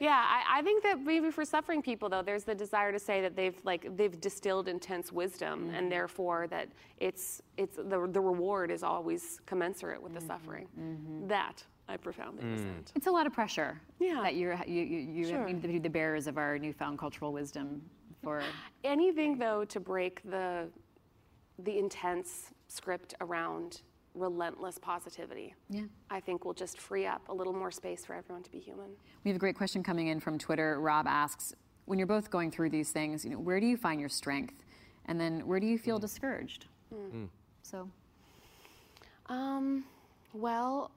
yeah, 0.00 0.22
I, 0.36 0.58
I 0.58 0.62
think 0.62 0.82
that 0.82 1.00
maybe 1.00 1.30
for 1.30 1.44
suffering 1.44 1.80
people, 1.82 2.08
though, 2.08 2.22
there's 2.22 2.44
the 2.44 2.54
desire 2.54 2.92
to 2.92 2.98
say 2.98 3.20
that 3.22 3.34
they've 3.36 3.58
like 3.64 3.96
they've 3.96 4.18
distilled 4.20 4.68
intense 4.68 5.12
wisdom, 5.12 5.70
and 5.74 5.90
therefore 5.90 6.46
that 6.48 6.68
it's 6.98 7.42
it's 7.56 7.76
the 7.76 8.08
the 8.12 8.20
reward 8.20 8.70
is 8.70 8.82
always 8.82 9.40
commensurate 9.46 10.02
with 10.02 10.12
the 10.14 10.20
suffering. 10.20 10.66
That 11.28 11.62
I 11.88 11.96
profoundly 11.96 12.42
hmm. 12.42 12.52
resent. 12.52 12.92
It's 12.94 13.06
a 13.06 13.10
lot 13.10 13.26
of 13.26 13.32
pressure. 13.32 13.80
Yeah. 13.98 14.20
That 14.22 14.36
you're 14.36 14.58
you 14.66 14.82
you, 14.82 14.98
you 14.98 15.28
Sure. 15.28 15.44
need 15.44 15.62
to 15.62 15.68
be 15.68 15.78
the 15.78 15.90
bearers 15.90 16.26
of 16.26 16.36
our 16.36 16.58
newfound 16.58 16.98
cultural 16.98 17.32
wisdom 17.32 17.82
for 18.22 18.42
anything 18.82 19.38
though 19.38 19.64
to 19.64 19.78
break 19.78 20.20
the 20.24 20.68
the 21.60 21.78
intense 21.78 22.52
script 22.68 23.14
around 23.20 23.82
relentless 24.14 24.78
positivity 24.78 25.54
yeah. 25.68 25.82
i 26.10 26.18
think 26.18 26.44
will 26.44 26.54
just 26.54 26.78
free 26.78 27.06
up 27.06 27.28
a 27.28 27.32
little 27.34 27.52
more 27.52 27.70
space 27.70 28.04
for 28.04 28.14
everyone 28.14 28.42
to 28.42 28.50
be 28.50 28.58
human 28.58 28.90
We 29.22 29.30
have 29.30 29.36
a 29.36 29.38
great 29.38 29.56
question 29.56 29.82
coming 29.82 30.08
in 30.08 30.20
from 30.20 30.38
Twitter. 30.38 30.80
Rob 30.80 31.06
asks, 31.06 31.54
when 31.84 31.98
you're 31.98 32.06
both 32.06 32.30
going 32.30 32.50
through 32.50 32.70
these 32.70 32.90
things, 32.90 33.24
you 33.24 33.30
know, 33.30 33.38
where 33.38 33.60
do 33.60 33.66
you 33.66 33.76
find 33.76 34.00
your 34.00 34.08
strength? 34.08 34.64
And 35.06 35.20
then 35.20 35.46
where 35.46 35.60
do 35.60 35.66
you 35.66 35.78
feel 35.78 35.96
hmm. 35.98 36.02
discouraged? 36.02 36.66
Hmm. 36.92 37.26
So 37.62 37.88
um, 39.26 39.84
well 40.32 40.90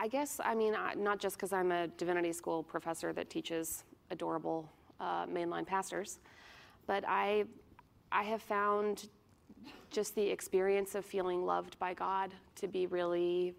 i 0.00 0.08
guess 0.08 0.40
i 0.44 0.54
mean 0.54 0.74
I, 0.74 0.94
not 0.94 1.18
just 1.20 1.36
because 1.36 1.52
i'm 1.52 1.70
a 1.70 1.86
divinity 1.86 2.32
school 2.32 2.62
professor 2.62 3.12
that 3.12 3.30
teaches 3.30 3.84
adorable 4.10 4.68
uh, 4.98 5.26
mainline 5.26 5.66
pastors 5.66 6.18
but 6.86 7.04
i 7.06 7.44
i 8.10 8.22
have 8.22 8.42
found 8.42 9.08
just 9.90 10.14
the 10.14 10.26
experience 10.28 10.94
of 10.94 11.04
feeling 11.04 11.44
loved 11.44 11.78
by 11.78 11.94
god 11.94 12.34
to 12.56 12.66
be 12.66 12.86
really 12.86 13.54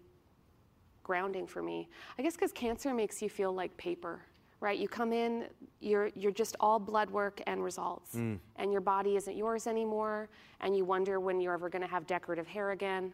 grounding 1.02 1.46
for 1.46 1.62
me. 1.62 1.88
I 2.18 2.22
guess 2.22 2.34
because 2.34 2.52
cancer 2.52 2.94
makes 2.94 3.20
you 3.22 3.28
feel 3.28 3.52
like 3.52 3.76
paper, 3.76 4.20
right? 4.60 4.78
You 4.78 4.88
come 4.88 5.12
in, 5.12 5.46
you're 5.80 6.10
you're 6.14 6.32
just 6.32 6.56
all 6.60 6.78
blood 6.78 7.10
work 7.10 7.40
and 7.46 7.62
results, 7.62 8.14
and 8.56 8.72
your 8.72 8.80
body 8.80 9.16
isn't 9.16 9.36
yours 9.36 9.66
anymore, 9.66 10.28
and 10.60 10.76
you 10.76 10.84
wonder 10.84 11.18
when 11.20 11.40
you're 11.40 11.54
ever 11.54 11.68
going 11.68 11.82
to 11.82 11.88
have 11.88 12.06
decorative 12.06 12.46
hair 12.46 12.70
again, 12.70 13.12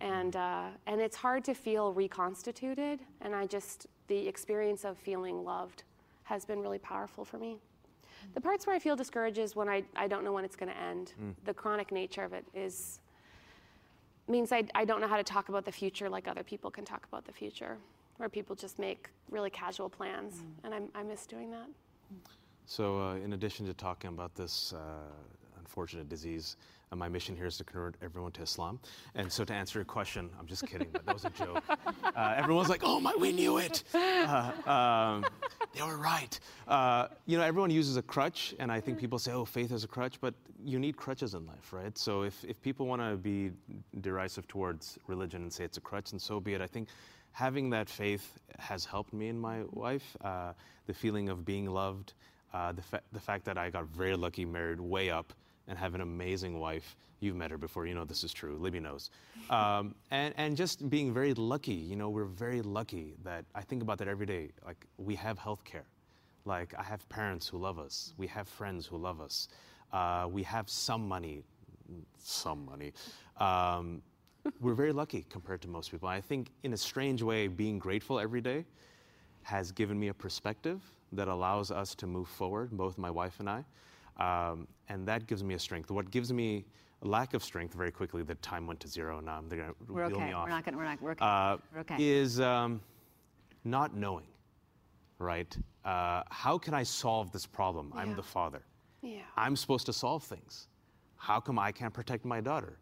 and 0.00 0.36
uh, 0.36 0.66
and 0.86 1.00
it's 1.00 1.16
hard 1.16 1.44
to 1.44 1.54
feel 1.54 1.92
reconstituted. 1.92 3.00
And 3.20 3.34
I 3.34 3.46
just 3.46 3.86
the 4.08 4.28
experience 4.28 4.84
of 4.84 4.96
feeling 4.98 5.44
loved 5.44 5.82
has 6.24 6.44
been 6.44 6.60
really 6.60 6.78
powerful 6.78 7.24
for 7.24 7.38
me. 7.38 7.58
The 8.34 8.40
parts 8.40 8.66
where 8.66 8.74
I 8.74 8.78
feel 8.78 8.96
discouraged 8.96 9.38
is 9.38 9.54
when 9.54 9.68
I, 9.68 9.84
I 9.94 10.08
don't 10.08 10.24
know 10.24 10.32
when 10.32 10.44
it's 10.44 10.56
going 10.56 10.72
to 10.72 10.78
end. 10.78 11.12
The 11.44 11.54
chronic 11.54 11.92
nature 11.92 12.24
of 12.24 12.32
it 12.32 12.44
is 12.54 13.00
means 14.28 14.50
I, 14.50 14.64
I 14.74 14.84
don't 14.84 15.00
know 15.00 15.06
how 15.06 15.16
to 15.16 15.22
talk 15.22 15.48
about 15.48 15.64
the 15.64 15.72
future 15.72 16.08
like 16.08 16.26
other 16.26 16.42
people 16.42 16.70
can 16.70 16.84
talk 16.84 17.06
about 17.06 17.24
the 17.24 17.32
future, 17.32 17.78
where 18.16 18.28
people 18.28 18.56
just 18.56 18.78
make 18.78 19.08
really 19.30 19.50
casual 19.50 19.88
plans, 19.88 20.42
and 20.64 20.74
I'm, 20.74 20.88
I 20.94 21.02
miss 21.04 21.26
doing 21.26 21.50
that. 21.52 21.68
So, 22.66 23.00
uh, 23.00 23.14
in 23.16 23.32
addition 23.32 23.66
to 23.66 23.74
talking 23.74 24.08
about 24.08 24.34
this 24.34 24.72
uh, 24.72 24.78
unfortunate 25.60 26.08
disease, 26.08 26.56
uh, 26.92 26.96
my 26.96 27.08
mission 27.08 27.36
here 27.36 27.46
is 27.46 27.56
to 27.58 27.64
convert 27.64 27.96
everyone 28.02 28.32
to 28.32 28.42
Islam. 28.42 28.78
And 29.14 29.30
so, 29.30 29.44
to 29.44 29.52
answer 29.52 29.78
your 29.78 29.84
question, 29.84 30.30
I'm 30.38 30.46
just 30.46 30.66
kidding, 30.66 30.88
but 30.92 31.04
that 31.06 31.14
was 31.14 31.24
a 31.24 31.30
joke. 31.30 31.62
Uh, 32.16 32.32
everyone's 32.34 32.70
like, 32.70 32.80
"Oh 32.82 32.98
my, 32.98 33.14
we 33.18 33.30
knew 33.30 33.58
it." 33.58 33.84
Uh, 33.94 34.50
um, 34.66 35.26
they 35.74 35.82
were 35.82 35.98
right. 35.98 36.40
Uh, 36.66 37.08
you 37.26 37.36
know, 37.36 37.44
everyone 37.44 37.70
uses 37.70 37.98
a 37.98 38.02
crutch, 38.02 38.54
and 38.58 38.72
I 38.72 38.80
think 38.80 38.98
people 38.98 39.18
say, 39.18 39.32
"Oh, 39.32 39.44
faith 39.44 39.70
is 39.70 39.84
a 39.84 39.86
crutch," 39.86 40.18
but 40.18 40.32
you 40.64 40.78
need 40.78 40.96
crutches 40.96 41.34
in 41.34 41.44
life, 41.46 41.74
right? 41.74 41.96
So, 41.98 42.22
if 42.22 42.42
if 42.44 42.58
people 42.62 42.86
want 42.86 43.02
to 43.02 43.16
be 43.18 43.50
derisive 44.00 44.48
towards 44.48 44.98
religion 45.08 45.42
and 45.42 45.52
say 45.52 45.64
it's 45.64 45.76
a 45.76 45.82
crutch, 45.82 46.12
and 46.12 46.22
so 46.22 46.40
be 46.40 46.54
it. 46.54 46.62
I 46.62 46.66
think 46.66 46.88
having 47.32 47.68
that 47.68 47.90
faith 47.90 48.38
has 48.58 48.86
helped 48.86 49.12
me 49.12 49.28
and 49.28 49.38
my 49.38 49.64
wife. 49.72 50.16
Uh, 50.22 50.54
the 50.86 50.94
feeling 50.94 51.28
of 51.28 51.44
being 51.44 51.66
loved, 51.66 52.14
uh, 52.54 52.72
the, 52.72 52.82
fa- 52.82 53.02
the 53.12 53.20
fact 53.20 53.44
that 53.44 53.58
I 53.58 53.70
got 53.70 53.86
very 53.88 54.16
lucky, 54.16 54.44
married 54.44 54.80
way 54.80 55.10
up, 55.10 55.32
and 55.68 55.78
have 55.78 55.94
an 55.94 56.00
amazing 56.00 56.58
wife. 56.58 56.96
You've 57.20 57.36
met 57.36 57.50
her 57.50 57.58
before, 57.58 57.86
you 57.86 57.94
know 57.94 58.04
this 58.04 58.24
is 58.24 58.32
true. 58.32 58.56
Libby 58.56 58.80
knows. 58.80 59.10
Um, 59.50 59.94
and, 60.10 60.34
and 60.36 60.56
just 60.56 60.88
being 60.90 61.14
very 61.14 61.34
lucky, 61.34 61.74
you 61.74 61.96
know, 61.96 62.10
we're 62.10 62.24
very 62.24 62.62
lucky 62.62 63.14
that 63.24 63.44
I 63.54 63.62
think 63.62 63.82
about 63.82 63.98
that 63.98 64.08
every 64.08 64.26
day. 64.26 64.50
Like, 64.64 64.86
we 64.98 65.14
have 65.14 65.38
health 65.38 65.64
care. 65.64 65.86
Like, 66.44 66.74
I 66.78 66.82
have 66.82 67.08
parents 67.08 67.48
who 67.48 67.58
love 67.58 67.78
us, 67.78 68.12
we 68.18 68.26
have 68.28 68.46
friends 68.46 68.86
who 68.86 68.96
love 68.98 69.20
us, 69.20 69.48
uh, 69.92 70.28
we 70.30 70.42
have 70.42 70.68
some 70.68 71.08
money, 71.08 71.42
some 72.18 72.64
money. 72.64 72.92
Um, 73.38 74.02
we're 74.60 74.74
very 74.74 74.92
lucky 74.92 75.26
compared 75.28 75.60
to 75.62 75.68
most 75.68 75.90
people. 75.90 76.08
I 76.08 76.20
think, 76.20 76.50
in 76.62 76.72
a 76.72 76.76
strange 76.76 77.22
way, 77.22 77.48
being 77.48 77.78
grateful 77.78 78.20
every 78.20 78.40
day 78.40 78.64
has 79.42 79.72
given 79.72 79.98
me 79.98 80.08
a 80.08 80.14
perspective 80.14 80.80
that 81.12 81.28
allows 81.28 81.70
us 81.70 81.94
to 81.96 82.06
move 82.06 82.28
forward, 82.28 82.70
both 82.72 82.98
my 82.98 83.10
wife 83.10 83.40
and 83.40 83.48
I. 83.48 83.64
Um, 84.18 84.66
and 84.88 85.06
that 85.08 85.26
gives 85.26 85.42
me 85.44 85.54
a 85.54 85.58
strength. 85.58 85.90
What 85.90 86.10
gives 86.10 86.32
me 86.32 86.64
a 87.02 87.06
lack 87.08 87.34
of 87.34 87.42
strength 87.44 87.74
very 87.74 87.90
quickly, 87.90 88.22
the 88.22 88.34
time 88.36 88.66
went 88.66 88.80
to 88.80 88.88
zero, 88.88 89.20
now 89.20 89.42
they're 89.48 89.58
going 89.58 89.70
to 89.70 89.92
We're 89.92 90.06
reel 90.08 90.16
okay. 90.16 90.26
me 90.26 90.32
off. 90.32 90.44
We're 90.44 90.50
not 90.50 90.64
gonna. 90.64 90.76
We're 90.76 90.84
not. 90.84 91.02
We're 91.02 91.10
okay. 91.12 91.24
uh, 91.24 91.56
we're 91.74 91.80
okay. 91.80 91.96
Is 91.98 92.40
um, 92.40 92.80
not 93.64 93.94
knowing, 93.94 94.26
right? 95.18 95.56
Uh, 95.84 96.22
how 96.30 96.56
can 96.58 96.72
I 96.74 96.82
solve 96.82 97.30
this 97.32 97.46
problem? 97.46 97.92
I'm 97.94 98.16
the 98.16 98.22
father. 98.22 98.62
Yeah. 99.02 99.20
I'm 99.36 99.54
supposed 99.56 99.86
to 99.86 99.92
solve 99.92 100.24
things. 100.24 100.68
How 101.16 101.38
come 101.40 101.58
I 101.58 101.70
can't 101.72 101.92
protect 101.94 102.24
my 102.24 102.40
daughter? 102.40 102.78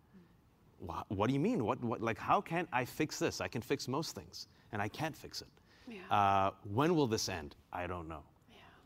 Wha- 0.81 1.03
What, 1.09 1.27
do 1.29 1.35
you 1.35 1.41
mean? 1.41 1.65
What, 1.65 1.83
what, 1.85 2.01
like, 2.01 2.19
how 2.19 2.41
can 2.41 2.67
I 2.73 2.85
fix 2.85 3.19
this? 3.19 3.41
I 3.41 3.49
can 3.49 3.61
fix 3.61 3.89
most 3.89 4.15
things, 4.15 4.49
and 4.73 4.81
I 4.81 4.89
can't 4.89 5.17
fix 5.17 5.43
it. 5.43 5.49
Yeah. 5.89 5.99
Uh, 6.11 6.51
when 6.73 6.95
will 6.95 7.07
this 7.07 7.29
end? 7.29 7.57
I 7.73 7.87
don't 7.87 8.09
know. 8.09 8.23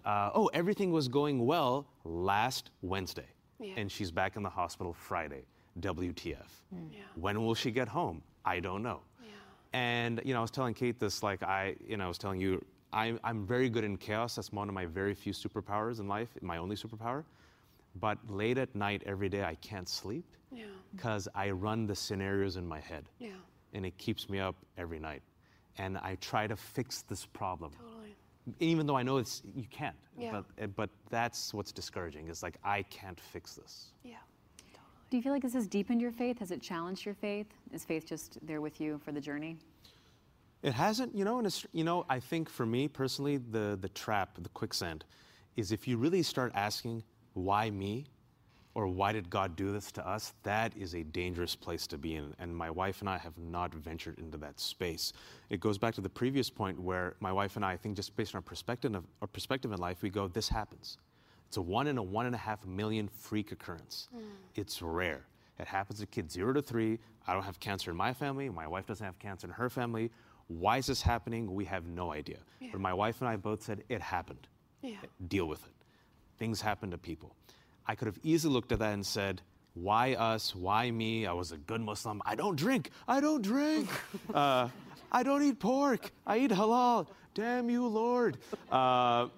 Uh, 0.08 0.30
oh, 0.34 0.46
everything 0.54 0.90
was 0.90 1.06
going 1.06 1.44
well 1.44 1.86
last 2.04 2.70
Wednesday, 2.80 3.26
Yeah. 3.60 3.74
and 3.76 3.92
she's 3.92 4.10
back 4.10 4.36
in 4.36 4.42
the 4.42 4.48
hospital 4.48 4.94
Friday. 4.94 5.44
WTF? 5.80 6.48
Yeah. 6.90 7.00
When 7.14 7.44
will 7.44 7.54
she 7.54 7.70
get 7.70 7.88
home? 7.88 8.22
I 8.44 8.58
don't 8.58 8.82
know. 8.82 9.00
Yeah. 9.22 9.28
And 9.74 10.20
you 10.24 10.32
know, 10.32 10.38
I 10.38 10.42
was 10.42 10.50
telling 10.50 10.72
Kate 10.72 10.98
this, 10.98 11.22
like 11.22 11.42
I, 11.42 11.76
you 11.86 11.98
know, 11.98 12.06
I 12.06 12.08
was 12.08 12.16
telling 12.16 12.40
you, 12.40 12.64
I'm, 12.90 13.20
I'm 13.22 13.46
very 13.46 13.68
good 13.68 13.84
in 13.84 13.98
chaos. 13.98 14.34
That's 14.36 14.50
one 14.50 14.66
of 14.68 14.74
my 14.74 14.86
very 14.86 15.12
few 15.14 15.34
superpowers 15.34 16.00
in 16.00 16.08
life, 16.08 16.30
my 16.40 16.56
only 16.56 16.74
superpower. 16.74 17.22
But 18.00 18.16
late 18.30 18.56
at 18.56 18.74
night, 18.74 19.02
every 19.04 19.28
day, 19.28 19.44
I 19.44 19.56
can't 19.56 19.88
sleep 19.88 20.24
Yeah. 20.50 20.64
because 20.96 21.28
I 21.34 21.50
run 21.50 21.86
the 21.86 21.94
scenarios 21.94 22.56
in 22.56 22.66
my 22.66 22.80
head, 22.80 23.04
Yeah. 23.18 23.36
and 23.74 23.84
it 23.84 23.96
keeps 23.98 24.30
me 24.30 24.38
up 24.40 24.56
every 24.78 24.98
night. 24.98 25.22
And 25.76 25.98
I 25.98 26.16
try 26.16 26.46
to 26.46 26.56
fix 26.56 27.02
this 27.02 27.26
problem, 27.26 27.72
Totally. 27.72 27.97
Even 28.60 28.86
though 28.86 28.96
I 28.96 29.02
know 29.02 29.18
it's 29.18 29.42
you 29.54 29.66
can't. 29.70 29.96
Yeah. 30.18 30.32
But 30.32 30.44
eh, 30.58 30.66
but 30.66 30.90
that's 31.10 31.54
what's 31.54 31.72
discouraging. 31.72 32.28
Is 32.28 32.42
like 32.42 32.56
I 32.64 32.82
can't 32.84 33.20
fix 33.20 33.54
this. 33.54 33.92
Yeah. 34.02 34.16
Do 35.10 35.16
you 35.16 35.22
feel 35.22 35.32
like 35.32 35.42
this 35.42 35.54
has 35.54 35.66
deepened 35.66 36.02
your 36.02 36.12
faith? 36.12 36.38
Has 36.38 36.50
it 36.50 36.60
challenged 36.60 37.06
your 37.06 37.14
faith? 37.14 37.46
Is 37.72 37.84
faith 37.84 38.06
just 38.06 38.38
there 38.42 38.60
with 38.60 38.78
you 38.78 39.00
for 39.02 39.10
the 39.10 39.20
journey? 39.20 39.56
It 40.62 40.74
hasn't, 40.74 41.14
you 41.14 41.24
know, 41.24 41.38
in 41.38 41.46
a, 41.46 41.50
str- 41.50 41.68
you 41.72 41.84
know, 41.84 42.04
I 42.10 42.20
think 42.20 42.50
for 42.50 42.66
me 42.66 42.88
personally, 42.88 43.38
the, 43.38 43.78
the 43.80 43.88
trap, 43.90 44.36
the 44.38 44.48
quicksand, 44.50 45.04
is 45.56 45.72
if 45.72 45.88
you 45.88 45.96
really 45.96 46.22
start 46.22 46.52
asking, 46.54 47.04
why 47.32 47.70
me? 47.70 48.06
Or 48.78 48.86
why 48.86 49.10
did 49.10 49.28
God 49.28 49.56
do 49.56 49.72
this 49.72 49.90
to 49.90 50.08
us? 50.08 50.34
That 50.44 50.72
is 50.76 50.94
a 50.94 51.02
dangerous 51.02 51.56
place 51.56 51.88
to 51.88 51.98
be 51.98 52.14
in. 52.14 52.32
And 52.38 52.56
my 52.56 52.70
wife 52.70 53.00
and 53.00 53.10
I 53.10 53.18
have 53.18 53.36
not 53.36 53.74
ventured 53.74 54.20
into 54.20 54.38
that 54.38 54.60
space. 54.60 55.12
It 55.50 55.58
goes 55.58 55.78
back 55.78 55.96
to 55.96 56.00
the 56.00 56.08
previous 56.08 56.48
point 56.48 56.78
where 56.78 57.16
my 57.18 57.32
wife 57.32 57.56
and 57.56 57.64
I, 57.64 57.72
I 57.72 57.76
think 57.76 57.96
just 57.96 58.14
based 58.14 58.36
on 58.36 58.38
our 58.38 58.42
perspective 58.42 58.94
of, 58.94 59.02
our 59.20 59.26
perspective 59.26 59.72
in 59.72 59.80
life, 59.80 60.00
we 60.00 60.10
go, 60.10 60.28
this 60.28 60.48
happens. 60.48 60.98
It's 61.48 61.56
a 61.56 61.60
one 61.60 61.88
in 61.88 61.98
a 61.98 62.02
one 62.04 62.26
and 62.26 62.36
a 62.36 62.38
half 62.38 62.64
million 62.66 63.08
freak 63.08 63.50
occurrence. 63.50 64.10
Mm. 64.16 64.20
It's 64.54 64.80
rare. 64.80 65.26
It 65.58 65.66
happens 65.66 65.98
to 65.98 66.06
kids 66.06 66.32
zero 66.32 66.52
to 66.52 66.62
three. 66.62 67.00
I 67.26 67.34
don't 67.34 67.42
have 67.42 67.58
cancer 67.58 67.90
in 67.90 67.96
my 67.96 68.14
family. 68.14 68.48
My 68.48 68.68
wife 68.68 68.86
doesn't 68.86 69.04
have 69.04 69.18
cancer 69.18 69.48
in 69.48 69.54
her 69.54 69.68
family. 69.68 70.12
Why 70.46 70.78
is 70.78 70.86
this 70.86 71.02
happening? 71.02 71.52
We 71.52 71.64
have 71.64 71.84
no 71.84 72.12
idea. 72.12 72.38
But 72.70 72.80
my 72.80 72.94
wife 72.94 73.22
and 73.22 73.28
I 73.28 73.34
both 73.34 73.64
said 73.64 73.82
it 73.88 74.02
happened. 74.02 74.46
Yeah. 74.82 74.98
Deal 75.26 75.46
with 75.46 75.66
it. 75.66 75.72
Things 76.38 76.60
happen 76.60 76.92
to 76.92 76.98
people. 76.98 77.34
I 77.88 77.94
could 77.94 78.06
have 78.06 78.18
easily 78.22 78.52
looked 78.52 78.70
at 78.70 78.78
that 78.80 78.92
and 78.92 79.04
said, 79.04 79.40
why 79.74 80.14
us? 80.14 80.54
Why 80.54 80.90
me? 80.90 81.26
I 81.26 81.32
was 81.32 81.52
a 81.52 81.56
good 81.56 81.80
Muslim. 81.80 82.20
I 82.26 82.34
don't 82.34 82.56
drink. 82.56 82.90
I 83.06 83.20
don't 83.20 83.42
drink. 83.42 83.88
uh, 84.34 84.68
I 85.10 85.22
don't 85.22 85.42
eat 85.42 85.58
pork. 85.58 86.10
I 86.26 86.38
eat 86.38 86.50
halal. 86.50 87.06
Damn 87.34 87.70
you, 87.70 87.86
Lord. 87.86 88.38
Uh, 88.70 89.28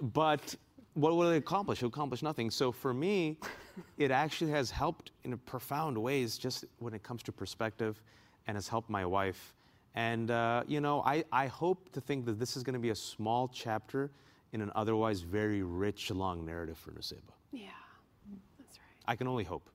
but 0.00 0.54
what 0.94 1.16
will 1.16 1.30
it 1.30 1.36
accomplish? 1.36 1.78
It'll 1.78 1.88
accomplish 1.88 2.22
nothing. 2.22 2.50
So 2.50 2.72
for 2.72 2.94
me, 2.94 3.38
it 3.98 4.10
actually 4.10 4.52
has 4.52 4.70
helped 4.70 5.10
in 5.24 5.36
profound 5.38 5.98
ways 5.98 6.38
just 6.38 6.64
when 6.78 6.94
it 6.94 7.02
comes 7.02 7.22
to 7.24 7.32
perspective 7.32 8.00
and 8.46 8.56
has 8.56 8.68
helped 8.68 8.88
my 8.88 9.04
wife. 9.04 9.54
And, 9.94 10.30
uh, 10.30 10.62
you 10.66 10.80
know, 10.80 11.02
I, 11.04 11.24
I 11.32 11.48
hope 11.48 11.92
to 11.92 12.00
think 12.00 12.24
that 12.26 12.38
this 12.38 12.56
is 12.56 12.62
going 12.62 12.74
to 12.74 12.80
be 12.80 12.90
a 12.90 12.94
small 12.94 13.48
chapter 13.48 14.10
in 14.52 14.60
an 14.60 14.70
otherwise 14.74 15.20
very 15.20 15.62
rich, 15.62 16.10
long 16.10 16.46
narrative 16.46 16.78
for 16.78 16.92
Nusayba. 16.92 17.37
Yeah. 17.52 17.68
That's 18.58 18.78
right. 18.78 19.12
I 19.12 19.16
can 19.16 19.26
only 19.28 19.44
hope. 19.44 19.68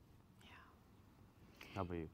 Yeah. 0.44 0.50
How 1.74 1.82
about 1.82 1.96
you? 1.96 2.08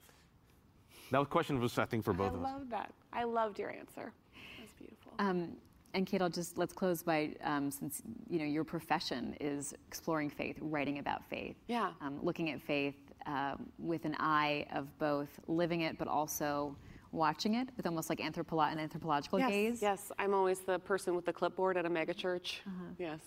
That 1.11 1.29
question 1.29 1.61
was, 1.61 1.77
I 1.79 1.85
think, 1.87 2.05
for 2.05 2.13
both 2.13 2.33
I 2.33 2.35
of 2.37 2.43
us. 2.43 2.49
I 2.49 2.53
love 2.53 2.71
that. 2.71 2.93
I 3.13 3.25
loved 3.25 3.59
your 3.59 3.71
answer. 3.71 4.13
That's 4.59 4.73
beautiful. 4.79 5.13
Um, 5.19 5.57
and 5.93 6.07
Kate, 6.07 6.23
I'll 6.23 6.29
just 6.29 6.57
let's 6.57 6.73
close 6.73 7.03
by 7.03 7.35
um, 7.43 7.71
since 7.71 8.01
you 8.29 8.39
know 8.39 8.45
your 8.45 8.63
profession 8.63 9.37
is 9.41 9.75
exploring 9.89 10.31
faith, 10.31 10.57
writing 10.61 10.99
about 10.99 11.25
faith, 11.29 11.57
Yeah. 11.67 11.91
um, 12.01 12.21
looking 12.23 12.51
at 12.51 12.63
faith 12.63 12.95
uh, 13.27 13.57
with 13.79 14.05
an 14.05 14.15
eye 14.21 14.67
of 14.73 14.87
both 15.01 15.29
living 15.49 15.81
it, 15.81 15.99
but 15.99 16.07
also 16.07 16.77
watching 17.11 17.55
it 17.55 17.69
with 17.77 17.87
almost 17.87 18.09
like 18.09 18.21
anthropolo- 18.21 18.71
an 18.71 18.79
anthropological 18.79 19.41
yes. 19.41 19.51
gaze. 19.51 19.83
Yes. 19.83 20.13
I'm 20.17 20.33
always 20.33 20.61
the 20.61 20.79
person 20.79 21.17
with 21.17 21.25
the 21.27 21.33
clipboard 21.33 21.77
at 21.77 21.85
a 21.85 21.91
megachurch. 21.91 22.59
Yes. 22.99 23.19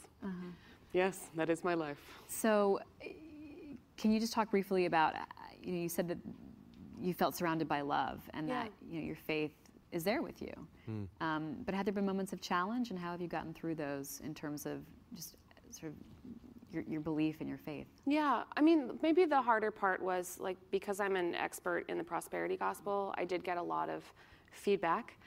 Yes. 0.94 1.20
That 1.36 1.50
is 1.50 1.64
my 1.64 1.74
life. 1.74 1.98
So, 2.28 2.80
can 3.98 4.12
you 4.12 4.20
just 4.20 4.34
talk 4.34 4.52
briefly 4.52 4.86
about? 4.86 5.16
uh, 5.16 5.20
You 5.62 5.72
know, 5.74 5.80
you 5.82 5.90
said 5.90 6.08
that 6.10 6.18
you 7.00 7.14
felt 7.14 7.36
surrounded 7.36 7.68
by 7.68 7.82
love, 7.82 8.22
and 8.34 8.48
Yeah. 8.48 8.64
that 8.64 8.72
you 8.90 9.00
know 9.00 9.06
your 9.08 9.16
faith 9.16 9.56
is 9.92 10.04
there 10.04 10.22
with 10.22 10.42
you. 10.42 10.54
Um, 11.22 11.62
but 11.66 11.74
had 11.74 11.86
there 11.86 11.94
been 11.94 12.06
moments 12.06 12.34
of 12.34 12.42
challenge, 12.42 12.90
and 12.92 13.00
how 13.00 13.12
have 13.12 13.22
you 13.22 13.28
gotten 13.28 13.54
through 13.54 13.76
those 13.76 14.20
in 14.22 14.34
terms 14.34 14.66
of 14.66 14.82
just 15.16 15.36
uh, 15.52 15.72
sort 15.72 15.94
of 15.94 15.98
your, 16.74 16.84
your 16.84 17.00
belief 17.02 17.40
in 17.42 17.48
your 17.48 17.58
faith? 17.58 17.88
Yeah, 18.06 18.44
I 18.58 18.62
mean, 18.62 19.00
maybe 19.02 19.24
the 19.26 19.42
harder 19.42 19.72
part 19.72 20.02
was 20.02 20.38
like 20.40 20.58
because 20.72 21.00
I'm 21.00 21.16
an 21.16 21.34
expert 21.36 21.86
in 21.90 21.98
the 21.98 22.04
prosperity 22.04 22.58
gospel, 22.58 23.14
I 23.18 23.24
did 23.26 23.44
get 23.44 23.58
a 23.58 23.64
lot 23.64 23.90
of 23.90 24.04
feedback 24.52 25.18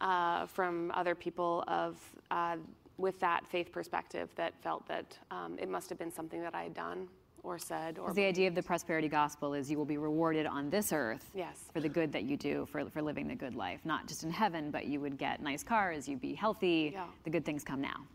uh, 0.00 0.46
from 0.46 0.90
other 0.94 1.14
people 1.14 1.62
of 1.68 1.98
uh, 2.30 2.56
with 2.98 3.18
that 3.20 3.46
faith 3.46 3.72
perspective 3.72 4.28
that 4.36 4.54
felt 4.62 4.86
that 4.88 5.18
um, 5.30 5.56
it 5.58 5.68
must 5.68 5.88
have 5.88 5.98
been 5.98 6.12
something 6.12 6.40
that 6.42 6.54
I 6.54 6.62
had 6.64 6.74
done 6.74 7.08
or 7.42 7.58
said 7.58 7.98
or 7.98 8.14
the 8.14 8.24
idea 8.24 8.48
of 8.48 8.54
the 8.54 8.62
prosperity 8.62 9.08
gospel 9.08 9.52
is 9.52 9.70
you 9.70 9.76
will 9.76 9.84
be 9.84 9.98
rewarded 9.98 10.46
on 10.46 10.70
this 10.70 10.92
earth 10.92 11.28
Yes. 11.34 11.58
for 11.74 11.80
the 11.80 11.88
good 11.90 12.10
that 12.12 12.22
you 12.22 12.36
do 12.38 12.66
for, 12.72 12.88
for 12.88 13.02
living 13.02 13.28
the 13.28 13.34
good 13.34 13.54
life, 13.54 13.80
not 13.84 14.06
just 14.06 14.24
in 14.24 14.30
heaven, 14.30 14.70
but 14.70 14.86
you 14.86 14.98
would 15.00 15.18
get 15.18 15.42
nice 15.42 15.62
cars, 15.62 16.08
you'd 16.08 16.22
be 16.22 16.34
healthy, 16.34 16.92
Yeah. 16.94 17.04
the 17.24 17.30
good 17.30 17.44
things 17.44 17.62
come 17.62 17.80
now. 17.82 18.06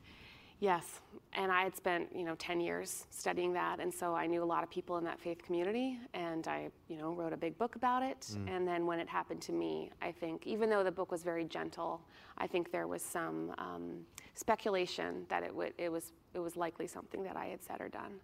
Yes, 0.59 0.99
and 1.33 1.51
I 1.51 1.63
had 1.63 1.75
spent 1.75 2.09
you 2.13 2.23
know 2.23 2.35
10 2.35 2.59
years 2.59 3.05
studying 3.11 3.53
that, 3.53 3.79
and 3.79 3.93
so 3.93 4.13
I 4.13 4.27
knew 4.27 4.43
a 4.43 4.45
lot 4.45 4.61
of 4.61 4.69
people 4.69 4.97
in 4.97 5.05
that 5.05 5.19
faith 5.19 5.41
community, 5.41 5.97
and 6.13 6.47
I 6.47 6.69
you 6.89 6.97
know 6.97 7.13
wrote 7.13 7.31
a 7.31 7.37
big 7.37 7.57
book 7.57 7.75
about 7.75 8.03
it. 8.03 8.27
Mm. 8.33 8.55
And 8.55 8.67
then 8.67 8.85
when 8.85 8.99
it 8.99 9.07
happened 9.07 9.41
to 9.43 9.53
me, 9.53 9.89
I 10.01 10.11
think 10.11 10.45
even 10.45 10.69
though 10.69 10.83
the 10.83 10.91
book 10.91 11.11
was 11.11 11.23
very 11.23 11.45
gentle, 11.45 12.01
I 12.37 12.47
think 12.47 12.71
there 12.71 12.87
was 12.87 13.01
some 13.01 13.53
um, 13.57 14.05
speculation 14.35 15.25
that 15.29 15.43
it 15.43 15.55
would 15.55 15.73
it 15.77 15.91
was 15.91 16.11
it 16.33 16.39
was 16.39 16.57
likely 16.57 16.87
something 16.87 17.23
that 17.23 17.37
I 17.37 17.45
had 17.45 17.63
said 17.63 17.79
or 17.79 17.87
done. 17.87 18.19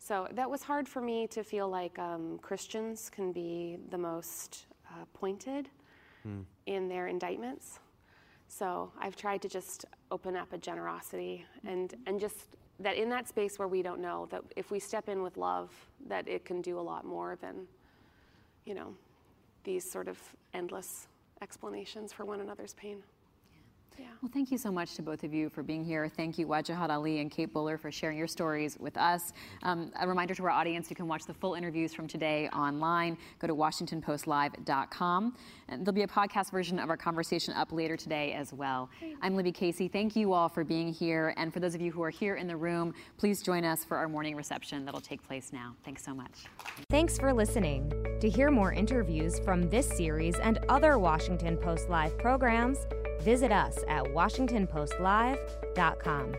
So 0.00 0.28
that 0.32 0.48
was 0.50 0.62
hard 0.62 0.88
for 0.88 1.00
me 1.00 1.26
to 1.28 1.42
feel 1.42 1.68
like 1.68 1.98
um, 1.98 2.38
Christians 2.40 3.10
can 3.10 3.32
be 3.32 3.78
the 3.90 3.98
most 3.98 4.66
uh, 4.90 5.04
pointed 5.12 5.68
mm. 6.26 6.44
in 6.66 6.88
their 6.88 7.08
indictments. 7.08 7.80
So 8.48 8.90
I've 8.98 9.14
tried 9.14 9.42
to 9.42 9.48
just 9.48 9.84
open 10.10 10.34
up 10.36 10.52
a 10.52 10.58
generosity 10.58 11.44
and, 11.66 11.94
and 12.06 12.18
just 12.18 12.56
that 12.80 12.96
in 12.96 13.08
that 13.10 13.28
space 13.28 13.58
where 13.58 13.68
we 13.68 13.82
don't 13.82 14.00
know, 14.00 14.26
that 14.30 14.42
if 14.56 14.70
we 14.70 14.78
step 14.78 15.08
in 15.08 15.22
with 15.22 15.36
love, 15.36 15.70
that 16.08 16.26
it 16.28 16.44
can 16.44 16.62
do 16.62 16.78
a 16.78 16.80
lot 16.80 17.04
more 17.04 17.36
than, 17.40 17.66
you 18.64 18.74
know, 18.74 18.94
these 19.64 19.88
sort 19.88 20.08
of 20.08 20.18
endless 20.54 21.08
explanations 21.42 22.12
for 22.12 22.24
one 22.24 22.40
another's 22.40 22.74
pain. 22.74 23.02
Yeah. 23.98 24.06
Well, 24.22 24.30
thank 24.32 24.50
you 24.50 24.58
so 24.58 24.70
much 24.70 24.94
to 24.94 25.02
both 25.02 25.24
of 25.24 25.34
you 25.34 25.48
for 25.48 25.62
being 25.62 25.84
here. 25.84 26.08
Thank 26.08 26.38
you, 26.38 26.46
Wajahat 26.46 26.90
Ali 26.90 27.20
and 27.20 27.30
Kate 27.30 27.52
Bowler, 27.52 27.76
for 27.76 27.90
sharing 27.90 28.16
your 28.16 28.26
stories 28.26 28.76
with 28.78 28.96
us. 28.96 29.32
Um, 29.62 29.90
a 30.00 30.06
reminder 30.06 30.34
to 30.34 30.42
our 30.44 30.50
audience 30.50 30.88
you 30.90 30.96
can 30.96 31.08
watch 31.08 31.24
the 31.24 31.34
full 31.34 31.54
interviews 31.54 31.94
from 31.94 32.06
today 32.06 32.48
online. 32.50 33.18
Go 33.38 33.48
to 33.48 33.54
WashingtonPostLive.com. 33.54 35.36
And 35.68 35.84
there'll 35.84 35.94
be 35.94 36.02
a 36.02 36.06
podcast 36.06 36.50
version 36.50 36.78
of 36.78 36.90
our 36.90 36.96
conversation 36.96 37.54
up 37.54 37.72
later 37.72 37.96
today 37.96 38.32
as 38.32 38.52
well. 38.52 38.88
I'm 39.20 39.34
Libby 39.34 39.52
Casey. 39.52 39.88
Thank 39.88 40.16
you 40.16 40.32
all 40.32 40.48
for 40.48 40.64
being 40.64 40.92
here. 40.92 41.34
And 41.36 41.52
for 41.52 41.60
those 41.60 41.74
of 41.74 41.80
you 41.80 41.92
who 41.92 42.02
are 42.02 42.10
here 42.10 42.36
in 42.36 42.46
the 42.46 42.56
room, 42.56 42.94
please 43.18 43.42
join 43.42 43.64
us 43.64 43.84
for 43.84 43.96
our 43.96 44.08
morning 44.08 44.36
reception 44.36 44.84
that'll 44.84 45.00
take 45.00 45.22
place 45.26 45.52
now. 45.52 45.74
Thanks 45.84 46.04
so 46.04 46.14
much. 46.14 46.44
Thanks 46.88 47.18
for 47.18 47.32
listening. 47.32 47.92
To 48.20 48.28
hear 48.28 48.50
more 48.50 48.72
interviews 48.72 49.38
from 49.40 49.68
this 49.68 49.88
series 49.88 50.36
and 50.38 50.58
other 50.68 50.98
Washington 50.98 51.56
Post 51.56 51.88
Live 51.88 52.16
programs, 52.18 52.78
visit 53.20 53.52
us 53.52 53.78
at 53.88 54.04
WashingtonPostLive.com. 54.04 56.34